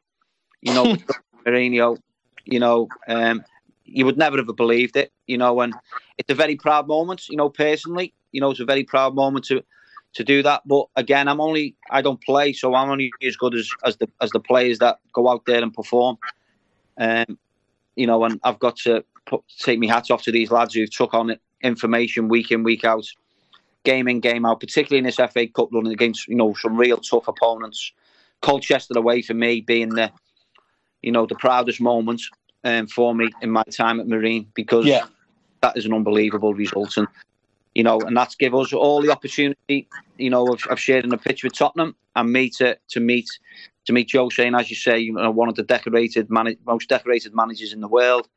you 0.62 0.74
know, 0.74 0.84
with 0.84 1.06
Mourinho, 1.46 1.98
You 2.46 2.60
know, 2.60 2.88
um, 3.08 3.44
you 3.86 4.06
would 4.06 4.18
never 4.18 4.38
have 4.38 4.56
believed 4.56 4.96
it. 4.96 5.12
You 5.28 5.38
know, 5.38 5.62
and 5.62 5.76
it's 6.18 6.32
a 6.32 6.36
very 6.36 6.56
proud 6.56 6.88
moment. 6.88 7.30
You 7.30 7.38
know, 7.38 7.50
personally, 7.50 8.14
you 8.32 8.42
know, 8.42 8.52
it's 8.52 8.60
a 8.60 8.66
very 8.66 8.84
proud 8.84 9.16
moment 9.16 9.46
to 9.46 9.64
to 10.16 10.24
do 10.24 10.42
that. 10.42 10.64
But 10.66 10.88
again, 10.96 11.28
I'm 11.28 11.40
only 11.40 11.76
I 11.92 12.02
don't 12.02 12.22
play, 12.22 12.54
so 12.54 12.74
I'm 12.74 12.90
only 12.90 13.12
as 13.22 13.36
good 13.36 13.54
as 13.54 13.70
as 13.86 13.98
the 13.98 14.10
as 14.22 14.32
the 14.32 14.40
players 14.40 14.80
that 14.80 15.00
go 15.14 15.30
out 15.30 15.46
there 15.46 15.62
and 15.62 15.74
perform. 15.74 16.18
Um, 16.98 17.38
you 17.96 18.08
know, 18.08 18.24
and 18.24 18.40
I've 18.44 18.60
got 18.60 18.78
to 18.78 19.04
put, 19.26 19.44
take 19.60 19.80
my 19.80 19.88
hats 19.88 20.12
off 20.12 20.24
to 20.24 20.32
these 20.32 20.52
lads 20.52 20.74
who've 20.74 20.90
took 20.90 21.14
on 21.14 21.30
information 21.62 22.28
week 22.30 22.52
in 22.52 22.64
week 22.64 22.84
out, 22.84 23.06
game 23.84 24.08
in 24.08 24.20
game 24.20 24.46
out, 24.46 24.60
particularly 24.60 25.00
in 25.00 25.06
this 25.06 25.16
FA 25.16 25.48
Cup 25.48 25.70
run 25.72 25.88
against 25.88 26.28
you 26.28 26.36
know 26.36 26.54
some 26.54 26.78
real 26.78 26.98
tough 26.98 27.28
opponents. 27.28 27.92
Colchester 28.42 28.98
away 28.98 29.22
for 29.22 29.34
me 29.34 29.62
being 29.62 29.90
the 29.90 30.12
you 31.02 31.12
know 31.12 31.26
the 31.26 31.36
proudest 31.36 31.82
moment 31.82 32.22
um, 32.64 32.88
for 32.88 33.14
me 33.16 33.30
in 33.42 33.50
my 33.52 33.64
time 33.64 34.00
at 34.00 34.08
Marine 34.08 34.48
because 34.54 34.86
Yeah. 34.86 35.06
that 35.62 35.78
is 35.78 35.86
an 35.86 35.94
unbelievable 35.94 36.54
result 36.54 36.96
and 36.98 37.08
you 37.76 37.84
know 37.84 38.00
and 38.02 38.16
that's 38.16 38.36
give 38.36 38.56
us 38.56 38.74
all 38.74 39.02
the 39.02 39.12
opportunity 39.12 39.88
you 40.18 40.30
know 40.30 40.54
of, 40.54 40.66
of 40.68 40.80
sharing 40.80 41.14
a 41.14 41.18
pitch 41.18 41.44
with 41.44 41.54
Tottenham 41.54 41.96
and 42.16 42.32
me 42.32 42.50
to 42.52 42.78
to 42.90 43.00
meet 43.00 43.28
to 43.86 43.94
meet 43.94 44.10
Joe 44.10 44.30
Shane 44.30 44.56
as 44.56 44.70
you 44.70 44.76
say 44.76 45.00
you 45.00 45.14
know 45.14 45.32
one 45.32 45.50
of 45.50 45.56
the 45.56 45.64
decorated 45.64 46.30
man- 46.30 46.58
most 46.66 46.90
decorated 46.90 47.34
managers 47.36 47.74
in 47.74 47.82
the 47.82 47.88
world 47.88 48.28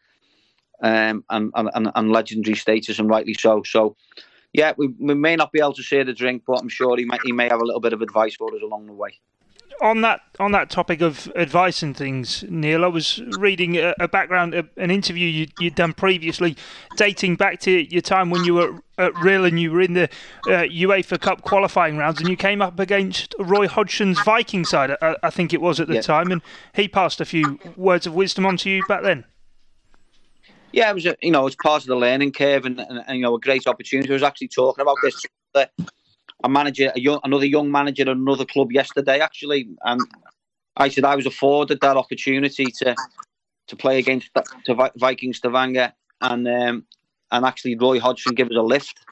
um, 0.83 1.25
and, 1.31 1.51
and 1.55 1.91
and 1.95 2.11
legendary 2.13 2.57
status 2.57 2.99
and 2.99 3.09
rightly 3.09 3.35
so 3.35 3.63
so 3.65 3.97
yeah 4.53 4.73
we, 4.77 4.89
we 4.99 5.15
may 5.15 5.37
not 5.37 5.53
be 5.53 5.61
able 5.61 5.73
to 5.73 5.83
share 5.83 6.05
the 6.05 6.13
drink 6.13 6.43
but 6.47 6.61
I'm 6.61 6.69
sure 6.69 6.97
he 6.97 7.05
may 7.05 7.19
he 7.23 7.33
may 7.33 7.49
have 7.49 7.61
a 7.61 7.65
little 7.65 7.81
bit 7.81 7.93
of 7.93 8.03
advice 8.03 8.35
for 8.35 8.55
us 8.55 8.63
along 8.63 8.87
the 8.87 8.93
way 8.93 9.19
on 9.83 10.01
that 10.03 10.21
on 10.39 10.53
that 10.53 10.71
topic 10.71 11.01
of 11.01 11.31
advice 11.35 11.83
and 11.83 11.97
things, 11.97 12.45
Neil, 12.49 12.85
I 12.85 12.89
was 12.89 13.21
reading 13.27 13.77
a, 13.77 13.95
a 14.01 14.09
background, 14.09 14.55
a, 14.55 14.65
an 14.77 14.91
interview 14.91 15.27
you, 15.29 15.49
you'd 15.57 15.75
done 15.75 15.93
previously, 15.93 16.57
dating 16.95 17.37
back 17.37 17.61
to 17.61 17.71
your 17.93 18.01
time 18.01 18.31
when 18.31 18.45
you 18.45 18.55
were 18.55 18.81
at 18.99 19.17
Real 19.17 19.45
and 19.45 19.59
you 19.59 19.73
were 19.73 19.81
in 19.81 19.95
the 19.95 20.05
uh, 20.47 20.63
UEFA 20.71 21.21
Cup 21.21 21.43
qualifying 21.43 21.97
rounds, 21.97 22.21
and 22.21 22.31
you 22.31 22.37
came 22.37 22.63
up 22.63 22.79
against 22.79 23.35
Roy 23.39 23.67
Hodgson's 23.67 24.21
Viking 24.21 24.65
side, 24.65 24.97
I, 25.03 25.17
I 25.23 25.31
think 25.31 25.53
it 25.53 25.61
was 25.61 25.81
at 25.81 25.89
the 25.89 25.95
Yeah. 25.95 26.01
time, 26.01 26.31
and 26.31 26.43
he 26.75 26.89
passed 26.89 27.21
a 27.21 27.25
few 27.25 27.59
words 27.77 28.07
of 28.07 28.15
wisdom 28.15 28.47
onto 28.47 28.71
you 28.71 28.85
back 28.85 29.03
then. 29.03 29.25
Yeah, 30.73 30.91
it 30.91 30.95
was 30.95 31.07
a, 31.07 31.17
you 31.23 31.31
know 31.33 31.47
it's 31.47 31.57
part 31.57 31.83
of 31.83 31.89
the 31.89 31.97
learning 31.97 32.33
curve 32.33 32.67
and, 32.67 32.81
and, 32.81 33.05
and 33.07 33.17
you 33.19 33.23
know 33.23 33.35
a 33.37 33.41
great 33.41 33.67
opportunity. 33.67 34.11
I 34.11 34.15
was 34.15 34.23
actually 34.23 34.49
talking 34.49 34.83
about 34.83 35.01
this. 35.03 35.25
uh, 35.55 35.67
A 36.45 36.49
manager, 36.49 36.93
a 36.95 37.01
young, 37.01 37.21
another 37.25 37.47
young 37.47 37.71
manager 37.71 38.03
at 38.03 38.09
another 38.09 38.45
club 38.47 38.73
yesterday, 38.73 39.21
actually, 39.21 39.69
and 39.83 40.09
I 40.77 40.89
said 40.89 41.05
I 41.05 41.17
was 41.17 41.27
afforded 41.27 41.81
that 41.83 41.97
opportunity 41.97 42.73
to 42.81 42.99
to 43.69 43.77
play 43.77 43.99
against 43.99 44.31
to 44.67 44.75
Vi- 44.75 44.91
Viking 44.97 45.33
Stavanger, 45.35 45.93
and 46.21 46.49
um, 46.49 46.87
and 47.31 47.45
actually 47.47 47.77
Roy 47.77 48.01
Hodgson 48.01 48.35
gave 48.35 48.49
us 48.51 48.57
a 48.57 48.63
lift 48.63 49.07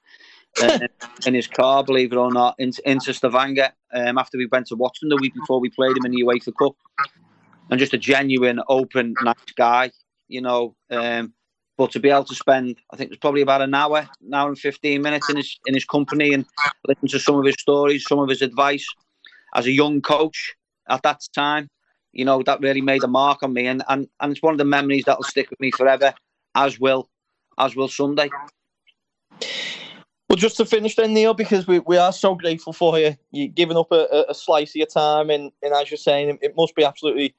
uh, 0.61 0.71
in 1.27 1.35
his 1.35 1.49
car, 1.49 1.85
believe 1.85 2.13
it 2.13 2.17
or 2.17 2.33
not, 2.33 2.57
into, 2.59 2.83
into 2.91 3.15
Stavanger 3.15 3.73
um, 3.95 4.19
after 4.19 4.39
we 4.39 4.47
went 4.51 4.67
to 4.69 4.77
watch 4.77 5.01
them 5.01 5.11
the 5.11 5.19
week 5.19 5.35
before 5.35 5.61
we 5.61 5.71
played 5.71 5.97
him 5.97 6.07
in 6.07 6.13
the 6.13 6.23
UEFA 6.23 6.53
Cup, 6.59 6.75
and 7.71 7.81
just 7.81 7.95
a 7.95 7.99
genuine, 7.99 8.61
open, 8.69 9.17
nice 9.21 9.37
guy, 9.57 9.93
you 10.29 10.41
know. 10.43 10.77
Um, 10.91 11.35
but 11.81 11.93
to 11.93 11.99
be 11.99 12.11
able 12.11 12.25
to 12.25 12.35
spend, 12.35 12.77
I 12.93 12.97
think 12.97 13.09
it 13.09 13.13
was 13.13 13.21
probably 13.21 13.41
about 13.41 13.63
an 13.63 13.73
hour, 13.73 14.07
an 14.27 14.35
hour 14.35 14.49
and 14.51 14.59
fifteen 14.59 15.01
minutes 15.01 15.31
in 15.31 15.39
his 15.39 15.59
in 15.65 15.73
his 15.73 15.87
company 15.87 16.35
and 16.35 16.45
listen 16.87 17.09
to 17.09 17.19
some 17.19 17.37
of 17.37 17.47
his 17.47 17.55
stories, 17.59 18.05
some 18.07 18.19
of 18.19 18.29
his 18.29 18.43
advice 18.43 18.87
as 19.55 19.65
a 19.65 19.71
young 19.71 20.03
coach 20.03 20.55
at 20.91 21.03
that 21.05 21.23
time, 21.35 21.71
you 22.13 22.27
know, 22.27 22.43
that 22.43 22.61
really 22.61 22.83
made 22.83 23.03
a 23.03 23.09
mark 23.09 23.43
on 23.43 23.55
me, 23.55 23.67
and 23.67 23.83
and, 23.89 24.09
and 24.21 24.31
it's 24.31 24.43
one 24.43 24.53
of 24.53 24.59
the 24.59 24.65
memories 24.67 25.05
that 25.07 25.17
will 25.17 25.25
stick 25.25 25.49
with 25.49 25.59
me 25.59 25.71
forever, 25.71 26.13
as 26.55 26.79
will 26.79 27.09
as 27.57 27.75
will 27.75 27.89
Sunday. 27.89 28.29
Well, 30.29 30.37
just 30.37 30.59
to 30.59 30.67
finish 30.67 30.97
then, 30.97 31.15
Neil, 31.15 31.33
because 31.33 31.67
we, 31.67 31.79
we 31.79 31.97
are 31.97 32.13
so 32.13 32.35
grateful 32.35 32.75
for 32.75 32.99
you. 32.99 33.17
You're 33.31 33.49
giving 33.49 33.79
up 33.79 33.91
a, 33.91 34.27
a, 34.29 34.35
slice 34.35 34.73
of 34.73 34.77
your 34.77 34.87
time, 34.87 35.31
and, 35.31 35.51
and 35.63 35.73
as 35.73 35.91
you're 35.91 35.97
saying, 35.97 36.29
it, 36.29 36.39
it 36.43 36.57
must 36.59 36.77
be 36.77 36.85
absolutely 36.85 37.35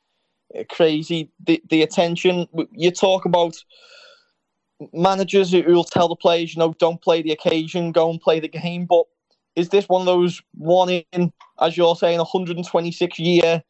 uh, 0.58 0.64
crazy. 0.68 1.30
The 1.46 1.62
the 1.70 1.84
attention 1.84 2.48
you 2.72 2.90
talk 2.90 3.26
about 3.26 3.56
managers 4.94 5.52
who 5.52 5.64
will 5.64 5.84
tell 5.84 6.08
the 6.08 6.16
players, 6.16 6.56
you 6.56 6.60
know, 6.60 6.74
don't 6.80 7.02
play 7.02 7.22
the 7.22 7.32
occasion, 7.32 7.92
go 7.92 8.10
and 8.10 8.20
play 8.22 8.40
the 8.40 8.48
game. 8.48 8.86
But 8.86 9.06
is 9.56 9.70
this 9.70 9.88
one 9.88 10.02
of 10.02 10.06
those 10.06 10.42
one 10.56 10.90
in, 10.90 11.32
as 11.60 11.78
you're 11.78 11.96
saying, 11.96 12.18
126 12.18 13.20
year 13.20 13.64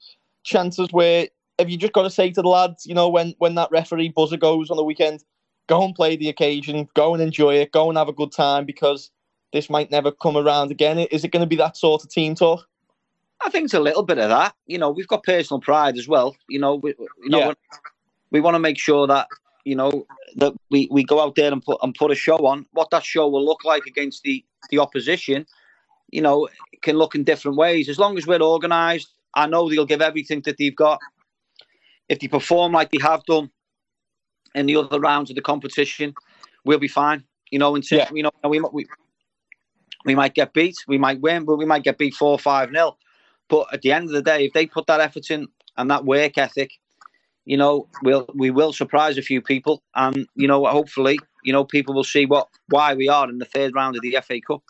chances 0.43 0.91
where 0.91 1.28
have 1.60 1.69
you 1.69 1.78
just 1.78 1.93
got 1.93 2.04
to 2.04 2.10
say 2.10 2.32
to 2.32 2.41
the 2.41 2.47
lads, 2.47 2.86
you 2.86 2.95
know, 2.95 3.10
when 3.10 3.36
when 3.38 3.56
that 3.56 3.69
referee 3.71 4.10
buzzer 4.10 4.38
goes 4.38 4.69
on 4.69 4.78
the 4.78 4.84
weekend, 4.84 5.24
go 5.67 5.84
and 5.84 5.95
play 5.95 6.15
the 6.15 6.30
occasion, 6.30 6.88
go 6.95 7.13
and 7.13 7.21
enjoy 7.21 7.56
it, 7.56 7.71
go 7.71 7.89
and 7.89 7.97
have 7.97 8.08
a 8.10 8.13
good 8.13 8.32
time 8.32 8.65
because 8.65 9.12
this 9.54 9.69
might 9.69 9.91
never 9.91 10.12
come 10.12 10.38
around 10.38 10.71
again. 10.71 10.97
Is 11.00 11.24
it 11.24 11.32
going 11.32 11.41
to 11.41 11.47
be 11.47 11.58
that 11.58 11.78
sort 11.78 12.04
of 12.04 12.10
team 12.10 12.36
talk? 12.36 12.67
I 13.43 13.50
think 13.50 13.65
it's 13.65 13.74
a 13.74 13.80
little 13.80 14.04
bit 14.04 14.19
of 14.19 14.30
that. 14.30 14.56
You 14.67 14.78
know, 14.78 14.91
we've 14.91 15.08
got 15.08 15.24
personal 15.24 15.60
pride 15.60 15.97
as 15.97 16.08
well. 16.08 16.36
You 16.47 16.60
know, 16.60 16.76
we, 16.76 16.93
you 17.24 17.30
know, 17.30 17.39
Yeah. 17.39 17.54
we 18.32 18.39
want 18.39 18.56
to 18.56 18.60
make 18.60 18.78
sure 18.78 19.08
that 19.08 19.28
you 19.65 19.76
know 19.76 20.06
that 20.36 20.54
we, 20.69 20.88
we 20.91 21.04
go 21.04 21.21
out 21.21 21.36
there 21.36 21.52
and 21.52 21.63
put 21.63 21.80
and 21.82 21.93
put 21.95 22.12
a 22.12 22.15
show 22.15 22.38
on. 22.47 22.65
What 22.71 22.89
that 22.91 23.04
show 23.04 23.28
will 23.28 23.45
look 23.45 23.63
like 23.63 23.86
against 23.86 24.24
the 24.24 24.43
the 24.69 24.80
opposition, 24.80 25.45
you 26.12 26.21
know, 26.21 26.47
can 26.82 26.97
look 26.97 27.15
in 27.15 27.24
different 27.24 27.58
ways. 27.58 27.89
As 27.89 28.00
long 28.00 28.17
as 28.17 28.26
we're 28.28 28.41
organised, 28.41 29.13
I 29.36 29.47
know 29.47 29.69
they'll 29.69 29.86
give 29.86 30.02
everything 30.02 30.41
that 30.41 30.58
they've 30.58 30.76
got. 30.76 31.00
If 32.10 32.19
they 32.19 32.28
perform 32.28 32.74
like 32.74 32.91
they 32.91 33.00
have 33.02 33.24
done 33.26 33.52
in 34.56 34.65
the 34.65 34.76
other 34.78 35.00
rounds 35.00 35.30
of 35.30 35.36
the 35.36 35.41
competition, 35.41 36.13
we'll 36.65 36.80
be 36.80 36.88
fine. 36.88 37.24
You 37.52 37.60
know, 37.60 37.76
and 37.76 37.89
Yeah. 37.91 38.10
you 38.13 38.24
know, 38.24 38.32
we, 38.43 38.60
we 38.60 38.86
we 40.06 40.15
might 40.15 40.34
get 40.34 40.54
beat, 40.54 40.78
we 40.88 40.97
might 40.97 41.21
win, 41.21 41.45
but 41.45 41.58
we 41.58 41.65
might 41.65 41.84
get 41.84 41.97
beat 41.97 42.15
four 42.15 42.39
five 42.39 42.71
nil. 42.71 42.97
But 43.50 43.74
at 43.74 43.82
the 43.82 43.91
end 43.91 44.06
of 44.06 44.12
the 44.12 44.21
day, 44.21 44.45
if 44.45 44.54
they 44.54 44.65
put 44.65 44.88
that 44.88 45.02
effort 45.02 45.30
in 45.30 45.47
and 45.78 45.89
that 45.91 46.06
work 46.06 46.38
ethic, 46.38 46.71
you 47.45 47.58
know, 47.58 47.88
we'll 48.04 48.27
we 48.36 48.51
will 48.51 48.73
surprise 48.73 49.17
a 49.17 49.21
few 49.21 49.41
people, 49.41 49.82
and 49.95 50.27
you 50.36 50.47
know, 50.47 50.65
hopefully, 50.65 51.19
you 51.43 51.54
know, 51.54 51.63
people 51.63 51.93
will 51.93 52.04
see 52.04 52.25
what 52.25 52.47
why 52.69 52.93
we 52.93 53.10
are 53.10 53.30
in 53.30 53.39
the 53.39 53.45
third 53.45 53.73
round 53.75 53.95
of 53.95 54.01
the 54.01 54.17
FA 54.23 54.39
Cup. 54.41 54.62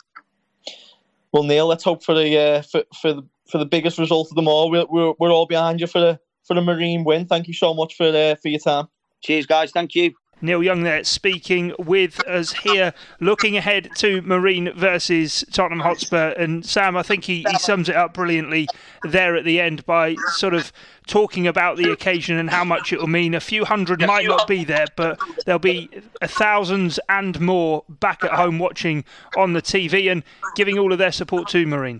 Well, 1.33 1.43
Neil, 1.43 1.67
let's 1.67 1.83
hope 1.83 2.03
for 2.03 2.15
the 2.15 2.37
uh, 2.37 2.61
for 2.61 2.83
for 3.01 3.13
the 3.13 3.23
for 3.49 3.57
the 3.57 3.65
biggest 3.65 3.97
result 3.97 4.29
of 4.31 4.35
them 4.35 4.47
all. 4.47 4.71
We're 4.71 4.85
we're, 4.89 5.13
we're 5.19 5.31
all 5.31 5.45
behind 5.45 5.81
you 5.81 5.87
for 5.87 5.99
the 5.99 6.19
for 6.45 6.53
the 6.53 6.61
Marine 6.61 7.03
win. 7.03 7.25
Thank 7.25 7.47
you 7.47 7.53
so 7.53 7.73
much 7.73 7.95
for 7.95 8.07
uh, 8.07 8.35
for 8.35 8.47
your 8.47 8.59
time. 8.59 8.87
Cheers, 9.21 9.45
guys. 9.45 9.71
Thank 9.71 9.95
you. 9.95 10.13
Neil 10.41 10.63
Young 10.63 10.83
there 10.83 11.03
speaking 11.03 11.73
with 11.77 12.25
us 12.27 12.51
here, 12.51 12.93
looking 13.19 13.57
ahead 13.57 13.89
to 13.97 14.21
Marine 14.21 14.71
versus 14.73 15.45
Tottenham 15.51 15.81
Hotspur. 15.81 16.33
And 16.37 16.65
Sam, 16.65 16.97
I 16.97 17.03
think 17.03 17.25
he, 17.25 17.45
he 17.49 17.57
sums 17.59 17.89
it 17.89 17.95
up 17.95 18.13
brilliantly 18.13 18.67
there 19.03 19.35
at 19.35 19.45
the 19.45 19.59
end 19.59 19.85
by 19.85 20.15
sort 20.33 20.53
of 20.53 20.71
talking 21.07 21.47
about 21.47 21.77
the 21.77 21.91
occasion 21.91 22.37
and 22.37 22.49
how 22.49 22.63
much 22.63 22.93
it 22.93 22.99
will 22.99 23.07
mean. 23.07 23.33
A 23.33 23.39
few 23.39 23.65
hundred 23.65 24.01
might 24.01 24.25
not 24.25 24.47
be 24.47 24.63
there, 24.63 24.87
but 24.95 25.19
there'll 25.45 25.59
be 25.59 25.89
thousands 26.23 26.99
and 27.09 27.39
more 27.39 27.83
back 27.87 28.23
at 28.23 28.31
home 28.31 28.59
watching 28.59 29.03
on 29.37 29.53
the 29.53 29.61
TV 29.61 30.11
and 30.11 30.23
giving 30.55 30.77
all 30.77 30.91
of 30.91 30.97
their 30.97 31.11
support 31.11 31.47
to 31.49 31.65
Marine. 31.67 31.99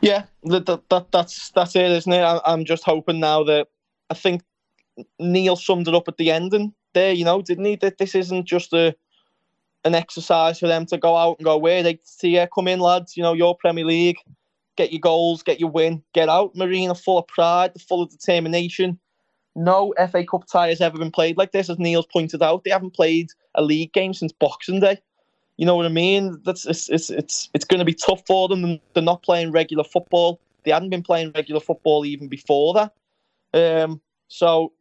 Yeah, 0.00 0.24
that, 0.44 0.66
that, 0.66 0.88
that 0.88 1.12
that's 1.12 1.50
that's 1.50 1.76
it, 1.76 1.90
isn't 1.90 2.12
it? 2.12 2.22
I, 2.22 2.40
I'm 2.44 2.64
just 2.64 2.82
hoping 2.82 3.20
now 3.20 3.44
that 3.44 3.68
I 4.10 4.14
think 4.14 4.42
Neil 5.18 5.56
summed 5.56 5.88
it 5.88 5.94
up 5.94 6.08
at 6.08 6.16
the 6.16 6.30
ending 6.30 6.72
there. 6.94 7.12
You 7.12 7.24
know, 7.24 7.42
didn't 7.42 7.64
he? 7.64 7.76
That 7.76 7.98
this 7.98 8.14
isn't 8.14 8.46
just 8.46 8.72
a 8.72 8.94
an 9.84 9.94
exercise 9.94 10.60
for 10.60 10.68
them 10.68 10.86
to 10.86 10.98
go 10.98 11.16
out 11.16 11.38
and 11.38 11.44
go, 11.44 11.56
"Where 11.58 11.82
they 11.82 11.98
see 12.04 12.38
you, 12.38 12.46
come 12.54 12.68
in, 12.68 12.80
lads. 12.80 13.16
You 13.16 13.22
know, 13.22 13.32
your 13.32 13.56
Premier 13.56 13.84
League, 13.84 14.18
get 14.76 14.92
your 14.92 15.00
goals, 15.00 15.42
get 15.42 15.60
your 15.60 15.70
win, 15.70 16.02
get 16.12 16.28
out." 16.28 16.54
Marina 16.54 16.94
full 16.94 17.18
of 17.18 17.26
pride, 17.26 17.72
full 17.80 18.02
of 18.02 18.10
determination. 18.10 18.98
No 19.54 19.92
FA 20.10 20.24
Cup 20.24 20.46
tie 20.46 20.68
has 20.68 20.80
ever 20.80 20.98
been 20.98 21.10
played 21.10 21.36
like 21.36 21.52
this, 21.52 21.68
as 21.68 21.78
Neil's 21.78 22.06
pointed 22.06 22.42
out. 22.42 22.64
They 22.64 22.70
haven't 22.70 22.94
played 22.94 23.28
a 23.54 23.62
league 23.62 23.92
game 23.92 24.14
since 24.14 24.32
Boxing 24.32 24.80
Day. 24.80 24.98
You 25.58 25.66
know 25.66 25.76
what 25.76 25.86
I 25.86 25.90
mean? 25.90 26.40
That's 26.44 26.64
it's 26.64 26.88
it's 26.88 27.10
it's, 27.10 27.50
it's 27.52 27.64
going 27.64 27.78
to 27.78 27.84
be 27.84 27.94
tough 27.94 28.22
for 28.26 28.48
them. 28.48 28.80
They're 28.94 29.02
not 29.02 29.22
playing 29.22 29.52
regular 29.52 29.84
football. 29.84 30.40
They 30.64 30.70
hadn't 30.70 30.90
been 30.90 31.02
playing 31.02 31.32
regular 31.34 31.60
football 31.60 32.06
even 32.06 32.28
before 32.28 32.74
that. 32.74 32.92
Um, 33.54 34.00
so 34.28 34.72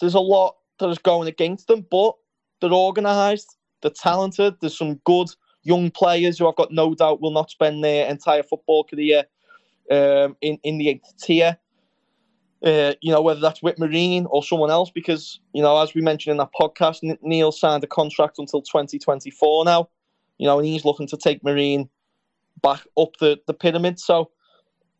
there's 0.00 0.14
a 0.14 0.20
lot 0.20 0.56
that 0.78 0.88
is 0.88 0.98
going 0.98 1.28
against 1.28 1.66
them, 1.66 1.86
but 1.90 2.14
they're 2.60 2.72
organised, 2.72 3.56
they're 3.80 3.90
talented. 3.90 4.54
There's 4.60 4.76
some 4.76 4.94
good 5.04 5.28
young 5.62 5.90
players 5.90 6.38
who 6.38 6.48
I've 6.48 6.56
got 6.56 6.72
no 6.72 6.94
doubt 6.94 7.20
will 7.20 7.30
not 7.30 7.50
spend 7.50 7.84
their 7.84 8.08
entire 8.08 8.42
football 8.42 8.84
career 8.84 9.24
um, 9.90 10.36
in 10.40 10.58
in 10.62 10.78
the 10.78 10.88
eighth 10.90 11.16
tier. 11.20 11.56
Uh, 12.64 12.94
you 13.00 13.10
know 13.10 13.20
whether 13.20 13.40
that's 13.40 13.62
with 13.62 13.78
Marine 13.78 14.26
or 14.30 14.42
someone 14.42 14.70
else, 14.70 14.90
because 14.90 15.40
you 15.52 15.62
know 15.62 15.80
as 15.80 15.94
we 15.94 16.00
mentioned 16.00 16.32
in 16.32 16.38
that 16.38 16.50
podcast, 16.58 17.00
Neil 17.22 17.52
signed 17.52 17.84
a 17.84 17.88
contract 17.88 18.38
until 18.38 18.62
2024 18.62 19.64
now. 19.64 19.88
You 20.38 20.46
know, 20.46 20.58
and 20.58 20.66
he's 20.66 20.84
looking 20.84 21.06
to 21.08 21.16
take 21.16 21.44
Marine 21.44 21.88
back 22.62 22.82
up 22.98 23.16
the, 23.20 23.38
the 23.46 23.54
pyramid. 23.54 23.98
So 24.00 24.30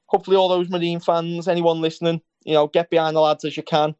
hopefully 0.06 0.36
all 0.36 0.48
those 0.48 0.68
Marine 0.68 1.00
fans, 1.00 1.48
anyone 1.48 1.80
listening, 1.80 2.20
you 2.44 2.52
know, 2.52 2.66
get 2.66 2.90
behind 2.90 3.16
the 3.16 3.20
lads 3.20 3.44
as 3.44 3.56
you 3.56 3.62
can. 3.62 3.94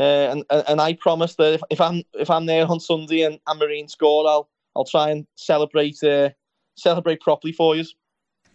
Uh, 0.00 0.32
and, 0.32 0.44
and 0.66 0.80
I 0.80 0.94
promise 0.94 1.34
that 1.36 1.52
if, 1.54 1.62
if 1.68 1.80
I'm 1.80 2.02
if 2.14 2.30
I'm 2.30 2.46
there 2.46 2.66
on 2.66 2.80
Sunday 2.80 3.22
and, 3.22 3.38
and 3.46 3.58
Marine 3.58 3.86
score, 3.86 4.26
I'll 4.26 4.48
I'll 4.74 4.86
try 4.86 5.10
and 5.10 5.26
celebrate 5.36 6.02
uh, 6.02 6.30
celebrate 6.74 7.20
properly 7.20 7.52
for 7.52 7.76
you. 7.76 7.84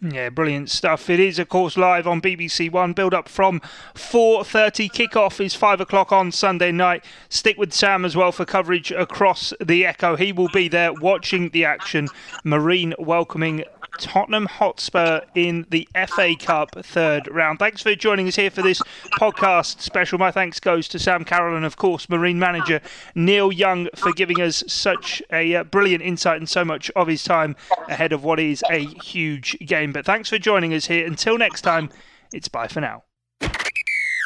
Yeah, 0.02 0.28
brilliant 0.28 0.68
stuff. 0.68 1.08
It 1.08 1.20
is, 1.20 1.38
of 1.38 1.48
course, 1.48 1.78
live 1.78 2.06
on 2.06 2.20
BBC 2.20 2.70
One. 2.70 2.92
Build 2.92 3.14
up 3.14 3.28
from 3.28 3.60
4:30. 3.94 4.90
Kickoff 4.90 5.42
is 5.42 5.54
five 5.54 5.80
o'clock 5.80 6.12
on 6.12 6.32
Sunday 6.32 6.70
night. 6.70 7.04
Stick 7.30 7.56
with 7.56 7.72
Sam 7.72 8.04
as 8.04 8.14
well 8.14 8.30
for 8.30 8.44
coverage 8.44 8.90
across 8.90 9.54
the 9.64 9.86
Echo. 9.86 10.16
He 10.16 10.32
will 10.32 10.50
be 10.52 10.68
there 10.68 10.92
watching 10.92 11.48
the 11.50 11.64
action. 11.64 12.08
Marine 12.44 12.92
welcoming 12.98 13.64
Tottenham 13.98 14.46
Hotspur 14.46 15.20
in 15.34 15.66
the 15.70 15.88
FA 16.08 16.34
Cup 16.38 16.70
third 16.84 17.28
round. 17.30 17.58
Thanks 17.58 17.82
for 17.82 17.94
joining 17.94 18.28
us 18.28 18.36
here 18.36 18.50
for 18.50 18.62
this 18.62 18.80
podcast 19.18 19.80
special. 19.80 20.18
My 20.18 20.30
thanks 20.30 20.60
goes 20.60 20.88
to 20.88 20.98
Sam 20.98 21.24
Carroll 21.24 21.56
and, 21.56 21.64
of 21.64 21.76
course, 21.76 22.08
Marine 22.08 22.38
manager 22.38 22.80
Neil 23.14 23.52
Young 23.52 23.88
for 23.94 24.12
giving 24.12 24.40
us 24.40 24.62
such 24.66 25.22
a 25.32 25.56
uh, 25.56 25.64
brilliant 25.64 26.02
insight 26.02 26.38
and 26.38 26.48
so 26.48 26.64
much 26.64 26.90
of 26.96 27.08
his 27.08 27.24
time 27.24 27.56
ahead 27.88 28.12
of 28.12 28.24
what 28.24 28.40
is 28.40 28.62
a 28.70 28.84
huge 29.02 29.58
game. 29.60 29.92
But 29.92 30.04
thanks 30.04 30.28
for 30.28 30.38
joining 30.38 30.74
us 30.74 30.86
here. 30.86 31.06
Until 31.06 31.38
next 31.38 31.62
time, 31.62 31.90
it's 32.32 32.48
bye 32.48 32.68
for 32.68 32.80
now. 32.80 33.04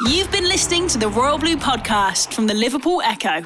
You've 0.06 0.30
been 0.32 0.44
listening 0.44 0.88
to 0.88 0.98
the 0.98 1.08
Royal 1.08 1.38
Blue 1.38 1.56
podcast 1.56 2.32
from 2.32 2.46
the 2.46 2.54
Liverpool 2.54 3.02
Echo. 3.02 3.44